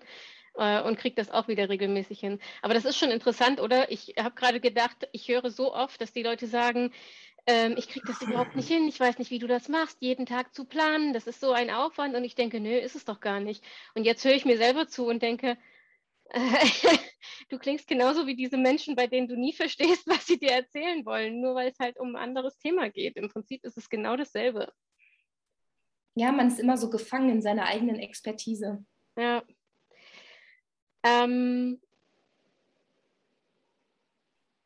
äh, 0.58 0.82
und 0.82 0.98
kriege 0.98 1.16
das 1.16 1.32
auch 1.32 1.48
wieder 1.48 1.70
regelmäßig 1.70 2.20
hin. 2.20 2.40
Aber 2.62 2.74
das 2.74 2.86
ist 2.86 2.98
schon 2.98 3.12
interessant, 3.12 3.62
oder? 3.62 3.92
Ich 3.92 4.16
habe 4.18 4.36
gerade 4.36 4.60
gedacht, 4.60 5.08
ich 5.12 5.28
höre 5.28 5.50
so 5.50 5.74
oft, 5.74 6.02
dass 6.02 6.12
die 6.12 6.24
Leute 6.24 6.48
sagen, 6.48 6.92
ähm, 7.46 7.76
ich 7.78 7.88
kriege 7.88 8.06
das 8.06 8.22
überhaupt 8.22 8.56
nicht 8.56 8.68
hin, 8.68 8.88
ich 8.88 9.00
weiß 9.00 9.20
nicht, 9.20 9.32
wie 9.32 9.40
du 9.40 9.48
das 9.48 9.70
machst, 9.70 10.02
jeden 10.02 10.26
Tag 10.26 10.54
zu 10.54 10.66
planen, 10.66 11.14
das 11.14 11.28
ist 11.28 11.40
so 11.40 11.54
ein 11.54 11.72
Aufwand. 11.72 12.16
Und 12.16 12.24
ich 12.24 12.36
denke, 12.36 12.60
nö, 12.60 12.78
ist 12.78 12.96
es 12.96 13.06
doch 13.06 13.22
gar 13.22 13.40
nicht. 13.40 13.64
Und 13.96 14.04
jetzt 14.04 14.26
höre 14.26 14.34
ich 14.34 14.46
mir 14.46 14.58
selber 14.58 14.88
zu 14.88 15.08
und 15.08 15.22
denke, 15.22 15.58
du 17.50 17.58
klingst 17.58 17.88
genauso 17.88 18.28
wie 18.28 18.36
diese 18.36 18.58
Menschen, 18.58 18.96
bei 18.96 19.08
denen 19.08 19.30
du 19.30 19.36
nie 19.38 19.54
verstehst, 19.54 20.08
was 20.08 20.26
sie 20.26 20.38
dir 20.38 20.52
erzählen 20.52 21.06
wollen, 21.06 21.40
nur 21.40 21.56
weil 21.56 21.70
es 21.70 21.80
halt 21.80 21.98
um 22.00 22.16
ein 22.16 22.22
anderes 22.22 22.58
Thema 22.58 22.90
geht. 22.90 23.16
Im 23.16 23.30
Prinzip 23.30 23.64
ist 23.64 23.78
es 23.78 23.90
genau 23.90 24.18
dasselbe. 24.18 24.72
Ja, 26.16 26.32
man 26.32 26.48
ist 26.48 26.60
immer 26.60 26.78
so 26.78 26.90
gefangen 26.90 27.30
in 27.30 27.42
seiner 27.42 27.66
eigenen 27.66 28.00
Expertise. 28.00 28.84
Ja. 29.16 29.44
Ähm, 31.08 31.80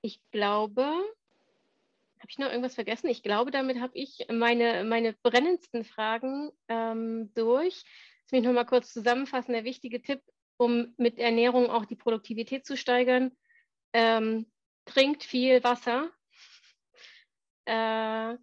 ich 0.01 0.19
glaube, 0.31 0.81
habe 0.81 2.29
ich 2.29 2.39
noch 2.39 2.49
irgendwas 2.49 2.75
vergessen? 2.75 3.07
Ich 3.07 3.21
glaube, 3.21 3.51
damit 3.51 3.79
habe 3.79 3.97
ich 3.97 4.25
meine, 4.31 4.83
meine 4.83 5.13
brennendsten 5.21 5.83
Fragen 5.83 6.51
ähm, 6.67 7.31
durch. 7.35 7.83
Lass 8.23 8.31
mich 8.31 8.43
nochmal 8.43 8.65
kurz 8.65 8.91
zusammenfassen. 8.91 9.53
Der 9.53 9.63
wichtige 9.63 10.01
Tipp 10.01 10.21
um 10.57 10.93
mit 10.97 11.17
Ernährung 11.17 11.69
auch 11.71 11.85
die 11.85 11.95
Produktivität 11.95 12.65
zu 12.65 12.77
steigern. 12.77 13.31
Ähm, 13.93 14.45
trinkt 14.85 15.23
viel 15.23 15.63
Wasser. 15.63 16.11
Äh, 17.65 18.37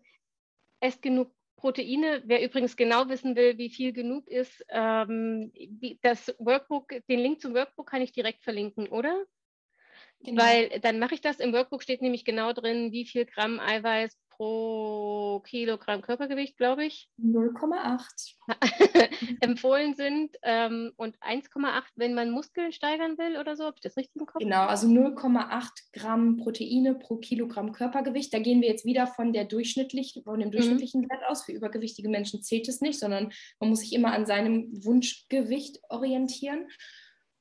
esst 0.80 1.03
genug 1.03 1.32
Proteine. 1.59 2.23
Wer 2.25 2.43
übrigens 2.43 2.77
genau 2.77 3.09
wissen 3.09 3.35
will, 3.35 3.59
wie 3.59 3.69
viel 3.69 3.93
genug 3.93 4.29
ist, 4.29 4.65
ähm, 4.69 5.53
das 6.03 6.35
Workbook, 6.39 6.89
den 7.09 7.19
Link 7.19 7.41
zum 7.41 7.53
Workbook 7.53 7.91
kann 7.91 8.01
ich 8.01 8.13
direkt 8.13 8.45
verlinken, 8.45 8.89
oder? 8.89 9.25
Genau. 10.21 10.43
Weil 10.43 10.81
dann 10.81 10.99
mache 10.99 11.15
ich 11.15 11.21
das. 11.21 11.41
Im 11.41 11.53
Workbook 11.53 11.83
steht 11.83 12.01
nämlich 12.01 12.25
genau 12.25 12.53
drin, 12.53 12.93
wie 12.93 13.05
viel 13.05 13.27
Gramm 13.27 13.59
Eiweiß 13.59 14.17
pro 14.39 15.41
Kilogramm 15.41 16.01
Körpergewicht, 16.01 16.57
glaube 16.57 16.84
ich. 16.84 17.09
0,8 17.20 18.34
empfohlen 19.41 19.95
sind 19.95 20.36
ähm, 20.43 20.93
und 20.97 21.18
1,8, 21.18 21.82
wenn 21.97 22.14
man 22.14 22.30
Muskeln 22.30 22.72
steigern 22.72 23.18
will 23.18 23.36
oder 23.39 23.57
so. 23.57 23.64
Habe 23.64 23.76
ich 23.76 23.82
das 23.82 23.97
richtig 23.97 24.16
im 24.16 24.26
Kopf? 24.26 24.39
Genau, 24.39 24.66
also 24.66 24.86
0,8 24.86 25.68
Gramm 25.93 26.36
Proteine 26.36 26.95
pro 26.95 27.16
Kilogramm 27.16 27.72
Körpergewicht. 27.72 28.32
Da 28.32 28.39
gehen 28.39 28.62
wir 28.62 28.68
jetzt 28.68 28.84
wieder 28.84 29.09
von, 29.09 29.32
der 29.32 29.45
durchschnittlichen, 29.45 30.22
von 30.22 30.39
dem 30.39 30.49
mhm. 30.49 30.53
durchschnittlichen 30.53 31.03
mhm. 31.03 31.11
Wert 31.11 31.24
aus. 31.28 31.45
Für 31.45 31.53
übergewichtige 31.53 32.09
Menschen 32.09 32.43
zählt 32.43 32.68
es 32.68 32.80
nicht, 32.80 33.01
sondern 33.01 33.32
man 33.59 33.70
muss 33.70 33.80
sich 33.80 33.93
immer 33.93 34.12
an 34.12 34.24
seinem 34.24 34.70
Wunschgewicht 34.84 35.80
orientieren. 35.89 36.68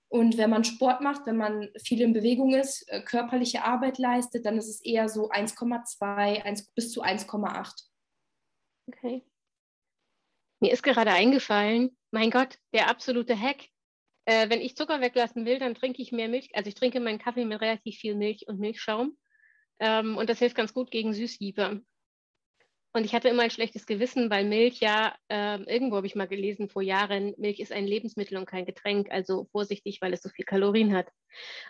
Und 0.10 0.38
wenn 0.38 0.50
man 0.50 0.64
Sport 0.64 1.02
macht, 1.02 1.26
wenn 1.26 1.38
man 1.38 1.70
viel 1.84 2.02
in 2.02 2.14
Bewegung 2.14 2.54
ist, 2.54 2.88
äh, 2.90 3.02
körperliche 3.02 3.64
Arbeit 3.64 3.98
leistet, 3.98 4.46
dann 4.46 4.58
ist 4.58 4.70
es 4.70 4.84
eher 4.84 5.10
so 5.10 5.30
1,2 5.30 6.66
bis 6.76 6.92
zu 6.92 7.02
1,8. 7.02 7.90
Okay. 8.88 9.26
Mir 10.60 10.72
ist 10.72 10.82
gerade 10.82 11.12
eingefallen, 11.12 11.98
mein 12.12 12.32
Gott, 12.32 12.58
der 12.74 12.90
absolute 12.90 13.40
Hack. 13.40 13.66
Äh, 14.26 14.50
wenn 14.50 14.62
ich 14.62 14.76
Zucker 14.76 15.02
weglassen 15.02 15.46
will, 15.46 15.60
dann 15.60 15.76
trinke 15.76 16.02
ich 16.02 16.12
mehr 16.12 16.30
Milch. 16.30 16.50
Also 16.54 16.70
ich 16.70 16.76
trinke 16.76 17.00
meinen 17.00 17.20
Kaffee 17.20 17.46
mit 17.46 17.62
relativ 17.62 17.98
viel 17.98 18.16
Milch 18.16 18.48
und 18.48 18.60
Milchschaum. 18.60 19.18
Ähm, 19.80 20.18
und 20.18 20.30
das 20.30 20.40
hilft 20.40 20.56
ganz 20.56 20.74
gut 20.74 20.90
gegen 20.90 21.14
Süßliebe. 21.14 21.82
Und 22.98 23.04
ich 23.04 23.14
hatte 23.14 23.30
immer 23.30 23.44
ein 23.44 23.52
schlechtes 23.52 23.86
Gewissen, 23.86 24.32
weil 24.32 24.44
Milch 24.44 24.80
ja, 24.80 25.16
äh, 25.28 25.62
irgendwo 25.72 25.98
habe 25.98 26.08
ich 26.08 26.16
mal 26.16 26.28
gelesen 26.28 26.68
vor 26.68 26.82
Jahren, 26.82 27.36
Milch 27.38 27.60
ist 27.60 27.72
ein 27.72 27.86
Lebensmittel 27.86 28.40
und 28.40 28.48
kein 28.48 28.66
Getränk, 28.66 29.12
also 29.12 29.46
vorsichtig, 29.52 30.02
weil 30.02 30.14
es 30.14 30.24
so 30.24 30.30
viel 30.30 30.46
Kalorien 30.46 30.96
hat. 30.96 31.08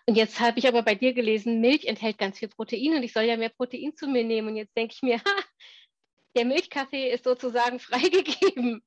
Und 0.05 0.15
jetzt 0.15 0.39
habe 0.39 0.57
ich 0.57 0.69
aber 0.69 0.83
bei 0.83 0.95
dir 0.95 1.13
gelesen, 1.13 1.59
Milch 1.59 1.83
enthält 1.83 2.17
ganz 2.17 2.39
viel 2.39 2.47
Protein 2.47 2.95
und 2.95 3.03
ich 3.03 3.11
soll 3.11 3.23
ja 3.23 3.35
mehr 3.35 3.49
Protein 3.49 3.93
zu 3.93 4.07
mir 4.07 4.23
nehmen. 4.23 4.47
Und 4.47 4.55
jetzt 4.55 4.77
denke 4.77 4.93
ich 4.95 5.01
mir, 5.01 5.17
ha, 5.25 5.43
der 6.37 6.45
Milchkaffee 6.45 7.11
ist 7.11 7.25
sozusagen 7.25 7.79
freigegeben. 7.81 8.81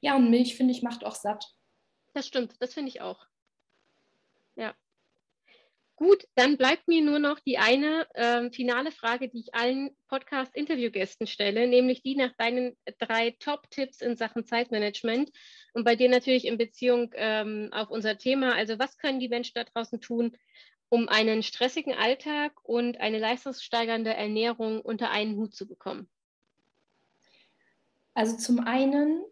Ja, 0.00 0.16
und 0.16 0.28
Milch, 0.28 0.56
finde 0.56 0.72
ich, 0.72 0.82
macht 0.82 1.04
auch 1.04 1.14
satt. 1.14 1.54
Das 2.14 2.26
stimmt, 2.26 2.56
das 2.58 2.74
finde 2.74 2.88
ich 2.88 3.00
auch. 3.00 3.24
Gut, 5.96 6.28
dann 6.34 6.58
bleibt 6.58 6.88
mir 6.88 7.02
nur 7.02 7.18
noch 7.18 7.40
die 7.40 7.56
eine 7.56 8.06
äh, 8.12 8.50
finale 8.50 8.92
Frage, 8.92 9.30
die 9.30 9.40
ich 9.40 9.54
allen 9.54 9.96
Podcast-Interviewgästen 10.08 11.26
stelle, 11.26 11.66
nämlich 11.66 12.02
die 12.02 12.16
nach 12.16 12.34
deinen 12.36 12.76
drei 12.98 13.30
Top-Tipps 13.30 14.02
in 14.02 14.14
Sachen 14.14 14.44
Zeitmanagement 14.44 15.32
und 15.72 15.84
bei 15.84 15.96
dir 15.96 16.10
natürlich 16.10 16.44
in 16.44 16.58
Beziehung 16.58 17.12
ähm, 17.14 17.70
auf 17.72 17.88
unser 17.88 18.18
Thema. 18.18 18.54
Also 18.54 18.78
was 18.78 18.98
können 18.98 19.20
die 19.20 19.30
Menschen 19.30 19.52
da 19.54 19.64
draußen 19.64 19.98
tun, 20.02 20.36
um 20.90 21.08
einen 21.08 21.42
stressigen 21.42 21.94
Alltag 21.94 22.52
und 22.62 23.00
eine 23.00 23.18
leistungssteigernde 23.18 24.12
Ernährung 24.12 24.82
unter 24.82 25.10
einen 25.10 25.36
Hut 25.36 25.54
zu 25.54 25.66
bekommen? 25.66 26.10
Also 28.12 28.36
zum 28.36 28.60
einen 28.60 29.24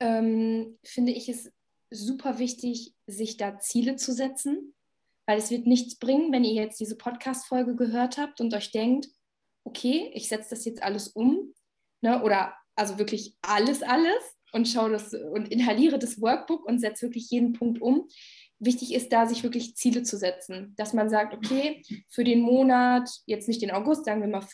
ähm, 0.00 0.78
finde 0.84 1.12
ich 1.12 1.30
es 1.30 1.50
super 1.88 2.38
wichtig, 2.38 2.92
sich 3.06 3.38
da 3.38 3.58
Ziele 3.58 3.96
zu 3.96 4.12
setzen 4.12 4.74
weil 5.30 5.38
es 5.38 5.52
wird 5.52 5.64
nichts 5.64 5.94
bringen, 5.94 6.32
wenn 6.32 6.42
ihr 6.42 6.54
jetzt 6.54 6.80
diese 6.80 6.96
Podcast-Folge 6.96 7.76
gehört 7.76 8.18
habt 8.18 8.40
und 8.40 8.52
euch 8.52 8.72
denkt, 8.72 9.06
okay, 9.62 10.10
ich 10.12 10.26
setze 10.26 10.50
das 10.50 10.64
jetzt 10.64 10.82
alles 10.82 11.06
um, 11.06 11.54
ne? 12.00 12.20
oder 12.24 12.52
also 12.74 12.98
wirklich 12.98 13.36
alles, 13.40 13.84
alles 13.84 14.36
und 14.50 14.66
schaue 14.66 14.90
das 14.90 15.14
und 15.14 15.46
inhaliere 15.52 16.00
das 16.00 16.20
Workbook 16.20 16.66
und 16.66 16.80
setze 16.80 17.06
wirklich 17.06 17.30
jeden 17.30 17.52
Punkt 17.52 17.80
um. 17.80 18.08
Wichtig 18.58 18.92
ist 18.92 19.12
da, 19.12 19.28
sich 19.28 19.44
wirklich 19.44 19.76
Ziele 19.76 20.02
zu 20.02 20.18
setzen, 20.18 20.74
dass 20.76 20.94
man 20.94 21.08
sagt, 21.08 21.32
okay, 21.32 21.84
für 22.08 22.24
den 22.24 22.40
Monat, 22.40 23.08
jetzt 23.26 23.46
nicht 23.46 23.62
den 23.62 23.70
August, 23.70 24.06
sagen 24.06 24.22
wir 24.22 24.28
mal, 24.28 24.44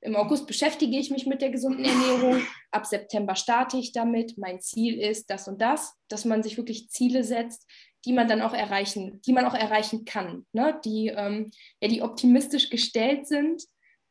im 0.00 0.16
August 0.16 0.46
beschäftige 0.46 0.98
ich 0.98 1.10
mich 1.10 1.26
mit 1.26 1.42
der 1.42 1.50
gesunden 1.50 1.84
Ernährung, 1.84 2.40
ab 2.70 2.86
September 2.86 3.36
starte 3.36 3.76
ich 3.76 3.92
damit, 3.92 4.38
mein 4.38 4.62
Ziel 4.62 4.98
ist 4.98 5.28
das 5.28 5.46
und 5.46 5.60
das, 5.60 5.92
dass 6.08 6.24
man 6.24 6.42
sich 6.42 6.56
wirklich 6.56 6.88
Ziele 6.88 7.22
setzt, 7.22 7.68
die 8.04 8.12
man 8.12 8.28
dann 8.28 8.42
auch 8.42 8.54
erreichen, 8.54 9.20
die 9.22 9.32
man 9.32 9.44
auch 9.44 9.54
erreichen 9.54 10.04
kann, 10.04 10.46
ne? 10.52 10.80
die, 10.84 11.08
ähm, 11.08 11.50
ja, 11.80 11.88
die 11.88 12.02
optimistisch 12.02 12.70
gestellt 12.70 13.26
sind 13.26 13.62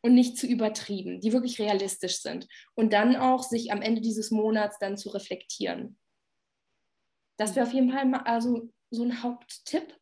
und 0.01 0.13
nicht 0.13 0.37
zu 0.37 0.47
übertrieben, 0.47 1.19
die 1.19 1.33
wirklich 1.33 1.59
realistisch 1.59 2.21
sind. 2.21 2.47
Und 2.75 2.93
dann 2.93 3.15
auch 3.15 3.43
sich 3.43 3.71
am 3.71 3.81
Ende 3.81 4.01
dieses 4.01 4.31
Monats 4.31 4.77
dann 4.79 4.97
zu 4.97 5.09
reflektieren. 5.09 5.97
Das 7.37 7.55
wäre 7.55 7.65
auf 7.65 7.73
jeden 7.73 7.91
Fall 7.91 8.05
mal 8.05 8.21
also 8.21 8.71
so 8.89 9.03
ein 9.03 9.23
Haupttipp. 9.23 9.95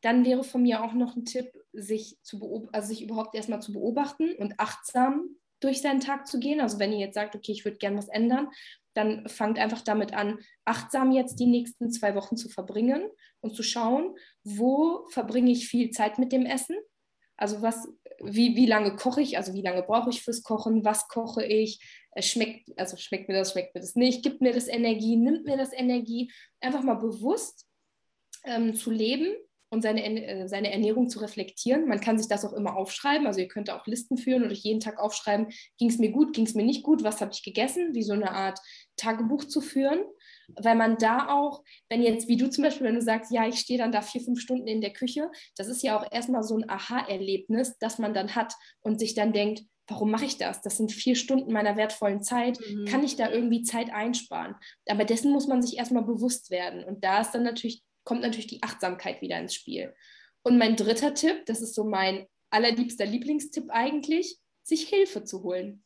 Dann 0.00 0.24
wäre 0.24 0.44
von 0.44 0.62
mir 0.62 0.84
auch 0.84 0.92
noch 0.92 1.16
ein 1.16 1.24
Tipp, 1.24 1.52
sich, 1.72 2.18
zu 2.22 2.68
also 2.72 2.88
sich 2.88 3.02
überhaupt 3.02 3.34
erstmal 3.34 3.60
zu 3.60 3.72
beobachten 3.72 4.34
und 4.36 4.54
achtsam 4.58 5.36
durch 5.60 5.80
seinen 5.80 6.00
Tag 6.00 6.26
zu 6.26 6.38
gehen. 6.38 6.60
Also 6.60 6.78
wenn 6.78 6.92
ihr 6.92 6.98
jetzt 6.98 7.14
sagt, 7.14 7.34
okay, 7.34 7.52
ich 7.52 7.64
würde 7.64 7.78
gerne 7.78 7.98
was 7.98 8.08
ändern, 8.08 8.48
dann 8.94 9.28
fangt 9.28 9.58
einfach 9.58 9.82
damit 9.82 10.12
an, 10.12 10.38
achtsam 10.64 11.12
jetzt 11.12 11.36
die 11.36 11.46
nächsten 11.46 11.90
zwei 11.90 12.14
Wochen 12.14 12.36
zu 12.36 12.48
verbringen 12.48 13.08
und 13.40 13.54
zu 13.54 13.62
schauen, 13.62 14.16
wo 14.42 15.06
verbringe 15.10 15.52
ich 15.52 15.68
viel 15.68 15.90
Zeit 15.90 16.18
mit 16.18 16.32
dem 16.32 16.46
Essen. 16.46 16.76
Also 17.36 17.62
was, 17.62 17.86
wie, 18.20 18.56
wie 18.56 18.66
lange 18.66 18.96
koche 18.96 19.20
ich, 19.20 19.36
also 19.36 19.54
wie 19.54 19.62
lange 19.62 19.84
brauche 19.84 20.10
ich 20.10 20.22
fürs 20.22 20.42
Kochen, 20.42 20.84
was 20.84 21.06
koche 21.06 21.44
ich, 21.44 21.80
schmeckt, 22.18 22.76
also 22.76 22.96
schmeckt 22.96 23.28
mir 23.28 23.36
das, 23.36 23.52
schmeckt 23.52 23.74
mir 23.74 23.80
das 23.80 23.94
nicht, 23.94 24.24
gibt 24.24 24.40
mir 24.40 24.52
das 24.52 24.66
Energie, 24.66 25.16
nimmt 25.16 25.44
mir 25.44 25.56
das 25.56 25.72
Energie. 25.72 26.32
Einfach 26.60 26.82
mal 26.82 26.94
bewusst 26.94 27.68
ähm, 28.44 28.74
zu 28.74 28.90
leben 28.90 29.36
und 29.70 29.82
seine, 29.82 30.02
äh, 30.04 30.48
seine 30.48 30.72
Ernährung 30.72 31.08
zu 31.08 31.18
reflektieren. 31.20 31.86
Man 31.86 32.00
kann 32.00 32.18
sich 32.18 32.28
das 32.28 32.44
auch 32.44 32.52
immer 32.52 32.76
aufschreiben. 32.76 33.26
Also 33.26 33.40
ihr 33.40 33.48
könnt 33.48 33.70
auch 33.70 33.86
Listen 33.86 34.16
führen 34.16 34.44
oder 34.44 34.52
jeden 34.52 34.80
Tag 34.80 34.98
aufschreiben, 34.98 35.48
ging 35.78 35.90
es 35.90 35.98
mir 35.98 36.10
gut, 36.10 36.34
ging 36.34 36.46
es 36.46 36.54
mir 36.54 36.64
nicht 36.64 36.82
gut, 36.82 37.02
was 37.02 37.20
habe 37.20 37.32
ich 37.32 37.42
gegessen, 37.42 37.94
wie 37.94 38.02
so 38.02 38.12
eine 38.12 38.32
Art 38.32 38.58
Tagebuch 38.96 39.44
zu 39.44 39.60
führen. 39.60 40.00
Weil 40.56 40.76
man 40.76 40.96
da 40.96 41.28
auch, 41.28 41.62
wenn 41.90 42.02
jetzt, 42.02 42.26
wie 42.26 42.38
du 42.38 42.48
zum 42.48 42.64
Beispiel, 42.64 42.86
wenn 42.86 42.94
du 42.94 43.02
sagst, 43.02 43.30
ja, 43.30 43.46
ich 43.46 43.58
stehe 43.58 43.78
dann 43.78 43.92
da 43.92 44.00
vier, 44.00 44.22
fünf 44.22 44.40
Stunden 44.40 44.66
in 44.66 44.80
der 44.80 44.94
Küche, 44.94 45.30
das 45.56 45.68
ist 45.68 45.82
ja 45.82 45.98
auch 45.98 46.10
erstmal 46.10 46.42
so 46.42 46.56
ein 46.56 46.68
Aha-Erlebnis, 46.68 47.76
das 47.78 47.98
man 47.98 48.14
dann 48.14 48.34
hat 48.34 48.54
und 48.80 48.98
sich 48.98 49.14
dann 49.14 49.34
denkt, 49.34 49.64
warum 49.88 50.10
mache 50.10 50.26
ich 50.26 50.36
das? 50.36 50.60
Das 50.60 50.76
sind 50.76 50.92
vier 50.92 51.16
Stunden 51.16 51.52
meiner 51.52 51.76
wertvollen 51.76 52.22
Zeit. 52.22 52.58
Mhm. 52.60 52.84
Kann 52.84 53.04
ich 53.04 53.16
da 53.16 53.30
irgendwie 53.30 53.62
Zeit 53.62 53.90
einsparen? 53.90 54.54
Aber 54.86 55.04
dessen 55.04 55.32
muss 55.32 55.48
man 55.48 55.62
sich 55.62 55.78
erstmal 55.78 56.04
bewusst 56.04 56.50
werden. 56.50 56.84
Und 56.84 57.04
da 57.04 57.20
ist 57.20 57.32
dann 57.32 57.42
natürlich 57.42 57.82
kommt 58.08 58.22
natürlich 58.22 58.46
die 58.46 58.62
Achtsamkeit 58.62 59.20
wieder 59.20 59.38
ins 59.38 59.52
Spiel. 59.52 59.94
Und 60.42 60.56
mein 60.56 60.76
dritter 60.76 61.12
Tipp, 61.12 61.44
das 61.44 61.60
ist 61.60 61.74
so 61.74 61.84
mein 61.84 62.26
allerliebster 62.48 63.04
Lieblingstipp 63.04 63.66
eigentlich, 63.68 64.38
sich 64.62 64.88
Hilfe 64.88 65.24
zu 65.24 65.42
holen. 65.42 65.84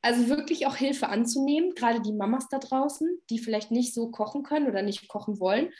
Also 0.00 0.28
wirklich 0.28 0.68
auch 0.68 0.76
Hilfe 0.76 1.08
anzunehmen, 1.08 1.74
gerade 1.74 2.00
die 2.00 2.12
Mamas 2.12 2.48
da 2.48 2.60
draußen, 2.60 3.18
die 3.28 3.40
vielleicht 3.40 3.72
nicht 3.72 3.92
so 3.92 4.12
kochen 4.12 4.44
können 4.44 4.68
oder 4.68 4.82
nicht 4.82 5.08
kochen 5.08 5.40
wollen, 5.40 5.72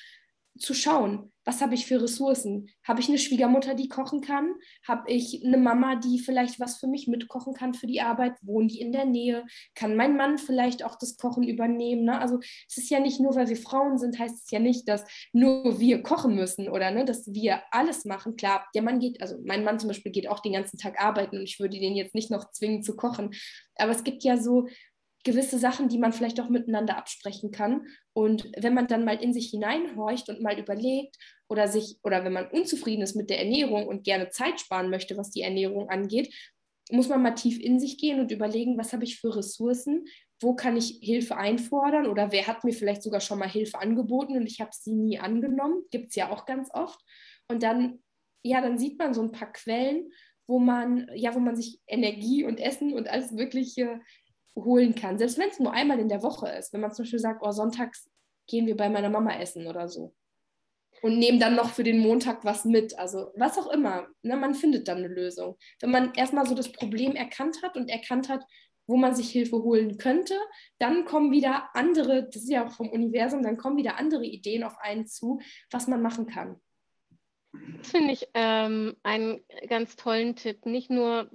zu 0.59 0.75
schauen, 0.75 1.33
was 1.45 1.61
habe 1.61 1.75
ich 1.75 1.87
für 1.87 2.01
Ressourcen? 2.01 2.71
Habe 2.87 3.01
ich 3.01 3.09
eine 3.09 3.19
Schwiegermutter, 3.19 3.75
die 3.75 3.89
kochen 3.89 4.21
kann? 4.21 4.55
Habe 4.87 5.11
ich 5.13 5.45
eine 5.45 5.59
Mama, 5.59 5.97
die 5.97 6.19
vielleicht 6.19 6.59
was 6.59 6.79
für 6.79 6.87
mich 6.87 7.07
mitkochen 7.07 7.53
kann 7.53 7.75
für 7.75 7.87
die 7.87 8.01
Arbeit? 8.01 8.35
Wohnen 8.43 8.69
die 8.69 8.81
in 8.81 8.93
der 8.93 9.05
Nähe? 9.05 9.45
Kann 9.75 9.95
mein 9.95 10.17
Mann 10.17 10.39
vielleicht 10.39 10.85
auch 10.85 10.97
das 10.99 11.17
Kochen 11.17 11.43
übernehmen? 11.43 12.05
Ne? 12.05 12.19
Also 12.19 12.39
es 12.69 12.79
ist 12.79 12.91
ja 12.91 12.99
nicht 12.99 13.21
nur, 13.21 13.35
weil 13.35 13.49
wir 13.49 13.57
Frauen 13.57 13.99
sind, 13.99 14.19
heißt 14.19 14.45
es 14.45 14.51
ja 14.51 14.59
nicht, 14.59 14.89
dass 14.89 15.05
nur 15.33 15.79
wir 15.79 16.03
kochen 16.03 16.35
müssen 16.35 16.69
oder 16.69 16.91
ne, 16.91 17.05
dass 17.05 17.27
wir 17.33 17.61
alles 17.71 18.05
machen. 18.07 18.37
Klar, 18.37 18.67
der 18.75 18.83
Mann 18.83 18.99
geht, 18.99 19.21
also 19.21 19.37
mein 19.45 19.65
Mann 19.65 19.79
zum 19.79 19.89
Beispiel 19.89 20.13
geht 20.13 20.29
auch 20.29 20.41
den 20.41 20.55
ganzen 20.55 20.79
Tag 20.79 20.99
arbeiten 21.01 21.37
und 21.37 21.43
ich 21.43 21.61
würde 21.61 21.79
den 21.79 21.95
jetzt 21.95 22.15
nicht 22.15 22.31
noch 22.31 22.51
zwingen 22.53 22.83
zu 22.83 22.97
kochen. 22.97 23.35
Aber 23.77 23.93
es 23.93 24.05
gibt 24.05 24.25
ja 24.25 24.39
so 24.39 24.67
gewisse 25.25 25.59
Sachen, 25.59 25.89
die 25.89 25.99
man 25.99 26.13
vielleicht 26.13 26.41
auch 26.41 26.51
miteinander 26.51 26.97
absprechen 26.97 27.51
kann. 27.51 27.87
Und 28.13 28.51
wenn 28.57 28.75
man 28.75 28.87
dann 28.87 29.05
mal 29.05 29.23
in 29.23 29.33
sich 29.33 29.51
hineinhorcht 29.51 30.29
und 30.29 30.43
mal 30.43 30.59
überlegt 30.59 31.17
oder 31.49 31.67
sich 31.67 31.99
oder 32.03 32.25
wenn 32.25 32.33
man 32.33 32.51
unzufrieden 32.51 33.03
ist 33.03 33.17
mit 33.17 33.31
der 33.31 33.41
Ernährung 33.41 33.89
und 33.89 34.05
gerne 34.05 34.29
Zeit 34.29 34.61
sparen 34.61 34.91
möchte, 34.91 35.17
was 35.17 35.31
die 35.31 35.41
Ernährung 35.41 35.89
angeht, 35.89 36.33
muss 36.91 37.09
man 37.09 37.23
mal 37.23 37.35
tief 37.35 37.59
in 37.59 37.81
sich 37.81 37.97
gehen 37.99 38.21
und 38.21 38.31
überlegen, 38.31 38.77
was 38.77 38.93
habe 38.93 39.05
ich 39.05 39.19
für 39.19 39.35
Ressourcen, 39.35 40.05
wo 40.41 40.55
kann 40.55 40.77
ich 40.77 40.99
Hilfe 41.01 41.37
einfordern 41.37 42.07
oder 42.07 42.31
wer 42.31 42.47
hat 42.47 42.65
mir 42.65 42.75
vielleicht 42.75 43.03
sogar 43.03 43.21
schon 43.21 43.39
mal 43.39 43.49
Hilfe 43.49 43.79
angeboten 43.79 44.37
und 44.37 44.47
ich 44.47 44.61
habe 44.61 44.71
sie 44.73 44.95
nie 44.95 45.19
angenommen, 45.19 45.85
gibt 45.91 46.11
es 46.11 46.17
ja 46.17 46.31
auch 46.31 46.45
ganz 46.45 46.69
oft. 46.75 47.01
Und 47.49 47.63
dann, 47.63 48.03
ja, 48.43 48.61
dann 48.61 48.79
sieht 48.79 48.99
man 48.99 49.15
so 49.15 49.23
ein 49.23 49.33
paar 49.33 49.53
Quellen, 49.53 50.11
wo 50.47 50.59
man, 50.59 51.09
ja, 51.15 51.35
wo 51.35 51.41
man 51.41 51.57
sich 51.57 51.81
Energie 51.87 52.45
und 52.45 52.61
Essen 52.61 52.93
und 52.93 53.09
alles 53.09 53.33
Mögliche 53.33 54.01
holen 54.57 54.95
kann. 54.95 55.19
Selbst 55.19 55.39
wenn 55.39 55.51
es 55.51 55.61
nur 55.61 55.73
einmal 55.73 55.99
in 55.99 56.09
der 56.09 56.23
Woche 56.23 56.49
ist. 56.49 56.73
Wenn 56.73 56.81
man 56.81 56.93
zum 56.93 57.05
Beispiel 57.05 57.19
sagt, 57.19 57.41
oh, 57.43 57.51
sonntags 57.51 58.11
gehen 58.47 58.67
wir 58.67 58.77
bei 58.77 58.89
meiner 58.89 59.11
Mama 59.11 59.39
essen 59.39 59.67
oder 59.67 59.89
so. 59.89 60.15
Und 61.03 61.19
nehmen 61.19 61.41
dann 61.41 61.57
noch 61.57 61.71
für 61.71 61.83
den 61.83 61.99
Montag 61.99 62.45
was 62.45 62.65
mit. 62.65 62.99
Also 62.99 63.33
was 63.37 63.59
auch 63.59 63.71
immer. 63.71 64.07
Ne, 64.23 64.37
man 64.37 64.55
findet 64.55 64.89
dann 64.89 64.99
eine 64.99 65.09
Lösung. 65.09 65.57
Wenn 65.81 65.91
man 65.91 66.15
erstmal 66.15 66.47
so 66.47 66.55
das 66.55 66.73
Problem 66.73 67.15
erkannt 67.17 67.63
hat 67.63 67.77
und 67.77 67.91
erkannt 67.91 68.29
hat, 68.29 68.45
wo 68.87 68.97
man 68.97 69.15
sich 69.15 69.31
Hilfe 69.31 69.63
holen 69.63 69.99
könnte, 69.99 70.35
dann 70.79 71.05
kommen 71.05 71.31
wieder 71.31 71.75
andere, 71.75 72.25
das 72.25 72.43
ist 72.43 72.51
ja 72.51 72.67
auch 72.67 72.73
vom 72.73 72.91
Universum, 72.91 73.43
dann 73.43 73.57
kommen 73.57 73.77
wieder 73.77 73.99
andere 73.99 74.25
Ideen 74.25 74.63
auf 74.63 74.77
einen 74.79 75.07
zu, 75.07 75.41
was 75.71 75.89
man 75.89 76.03
machen 76.03 76.27
kann. 76.27 76.61
Das 77.79 77.91
finde 77.91 78.13
ich 78.13 78.29
ähm, 78.35 78.97
einen 79.03 79.41
ganz 79.69 79.97
tollen 79.97 80.37
Tipp. 80.37 80.67
Nicht 80.67 80.91
nur, 80.91 81.31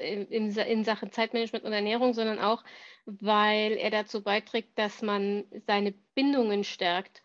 in, 0.00 0.56
in 0.56 0.84
Sachen 0.84 1.12
Zeitmanagement 1.12 1.64
und 1.64 1.72
Ernährung, 1.72 2.14
sondern 2.14 2.38
auch, 2.38 2.64
weil 3.06 3.72
er 3.72 3.90
dazu 3.90 4.22
beiträgt, 4.22 4.78
dass 4.78 5.02
man 5.02 5.44
seine 5.66 5.94
Bindungen 6.14 6.64
stärkt. 6.64 7.22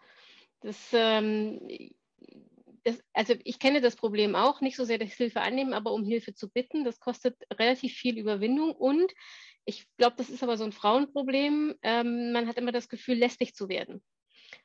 Das, 0.62 0.90
ähm, 0.94 1.60
das, 2.84 3.00
also 3.14 3.34
ich 3.44 3.60
kenne 3.60 3.82
das 3.82 3.96
Problem 3.96 4.36
auch, 4.36 4.62
nicht 4.62 4.76
so 4.76 4.86
sehr 4.86 4.98
das 4.98 5.14
Hilfe 5.14 5.42
annehmen, 5.42 5.74
aber 5.74 5.92
um 5.92 6.04
Hilfe 6.04 6.34
zu 6.34 6.50
bitten, 6.50 6.84
das 6.84 7.00
kostet 7.00 7.36
relativ 7.54 7.94
viel 7.94 8.18
Überwindung 8.18 8.72
und 8.72 9.12
ich 9.66 9.88
glaube, 9.98 10.16
das 10.18 10.30
ist 10.30 10.44
aber 10.44 10.58
so 10.58 10.64
ein 10.64 10.72
Frauenproblem. 10.72 11.76
Ähm, 11.82 12.32
man 12.32 12.48
hat 12.48 12.58
immer 12.58 12.72
das 12.72 12.88
Gefühl, 12.88 13.18
lästig 13.18 13.56
zu 13.56 13.68
werden 13.68 14.04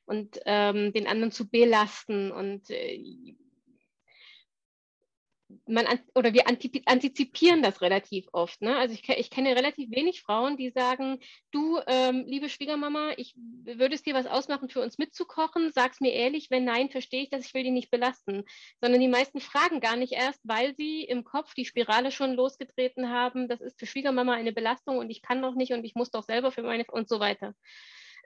und 0.05 0.41
ähm, 0.45 0.93
den 0.93 1.07
anderen 1.07 1.33
zu 1.33 1.49
belasten 1.49 2.31
und 2.31 2.69
äh, 2.71 3.03
man 5.67 5.87
oder 6.15 6.33
wir 6.33 6.47
antizipieren 6.47 7.63
das 7.63 7.81
relativ 7.81 8.27
oft. 8.33 8.61
Ne? 8.63 8.77
Also 8.77 8.95
ich, 8.95 9.09
ich, 9.09 9.31
kenne 9.31 9.57
relativ 9.57 9.91
wenig 9.91 10.23
Frauen, 10.23 10.57
die 10.57 10.71
sagen, 10.71 11.19
du, 11.51 11.79
ähm, 11.87 12.25
liebe 12.27 12.49
Schwiegermama, 12.49 13.13
ich 13.17 13.35
würde 13.37 13.95
es 13.95 14.03
dir 14.03 14.15
was 14.15 14.27
ausmachen, 14.27 14.69
für 14.69 14.81
uns 14.81 14.99
mitzukochen, 14.99 15.71
sag's 15.73 16.01
mir 16.01 16.13
ehrlich, 16.13 16.51
wenn 16.51 16.65
nein, 16.65 16.91
verstehe 16.91 17.23
ich 17.23 17.31
das, 17.31 17.47
ich 17.47 17.55
will 17.55 17.65
die 17.65 17.71
nicht 17.71 17.91
belasten. 17.91 18.45
Sondern 18.81 19.01
die 19.01 19.09
meisten 19.09 19.41
fragen 19.41 19.81
gar 19.81 19.97
nicht 19.97 20.13
erst, 20.13 20.41
weil 20.45 20.75
sie 20.77 21.03
im 21.03 21.25
Kopf 21.25 21.55
die 21.55 21.65
Spirale 21.65 22.11
schon 22.11 22.35
losgetreten 22.35 23.11
haben, 23.11 23.49
das 23.49 23.61
ist 23.61 23.79
für 23.79 23.87
Schwiegermama 23.87 24.35
eine 24.35 24.53
Belastung 24.53 24.99
und 24.99 25.11
ich 25.11 25.23
kann 25.23 25.43
doch 25.43 25.55
nicht 25.55 25.73
und 25.73 25.85
ich 25.85 25.95
muss 25.95 26.11
doch 26.11 26.25
selber 26.25 26.53
für 26.53 26.63
meine 26.63 26.85
und 26.91 27.09
so 27.09 27.21
weiter. 27.21 27.55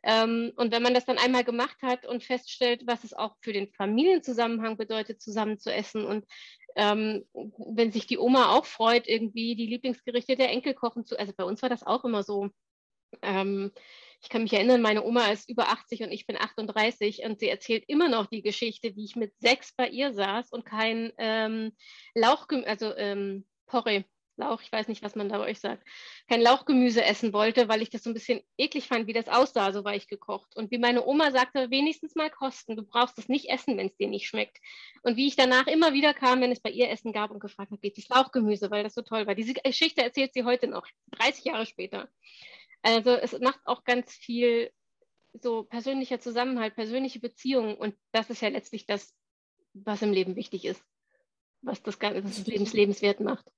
Ähm, 0.05 0.53
und 0.57 0.71
wenn 0.71 0.83
man 0.83 0.93
das 0.93 1.07
dann 1.07 1.19
einmal 1.19 1.45
gemacht 1.45 1.79
hat 1.83 2.07
und 2.07 2.23
feststellt, 2.23 2.83
was 2.87 3.05
es 3.05 3.15
auch 3.15 3.37
für 3.41 3.55
den 3.55 3.73
Familienzusammenhang 3.73 4.77
bedeutet, 4.77 5.23
zusammen 5.23 5.59
zu 5.59 5.73
essen 5.73 6.05
und 6.05 6.27
ähm, 6.77 7.25
wenn 7.33 7.93
sich 7.93 8.07
die 8.07 8.19
Oma 8.19 8.51
auch 8.51 8.67
freut, 8.67 9.07
irgendwie 9.07 9.55
die 9.55 9.67
Lieblingsgerichte 9.67 10.37
der 10.37 10.51
Enkel 10.51 10.75
kochen 10.75 11.05
zu. 11.05 11.19
Also 11.19 11.33
bei 11.37 11.45
uns 11.45 11.63
war 11.63 11.69
das 11.69 11.85
auch 11.85 12.05
immer 12.05 12.23
so. 12.23 12.51
Ähm, 13.23 13.73
ich 14.21 14.29
kann 14.29 14.43
mich 14.43 14.55
erinnern, 14.55 14.81
meine 14.81 15.05
Oma 15.05 15.27
ist 15.29 15.49
über 15.51 15.69
80 15.69 16.03
und 16.03 16.11
ich 16.11 16.27
bin 16.27 16.37
38 16.37 17.25
und 17.25 17.39
sie 17.39 17.49
erzählt 17.49 17.85
immer 17.89 18.09
noch 18.09 18.27
die 18.27 18.43
Geschichte, 18.43 18.97
wie 18.97 19.05
ich 19.05 19.17
mit 19.17 19.35
sechs 19.39 19.73
bei 19.77 19.89
ihr 19.89 20.15
saß 20.15 20.51
und 20.51 20.65
kein 20.65 21.13
ähm, 21.19 21.77
Lauch, 22.15 22.47
also 22.65 22.97
ähm, 22.97 23.47
Porree, 23.67 24.05
Lauch, 24.37 24.61
ich 24.63 24.73
weiß 24.73 24.89
nicht, 24.89 25.03
was 25.03 25.15
man 25.15 25.29
da 25.29 25.39
bei 25.39 25.51
euch 25.51 25.61
sagt, 25.61 25.87
kein 26.29 26.41
Lauchgemüse 26.41 27.05
essen 27.05 27.33
wollte, 27.33 27.69
weil 27.69 27.83
ich 27.83 27.91
das 27.91 28.03
so 28.03 28.11
ein 28.11 28.15
bisschen 28.15 28.41
eklig 28.59 28.89
fand, 28.89 29.07
wie 29.07 29.13
das 29.13 29.29
aussah, 29.29 29.73
so 29.73 29.85
war 29.85 29.95
ich 29.95 30.09
gekocht. 30.09 30.57
Und 30.57 30.71
wie 30.71 30.79
meine 30.79 31.07
Oma 31.07 31.31
sagte, 31.31 31.71
wenigstens 31.71 32.15
mal 32.15 32.31
kosten, 32.31 32.77
du 32.77 32.83
brauchst 32.83 33.19
es 33.19 33.29
nicht 33.29 33.49
essen, 33.49 33.77
wenn 33.77 33.87
es 33.87 33.97
dir 33.97 34.09
nicht 34.09 34.27
schmeckt. 34.27 34.59
Und 35.03 35.17
wie 35.17 35.29
ich 35.29 35.37
danach 35.37 35.67
immer 35.67 35.93
wieder 35.93 36.15
kam, 36.15 36.41
wenn 36.41 36.53
es 36.53 36.61
bei 36.61 36.71
ihr 36.71 36.91
Essen 36.91 37.13
gab 37.13 37.31
und 37.31 37.41
gefragt 37.41 37.71
habe, 37.71 37.81
geht 37.81 37.99
es 37.99 38.09
Lauchgemüse, 38.09 38.71
weil 38.71 38.83
das 38.83 38.95
so 38.95 39.03
toll 39.03 39.27
war. 39.27 39.35
Diese 39.35 39.55
Geschichte 39.55 40.03
erzählt 40.03 40.35
sie 40.35 40.45
heute 40.45 40.67
noch, 40.67 40.87
30 41.13 41.45
Jahre 41.45 41.67
später. 41.67 42.09
Also 42.83 43.11
es 43.11 43.39
macht 43.41 43.61
auch 43.65 43.85
ganz 43.85 44.13
viel 44.13 44.71
so 45.41 45.65
persönlicher 45.65 46.21
Zusammenhalt, 46.21 46.75
persönliche 46.75 47.19
Beziehungen 47.19 47.77
und 47.77 47.97
das 48.13 48.31
ist 48.31 48.43
ja 48.43 48.49
letztlich 48.49 48.87
das, 48.87 49.15
was 49.73 50.03
im 50.03 50.13
Leben 50.13 50.37
wichtig 50.37 50.65
ist, 50.65 50.83
was 51.63 51.83
das, 51.83 52.01
was 52.01 52.23
das 52.23 52.47
Lebens 52.47 52.73
lebenswert 52.73 53.21
macht. 53.21 53.51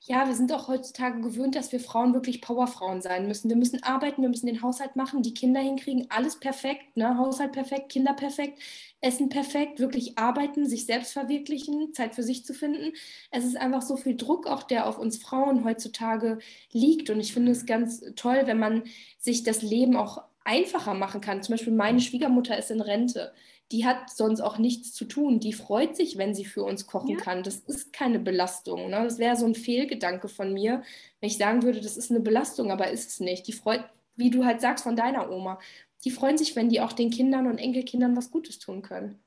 Ja, 0.00 0.26
wir 0.26 0.34
sind 0.34 0.52
auch 0.52 0.68
heutzutage 0.68 1.20
gewöhnt, 1.20 1.54
dass 1.54 1.72
wir 1.72 1.80
Frauen 1.80 2.14
wirklich 2.14 2.40
Powerfrauen 2.40 3.00
sein 3.02 3.26
müssen. 3.26 3.48
Wir 3.48 3.56
müssen 3.56 3.82
arbeiten, 3.82 4.22
wir 4.22 4.28
müssen 4.28 4.46
den 4.46 4.62
Haushalt 4.62 4.96
machen, 4.96 5.22
die 5.22 5.34
Kinder 5.34 5.60
hinkriegen, 5.60 6.06
alles 6.10 6.38
perfekt, 6.38 6.96
ne? 6.96 7.16
Haushalt 7.18 7.52
perfekt, 7.52 7.90
Kinder 7.90 8.12
perfekt, 8.12 8.58
Essen 9.00 9.28
perfekt, 9.28 9.80
wirklich 9.80 10.18
arbeiten, 10.18 10.68
sich 10.68 10.86
selbst 10.86 11.12
verwirklichen, 11.12 11.92
Zeit 11.94 12.14
für 12.14 12.22
sich 12.22 12.44
zu 12.44 12.54
finden. 12.54 12.92
Es 13.30 13.44
ist 13.44 13.56
einfach 13.56 13.82
so 13.82 13.96
viel 13.96 14.16
Druck 14.16 14.46
auch, 14.46 14.62
der 14.62 14.86
auf 14.86 14.98
uns 14.98 15.18
Frauen 15.18 15.64
heutzutage 15.64 16.38
liegt. 16.72 17.10
Und 17.10 17.20
ich 17.20 17.32
finde 17.32 17.52
es 17.52 17.66
ganz 17.66 18.02
toll, 18.16 18.42
wenn 18.44 18.58
man 18.58 18.84
sich 19.18 19.42
das 19.42 19.62
Leben 19.62 19.96
auch 19.96 20.22
einfacher 20.44 20.94
machen 20.94 21.20
kann. 21.20 21.42
Zum 21.42 21.54
Beispiel 21.54 21.72
meine 21.72 22.00
Schwiegermutter 22.00 22.56
ist 22.58 22.70
in 22.70 22.80
Rente 22.80 23.32
die 23.74 23.84
hat 23.84 24.08
sonst 24.08 24.40
auch 24.40 24.56
nichts 24.56 24.92
zu 24.92 25.04
tun. 25.04 25.40
Die 25.40 25.52
freut 25.52 25.96
sich, 25.96 26.16
wenn 26.16 26.32
sie 26.32 26.44
für 26.44 26.62
uns 26.62 26.86
kochen 26.86 27.16
ja. 27.16 27.16
kann. 27.16 27.42
Das 27.42 27.56
ist 27.56 27.92
keine 27.92 28.20
Belastung. 28.20 28.88
Ne? 28.88 29.02
Das 29.02 29.18
wäre 29.18 29.34
so 29.34 29.46
ein 29.46 29.56
Fehlgedanke 29.56 30.28
von 30.28 30.52
mir, 30.52 30.84
wenn 31.18 31.26
ich 31.26 31.38
sagen 31.38 31.64
würde, 31.64 31.80
das 31.80 31.96
ist 31.96 32.12
eine 32.12 32.20
Belastung, 32.20 32.70
aber 32.70 32.92
ist 32.92 33.10
es 33.10 33.18
nicht. 33.18 33.48
Die 33.48 33.52
freut, 33.52 33.82
wie 34.14 34.30
du 34.30 34.44
halt 34.44 34.60
sagst 34.60 34.84
von 34.84 34.94
deiner 34.94 35.28
Oma, 35.28 35.58
die 36.04 36.12
freuen 36.12 36.38
sich, 36.38 36.54
wenn 36.54 36.68
die 36.68 36.80
auch 36.80 36.92
den 36.92 37.10
Kindern 37.10 37.48
und 37.48 37.58
Enkelkindern 37.58 38.16
was 38.16 38.30
Gutes 38.30 38.60
tun 38.60 38.80
können. 38.80 39.18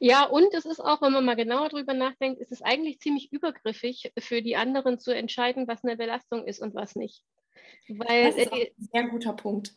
Ja, 0.00 0.24
und 0.24 0.52
es 0.52 0.64
ist 0.64 0.80
auch, 0.80 1.00
wenn 1.00 1.12
man 1.12 1.24
mal 1.24 1.36
genauer 1.36 1.68
drüber 1.68 1.94
nachdenkt, 1.94 2.40
ist 2.40 2.50
es 2.50 2.62
eigentlich 2.62 2.98
ziemlich 2.98 3.32
übergriffig 3.32 4.12
für 4.18 4.42
die 4.42 4.56
anderen 4.56 4.98
zu 4.98 5.14
entscheiden, 5.14 5.68
was 5.68 5.84
eine 5.84 5.96
Belastung 5.96 6.44
ist 6.44 6.60
und 6.60 6.74
was 6.74 6.96
nicht. 6.96 7.22
Weil, 7.86 8.32
das 8.32 8.34
ist 8.34 8.52
ein 8.52 8.66
sehr 8.78 9.04
guter 9.04 9.32
Punkt. 9.32 9.76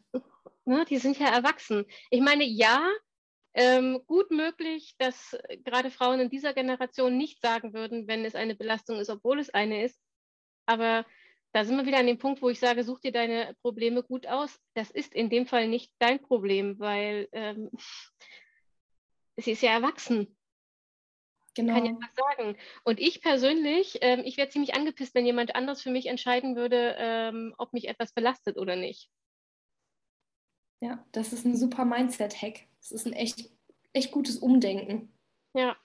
Ne, 0.66 0.84
die 0.90 0.98
sind 0.98 1.20
ja 1.20 1.28
erwachsen. 1.28 1.86
Ich 2.10 2.22
meine, 2.22 2.44
ja, 2.44 2.90
ähm, 3.54 4.02
gut 4.08 4.32
möglich, 4.32 4.96
dass 4.98 5.38
gerade 5.64 5.92
Frauen 5.92 6.20
in 6.20 6.30
dieser 6.30 6.54
Generation 6.54 7.18
nicht 7.18 7.42
sagen 7.42 7.74
würden, 7.74 8.08
wenn 8.08 8.26
es 8.26 8.36
eine 8.36 8.56
Belastung 8.56 9.00
ist, 9.00 9.10
obwohl 9.10 9.40
es 9.40 9.50
eine 9.52 9.84
ist. 9.84 10.00
Aber 10.66 11.06
da 11.54 11.66
sind 11.66 11.78
wir 11.78 11.86
wieder 11.86 12.00
an 12.00 12.08
dem 12.08 12.18
Punkt, 12.18 12.42
wo 12.42 12.50
ich 12.50 12.60
sage, 12.60 12.84
such 12.84 13.00
dir 13.00 13.12
deine 13.12 13.56
Probleme 13.62 14.02
gut 14.02 14.26
aus. 14.28 14.60
Das 14.74 14.90
ist 14.90 15.14
in 15.14 15.30
dem 15.30 15.46
Fall 15.46 15.68
nicht 15.68 15.92
dein 16.00 16.20
Problem, 16.20 16.80
weil 16.80 17.30
ähm, 17.32 17.70
sie 19.38 19.52
ist 19.52 19.62
ja 19.62 19.72
erwachsen. 19.72 20.36
Genau. 21.56 21.76
Kann 21.76 21.86
ja 21.86 21.92
was 22.02 22.16
sagen. 22.16 22.58
Und 22.84 23.00
ich 23.00 23.22
persönlich, 23.22 24.00
ähm, 24.02 24.22
ich 24.26 24.38
wäre 24.38 24.50
ziemlich 24.50 24.74
angepisst, 24.74 25.14
wenn 25.14 25.28
jemand 25.28 25.56
anders 25.56 25.84
für 25.84 25.92
mich 25.92 26.08
entscheiden 26.08 26.56
würde, 26.56 26.96
ähm, 26.98 27.54
ob 27.60 27.74
mich 27.74 27.88
etwas 27.88 28.14
belastet 28.14 28.58
oder 28.58 28.76
nicht. 28.76 29.12
Ja, 30.82 31.06
das 31.12 31.32
ist 31.32 31.46
ein 31.46 31.56
super 31.56 31.86
Mindset-Hack. 31.86 32.68
Das 32.84 32.92
ist 32.92 33.08
ein 33.08 33.14
echt, 33.14 33.50
echt 33.94 34.12
gutes 34.12 34.38
Umdenken. 34.38 35.12
Ja. 35.54 35.76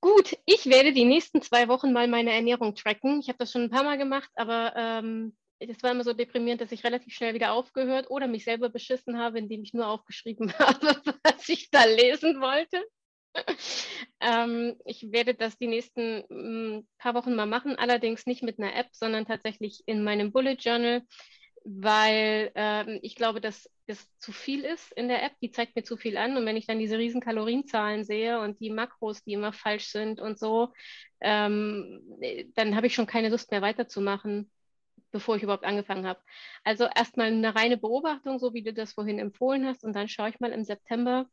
Gut, 0.00 0.36
ich 0.44 0.66
werde 0.66 0.92
die 0.92 1.04
nächsten 1.04 1.42
zwei 1.42 1.68
Wochen 1.68 1.92
mal 1.92 2.06
meine 2.06 2.32
Ernährung 2.32 2.74
tracken. 2.74 3.20
Ich 3.20 3.28
habe 3.28 3.38
das 3.38 3.50
schon 3.50 3.62
ein 3.62 3.70
paar 3.70 3.84
Mal 3.84 3.98
gemacht, 3.98 4.30
aber 4.34 4.74
ähm, 4.76 5.36
war 5.82 5.90
immer 5.90 6.04
so 6.04 6.12
deprimierend, 6.12 6.60
dass 6.60 6.72
ich 6.72 6.84
relativ 6.84 7.14
schnell 7.14 7.34
wieder 7.34 7.52
aufgehört 7.52 8.10
oder 8.10 8.26
mich 8.26 8.44
selber 8.44 8.68
beschissen 8.68 9.18
habe, 9.18 9.38
indem 9.38 9.62
ich 9.62 9.72
nur 9.72 9.88
aufgeschrieben 9.88 10.52
habe, 10.58 11.00
was 11.22 11.48
ich 11.48 11.70
da 11.70 11.84
lesen 11.84 12.40
wollte. 12.40 12.82
ähm, 14.20 14.76
ich 14.84 15.12
werde 15.12 15.34
das 15.34 15.56
die 15.56 15.68
nächsten 15.68 16.24
m, 16.28 16.76
mm, 16.78 16.88
paar 16.98 17.14
Wochen 17.14 17.34
mal 17.34 17.46
machen, 17.46 17.76
allerdings 17.76 18.26
nicht 18.26 18.42
mit 18.42 18.58
einer 18.58 18.74
App, 18.74 18.88
sondern 18.92 19.24
tatsächlich 19.24 19.82
in 19.86 20.02
meinem 20.02 20.32
Bullet 20.32 20.56
Journal 20.58 21.02
weil 21.64 22.50
ähm, 22.54 22.98
ich 23.02 23.14
glaube, 23.16 23.40
dass 23.40 23.70
es 23.86 24.08
zu 24.18 24.32
viel 24.32 24.64
ist 24.64 24.92
in 24.92 25.08
der 25.08 25.22
App. 25.22 25.32
Die 25.42 25.50
zeigt 25.50 25.76
mir 25.76 25.82
zu 25.82 25.96
viel 25.96 26.16
an. 26.16 26.36
Und 26.36 26.46
wenn 26.46 26.56
ich 26.56 26.66
dann 26.66 26.78
diese 26.78 26.98
riesen 26.98 27.20
Kalorienzahlen 27.20 28.04
sehe 28.04 28.40
und 28.40 28.60
die 28.60 28.70
Makros, 28.70 29.22
die 29.24 29.34
immer 29.34 29.52
falsch 29.52 29.88
sind 29.88 30.20
und 30.20 30.38
so, 30.38 30.72
ähm, 31.20 32.00
dann 32.54 32.76
habe 32.76 32.86
ich 32.86 32.94
schon 32.94 33.06
keine 33.06 33.28
Lust 33.28 33.50
mehr 33.50 33.62
weiterzumachen, 33.62 34.50
bevor 35.10 35.36
ich 35.36 35.42
überhaupt 35.42 35.64
angefangen 35.64 36.06
habe. 36.06 36.20
Also 36.64 36.84
erstmal 36.84 37.26
eine 37.26 37.54
reine 37.54 37.76
Beobachtung, 37.76 38.38
so 38.38 38.54
wie 38.54 38.62
du 38.62 38.72
das 38.72 38.94
vorhin 38.94 39.18
empfohlen 39.18 39.66
hast. 39.66 39.84
Und 39.84 39.94
dann 39.94 40.08
schaue 40.08 40.30
ich 40.30 40.40
mal 40.40 40.52
im 40.52 40.64
September, 40.64 41.26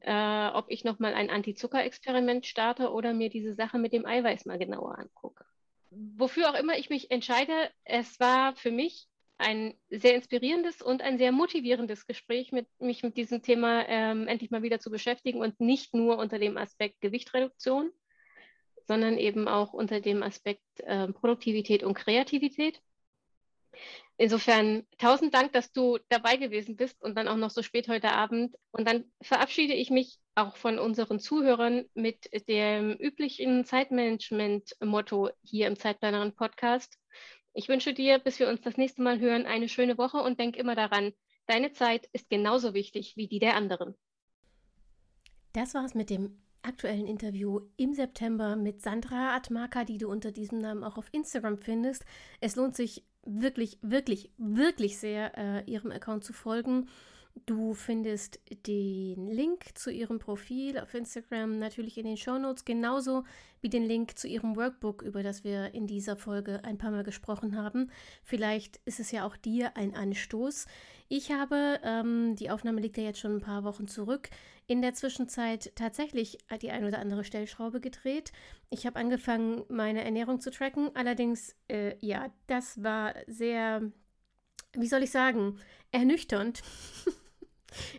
äh, 0.00 0.48
ob 0.48 0.66
ich 0.68 0.84
nochmal 0.84 1.14
ein 1.14 1.30
Anti-Zucker-Experiment 1.30 2.46
starte 2.46 2.92
oder 2.92 3.14
mir 3.14 3.30
diese 3.30 3.54
Sache 3.54 3.78
mit 3.78 3.92
dem 3.92 4.06
Eiweiß 4.06 4.46
mal 4.46 4.58
genauer 4.58 4.98
angucke. 4.98 5.44
Wofür 5.90 6.50
auch 6.50 6.54
immer 6.54 6.78
ich 6.78 6.88
mich 6.88 7.10
entscheide, 7.10 7.52
es 7.84 8.20
war 8.20 8.54
für 8.54 8.70
mich 8.70 9.09
ein 9.40 9.74
sehr 9.88 10.14
inspirierendes 10.14 10.82
und 10.82 11.02
ein 11.02 11.18
sehr 11.18 11.32
motivierendes 11.32 12.06
Gespräch, 12.06 12.52
mit, 12.52 12.68
mich 12.78 13.02
mit 13.02 13.16
diesem 13.16 13.42
Thema 13.42 13.86
ähm, 13.88 14.28
endlich 14.28 14.50
mal 14.50 14.62
wieder 14.62 14.78
zu 14.78 14.90
beschäftigen 14.90 15.40
und 15.40 15.60
nicht 15.60 15.94
nur 15.94 16.18
unter 16.18 16.38
dem 16.38 16.56
Aspekt 16.56 17.00
Gewichtreduktion, 17.00 17.90
sondern 18.86 19.18
eben 19.18 19.48
auch 19.48 19.72
unter 19.72 20.00
dem 20.00 20.22
Aspekt 20.22 20.62
äh, 20.80 21.08
Produktivität 21.08 21.82
und 21.82 21.94
Kreativität. 21.94 22.80
Insofern 24.16 24.86
tausend 24.98 25.32
Dank, 25.32 25.52
dass 25.52 25.72
du 25.72 25.98
dabei 26.10 26.36
gewesen 26.36 26.76
bist 26.76 27.00
und 27.02 27.14
dann 27.16 27.26
auch 27.26 27.36
noch 27.36 27.50
so 27.50 27.62
spät 27.62 27.88
heute 27.88 28.12
Abend. 28.12 28.54
Und 28.70 28.86
dann 28.86 29.04
verabschiede 29.22 29.72
ich 29.72 29.88
mich 29.90 30.18
auch 30.34 30.56
von 30.56 30.78
unseren 30.78 31.20
Zuhörern 31.20 31.86
mit 31.94 32.28
dem 32.46 32.92
üblichen 32.96 33.64
Zeitmanagement-Motto 33.64 35.30
hier 35.42 35.68
im 35.68 35.76
Zeitplaneren 35.76 36.34
Podcast. 36.34 36.98
Ich 37.52 37.68
wünsche 37.68 37.92
dir, 37.92 38.18
bis 38.18 38.38
wir 38.38 38.48
uns 38.48 38.60
das 38.60 38.76
nächste 38.76 39.02
Mal 39.02 39.18
hören, 39.18 39.46
eine 39.46 39.68
schöne 39.68 39.98
Woche 39.98 40.18
und 40.18 40.38
denk 40.38 40.56
immer 40.56 40.74
daran, 40.74 41.12
deine 41.46 41.72
Zeit 41.72 42.08
ist 42.12 42.30
genauso 42.30 42.74
wichtig 42.74 43.16
wie 43.16 43.26
die 43.26 43.40
der 43.40 43.56
anderen. 43.56 43.94
Das 45.52 45.74
war's 45.74 45.94
mit 45.94 46.10
dem 46.10 46.40
aktuellen 46.62 47.06
Interview 47.06 47.60
im 47.76 47.94
September 47.94 48.54
mit 48.54 48.82
Sandra 48.82 49.34
Atmaka, 49.34 49.84
die 49.84 49.98
du 49.98 50.08
unter 50.08 50.30
diesem 50.30 50.58
Namen 50.58 50.84
auch 50.84 50.96
auf 50.96 51.08
Instagram 51.12 51.58
findest. 51.58 52.04
Es 52.40 52.54
lohnt 52.54 52.76
sich 52.76 53.04
wirklich, 53.24 53.78
wirklich, 53.82 54.30
wirklich 54.36 54.98
sehr, 54.98 55.36
äh, 55.36 55.70
ihrem 55.70 55.90
Account 55.90 56.24
zu 56.24 56.32
folgen. 56.32 56.88
Du 57.46 57.74
findest 57.74 58.40
den 58.66 59.28
Link 59.28 59.76
zu 59.76 59.90
ihrem 59.90 60.18
Profil 60.18 60.78
auf 60.78 60.94
Instagram 60.94 61.58
natürlich 61.58 61.96
in 61.96 62.04
den 62.04 62.16
Show 62.16 62.38
Notes, 62.38 62.64
genauso 62.64 63.24
wie 63.60 63.68
den 63.68 63.84
Link 63.84 64.18
zu 64.18 64.28
ihrem 64.28 64.56
Workbook, 64.56 65.02
über 65.02 65.22
das 65.22 65.44
wir 65.44 65.74
in 65.74 65.86
dieser 65.86 66.16
Folge 66.16 66.62
ein 66.64 66.78
paar 66.78 66.90
Mal 66.90 67.04
gesprochen 67.04 67.56
haben. 67.56 67.90
Vielleicht 68.24 68.80
ist 68.84 69.00
es 69.00 69.10
ja 69.10 69.26
auch 69.26 69.36
dir 69.36 69.76
ein 69.76 69.94
Anstoß. 69.94 70.66
Ich 71.08 71.32
habe, 71.32 71.80
ähm, 71.82 72.36
die 72.36 72.50
Aufnahme 72.50 72.80
liegt 72.80 72.96
ja 72.96 73.04
jetzt 73.04 73.18
schon 73.18 73.36
ein 73.36 73.40
paar 73.40 73.64
Wochen 73.64 73.88
zurück, 73.88 74.30
in 74.66 74.82
der 74.82 74.94
Zwischenzeit 74.94 75.72
tatsächlich 75.74 76.38
die 76.62 76.70
ein 76.70 76.84
oder 76.84 77.00
andere 77.00 77.24
Stellschraube 77.24 77.80
gedreht. 77.80 78.32
Ich 78.70 78.86
habe 78.86 78.98
angefangen, 78.98 79.64
meine 79.68 80.04
Ernährung 80.04 80.40
zu 80.40 80.52
tracken. 80.52 80.90
Allerdings, 80.94 81.56
äh, 81.68 81.96
ja, 81.98 82.32
das 82.46 82.82
war 82.82 83.14
sehr, 83.26 83.82
wie 84.74 84.86
soll 84.86 85.02
ich 85.02 85.10
sagen, 85.10 85.58
ernüchternd. 85.90 86.62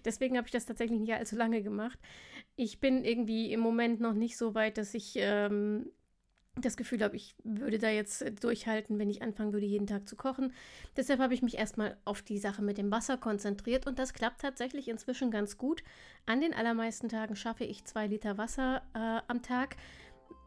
Deswegen 0.05 0.37
habe 0.37 0.47
ich 0.47 0.51
das 0.51 0.65
tatsächlich 0.65 0.99
nicht 0.99 1.13
allzu 1.13 1.35
lange 1.35 1.61
gemacht. 1.61 1.99
Ich 2.55 2.79
bin 2.79 3.03
irgendwie 3.03 3.51
im 3.51 3.59
Moment 3.59 3.99
noch 3.99 4.13
nicht 4.13 4.37
so 4.37 4.55
weit, 4.55 4.77
dass 4.77 4.93
ich 4.93 5.13
ähm, 5.15 5.91
das 6.55 6.75
Gefühl 6.75 7.01
habe, 7.01 7.15
ich 7.15 7.35
würde 7.43 7.77
da 7.79 7.89
jetzt 7.89 8.23
durchhalten, 8.43 8.99
wenn 8.99 9.09
ich 9.09 9.21
anfangen 9.21 9.53
würde, 9.53 9.65
jeden 9.65 9.87
Tag 9.87 10.07
zu 10.07 10.15
kochen. 10.15 10.53
Deshalb 10.97 11.19
habe 11.19 11.33
ich 11.33 11.41
mich 11.41 11.57
erstmal 11.57 11.97
auf 12.03 12.21
die 12.21 12.37
Sache 12.37 12.61
mit 12.61 12.77
dem 12.77 12.91
Wasser 12.91 13.17
konzentriert 13.17 13.87
und 13.87 13.99
das 13.99 14.13
klappt 14.13 14.41
tatsächlich 14.41 14.89
inzwischen 14.89 15.31
ganz 15.31 15.57
gut. 15.57 15.83
An 16.25 16.41
den 16.41 16.53
allermeisten 16.53 17.07
Tagen 17.07 17.35
schaffe 17.35 17.63
ich 17.63 17.85
zwei 17.85 18.07
Liter 18.07 18.37
Wasser 18.37 18.81
äh, 18.93 19.21
am 19.27 19.41
Tag. 19.41 19.77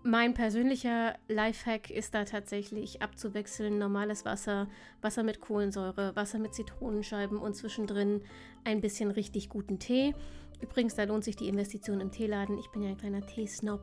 Mein 0.07 0.35
persönlicher 0.35 1.15
Lifehack 1.29 1.89
ist 1.89 2.15
da 2.15 2.27
tatsächlich 2.27 3.01
abzuwechseln 3.01 3.79
normales 3.79 4.27
Wasser, 4.27 4.69
Wasser 5.01 5.23
mit 5.23 5.41
Kohlensäure, 5.41 6.15
Wasser 6.15 6.39
mit 6.39 6.53
Zitronenscheiben 6.53 7.39
und 7.39 7.57
zwischendrin 7.57 8.21
ein 8.65 8.83
bisschen 8.83 9.11
richtig 9.11 9.49
guten 9.49 9.79
Tee. 9.79 10.15
Übrigens, 10.61 10.95
da 10.95 11.05
lohnt 11.05 11.25
sich 11.25 11.37
die 11.37 11.49
Investition 11.49 12.03
im 12.03 12.11
Teeladen. 12.11 12.59
Ich 12.59 12.71
bin 12.71 12.83
ja 12.83 12.91
ein 12.91 12.99
kleiner 12.99 13.25
Teesnob. 13.27 13.81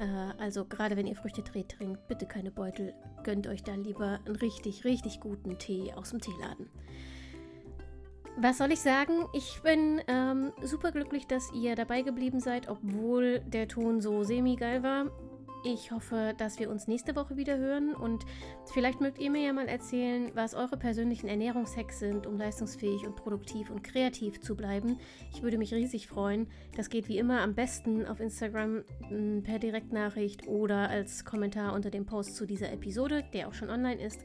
Äh, 0.00 0.06
also 0.42 0.64
gerade 0.64 0.96
wenn 0.96 1.06
ihr 1.06 1.14
Früchtetee 1.14 1.62
trinkt, 1.62 2.08
bitte 2.08 2.26
keine 2.26 2.50
Beutel. 2.50 2.92
Gönnt 3.22 3.46
euch 3.46 3.62
da 3.62 3.76
lieber 3.76 4.18
einen 4.26 4.34
richtig, 4.34 4.84
richtig 4.84 5.20
guten 5.20 5.56
Tee 5.56 5.92
aus 5.92 6.10
dem 6.10 6.20
Teeladen. 6.20 6.68
Was 8.38 8.58
soll 8.58 8.72
ich 8.72 8.80
sagen? 8.80 9.26
Ich 9.34 9.60
bin 9.62 10.00
ähm, 10.08 10.52
super 10.62 10.90
glücklich, 10.90 11.28
dass 11.28 11.52
ihr 11.52 11.76
dabei 11.76 12.02
geblieben 12.02 12.40
seid, 12.40 12.68
obwohl 12.68 13.38
der 13.46 13.68
Ton 13.68 14.00
so 14.00 14.24
semi-geil 14.24 14.82
war. 14.82 15.06
Ich 15.62 15.90
hoffe, 15.90 16.34
dass 16.38 16.58
wir 16.58 16.70
uns 16.70 16.88
nächste 16.88 17.14
Woche 17.16 17.36
wieder 17.36 17.58
hören 17.58 17.94
und 17.94 18.24
vielleicht 18.72 19.02
mögt 19.02 19.18
ihr 19.18 19.30
mir 19.30 19.42
ja 19.42 19.52
mal 19.52 19.68
erzählen, 19.68 20.30
was 20.34 20.54
eure 20.54 20.78
persönlichen 20.78 21.28
Ernährungshacks 21.28 21.98
sind, 21.98 22.26
um 22.26 22.38
leistungsfähig 22.38 23.06
und 23.06 23.14
produktiv 23.14 23.68
und 23.68 23.84
kreativ 23.84 24.40
zu 24.40 24.56
bleiben. 24.56 24.98
Ich 25.34 25.42
würde 25.42 25.58
mich 25.58 25.74
riesig 25.74 26.06
freuen. 26.06 26.46
Das 26.76 26.88
geht 26.88 27.08
wie 27.08 27.18
immer 27.18 27.42
am 27.42 27.54
besten 27.54 28.06
auf 28.06 28.20
Instagram 28.20 28.84
mm, 29.10 29.42
per 29.42 29.58
Direktnachricht 29.58 30.46
oder 30.46 30.88
als 30.88 31.26
Kommentar 31.26 31.74
unter 31.74 31.90
dem 31.90 32.06
Post 32.06 32.36
zu 32.36 32.46
dieser 32.46 32.72
Episode, 32.72 33.22
der 33.34 33.46
auch 33.46 33.54
schon 33.54 33.68
online 33.68 34.02
ist. 34.02 34.24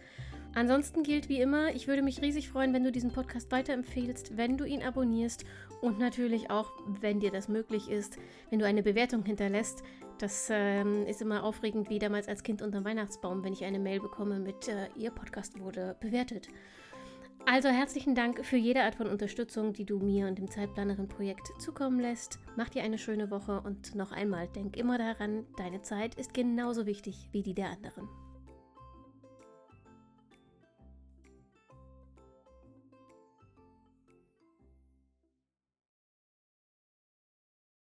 Ansonsten 0.56 1.04
gilt 1.04 1.28
wie 1.28 1.42
immer, 1.42 1.76
ich 1.76 1.90
würde 1.90 2.02
mich 2.02 2.22
riesig 2.22 2.48
freuen, 2.48 2.74
wenn 2.74 2.86
du 2.86 2.92
diesen 2.94 3.12
Podcast 3.12 3.52
weiterempfehlst, 3.52 4.38
wenn 4.38 4.56
du 4.56 4.64
ihn 4.64 4.84
abonnierst 4.84 5.44
und 5.82 6.00
natürlich 6.00 6.50
auch, 6.50 6.72
wenn 7.02 7.20
dir 7.20 7.30
das 7.30 7.50
möglich 7.50 7.90
ist, 7.90 8.18
wenn 8.50 8.60
du 8.60 8.66
eine 8.66 8.82
Bewertung 8.82 9.26
hinterlässt. 9.26 9.84
Das 10.18 10.48
ähm, 10.50 11.06
ist 11.06 11.22
immer 11.22 11.44
aufregend, 11.44 11.90
wie 11.90 12.00
damals 12.00 12.28
als 12.28 12.44
Kind 12.44 12.62
unter 12.62 12.80
dem 12.80 12.86
Weihnachtsbaum, 12.86 13.44
wenn 13.44 13.52
ich 13.52 13.66
eine 13.66 13.80
Mail 13.80 14.00
bekomme 14.00 14.40
mit, 14.40 14.68
äh, 14.70 14.88
Ihr 14.96 15.12
Podcast 15.12 15.60
wurde 15.60 15.98
bewertet. 16.00 16.48
Also 17.46 17.70
herzlichen 17.70 18.16
Dank 18.16 18.44
für 18.44 18.58
jede 18.58 18.82
Art 18.84 18.96
von 18.96 19.08
Unterstützung, 19.08 19.74
die 19.74 19.86
du 19.86 20.00
mir 20.00 20.28
und 20.28 20.40
dem 20.40 20.50
Zeitplanerin-Projekt 20.50 21.62
zukommen 21.62 22.00
lässt. 22.00 22.40
Mach 22.56 22.70
dir 22.70 22.84
eine 22.84 22.98
schöne 22.98 23.30
Woche 23.30 23.62
und 23.62 23.94
noch 23.94 24.12
einmal, 24.12 24.48
denk 24.48 24.78
immer 24.78 24.98
daran, 24.98 25.46
deine 25.58 25.82
Zeit 25.82 26.16
ist 26.16 26.34
genauso 26.34 26.86
wichtig 26.86 27.30
wie 27.34 27.44
die 27.44 27.54
der 27.54 27.70
anderen. 27.70 28.10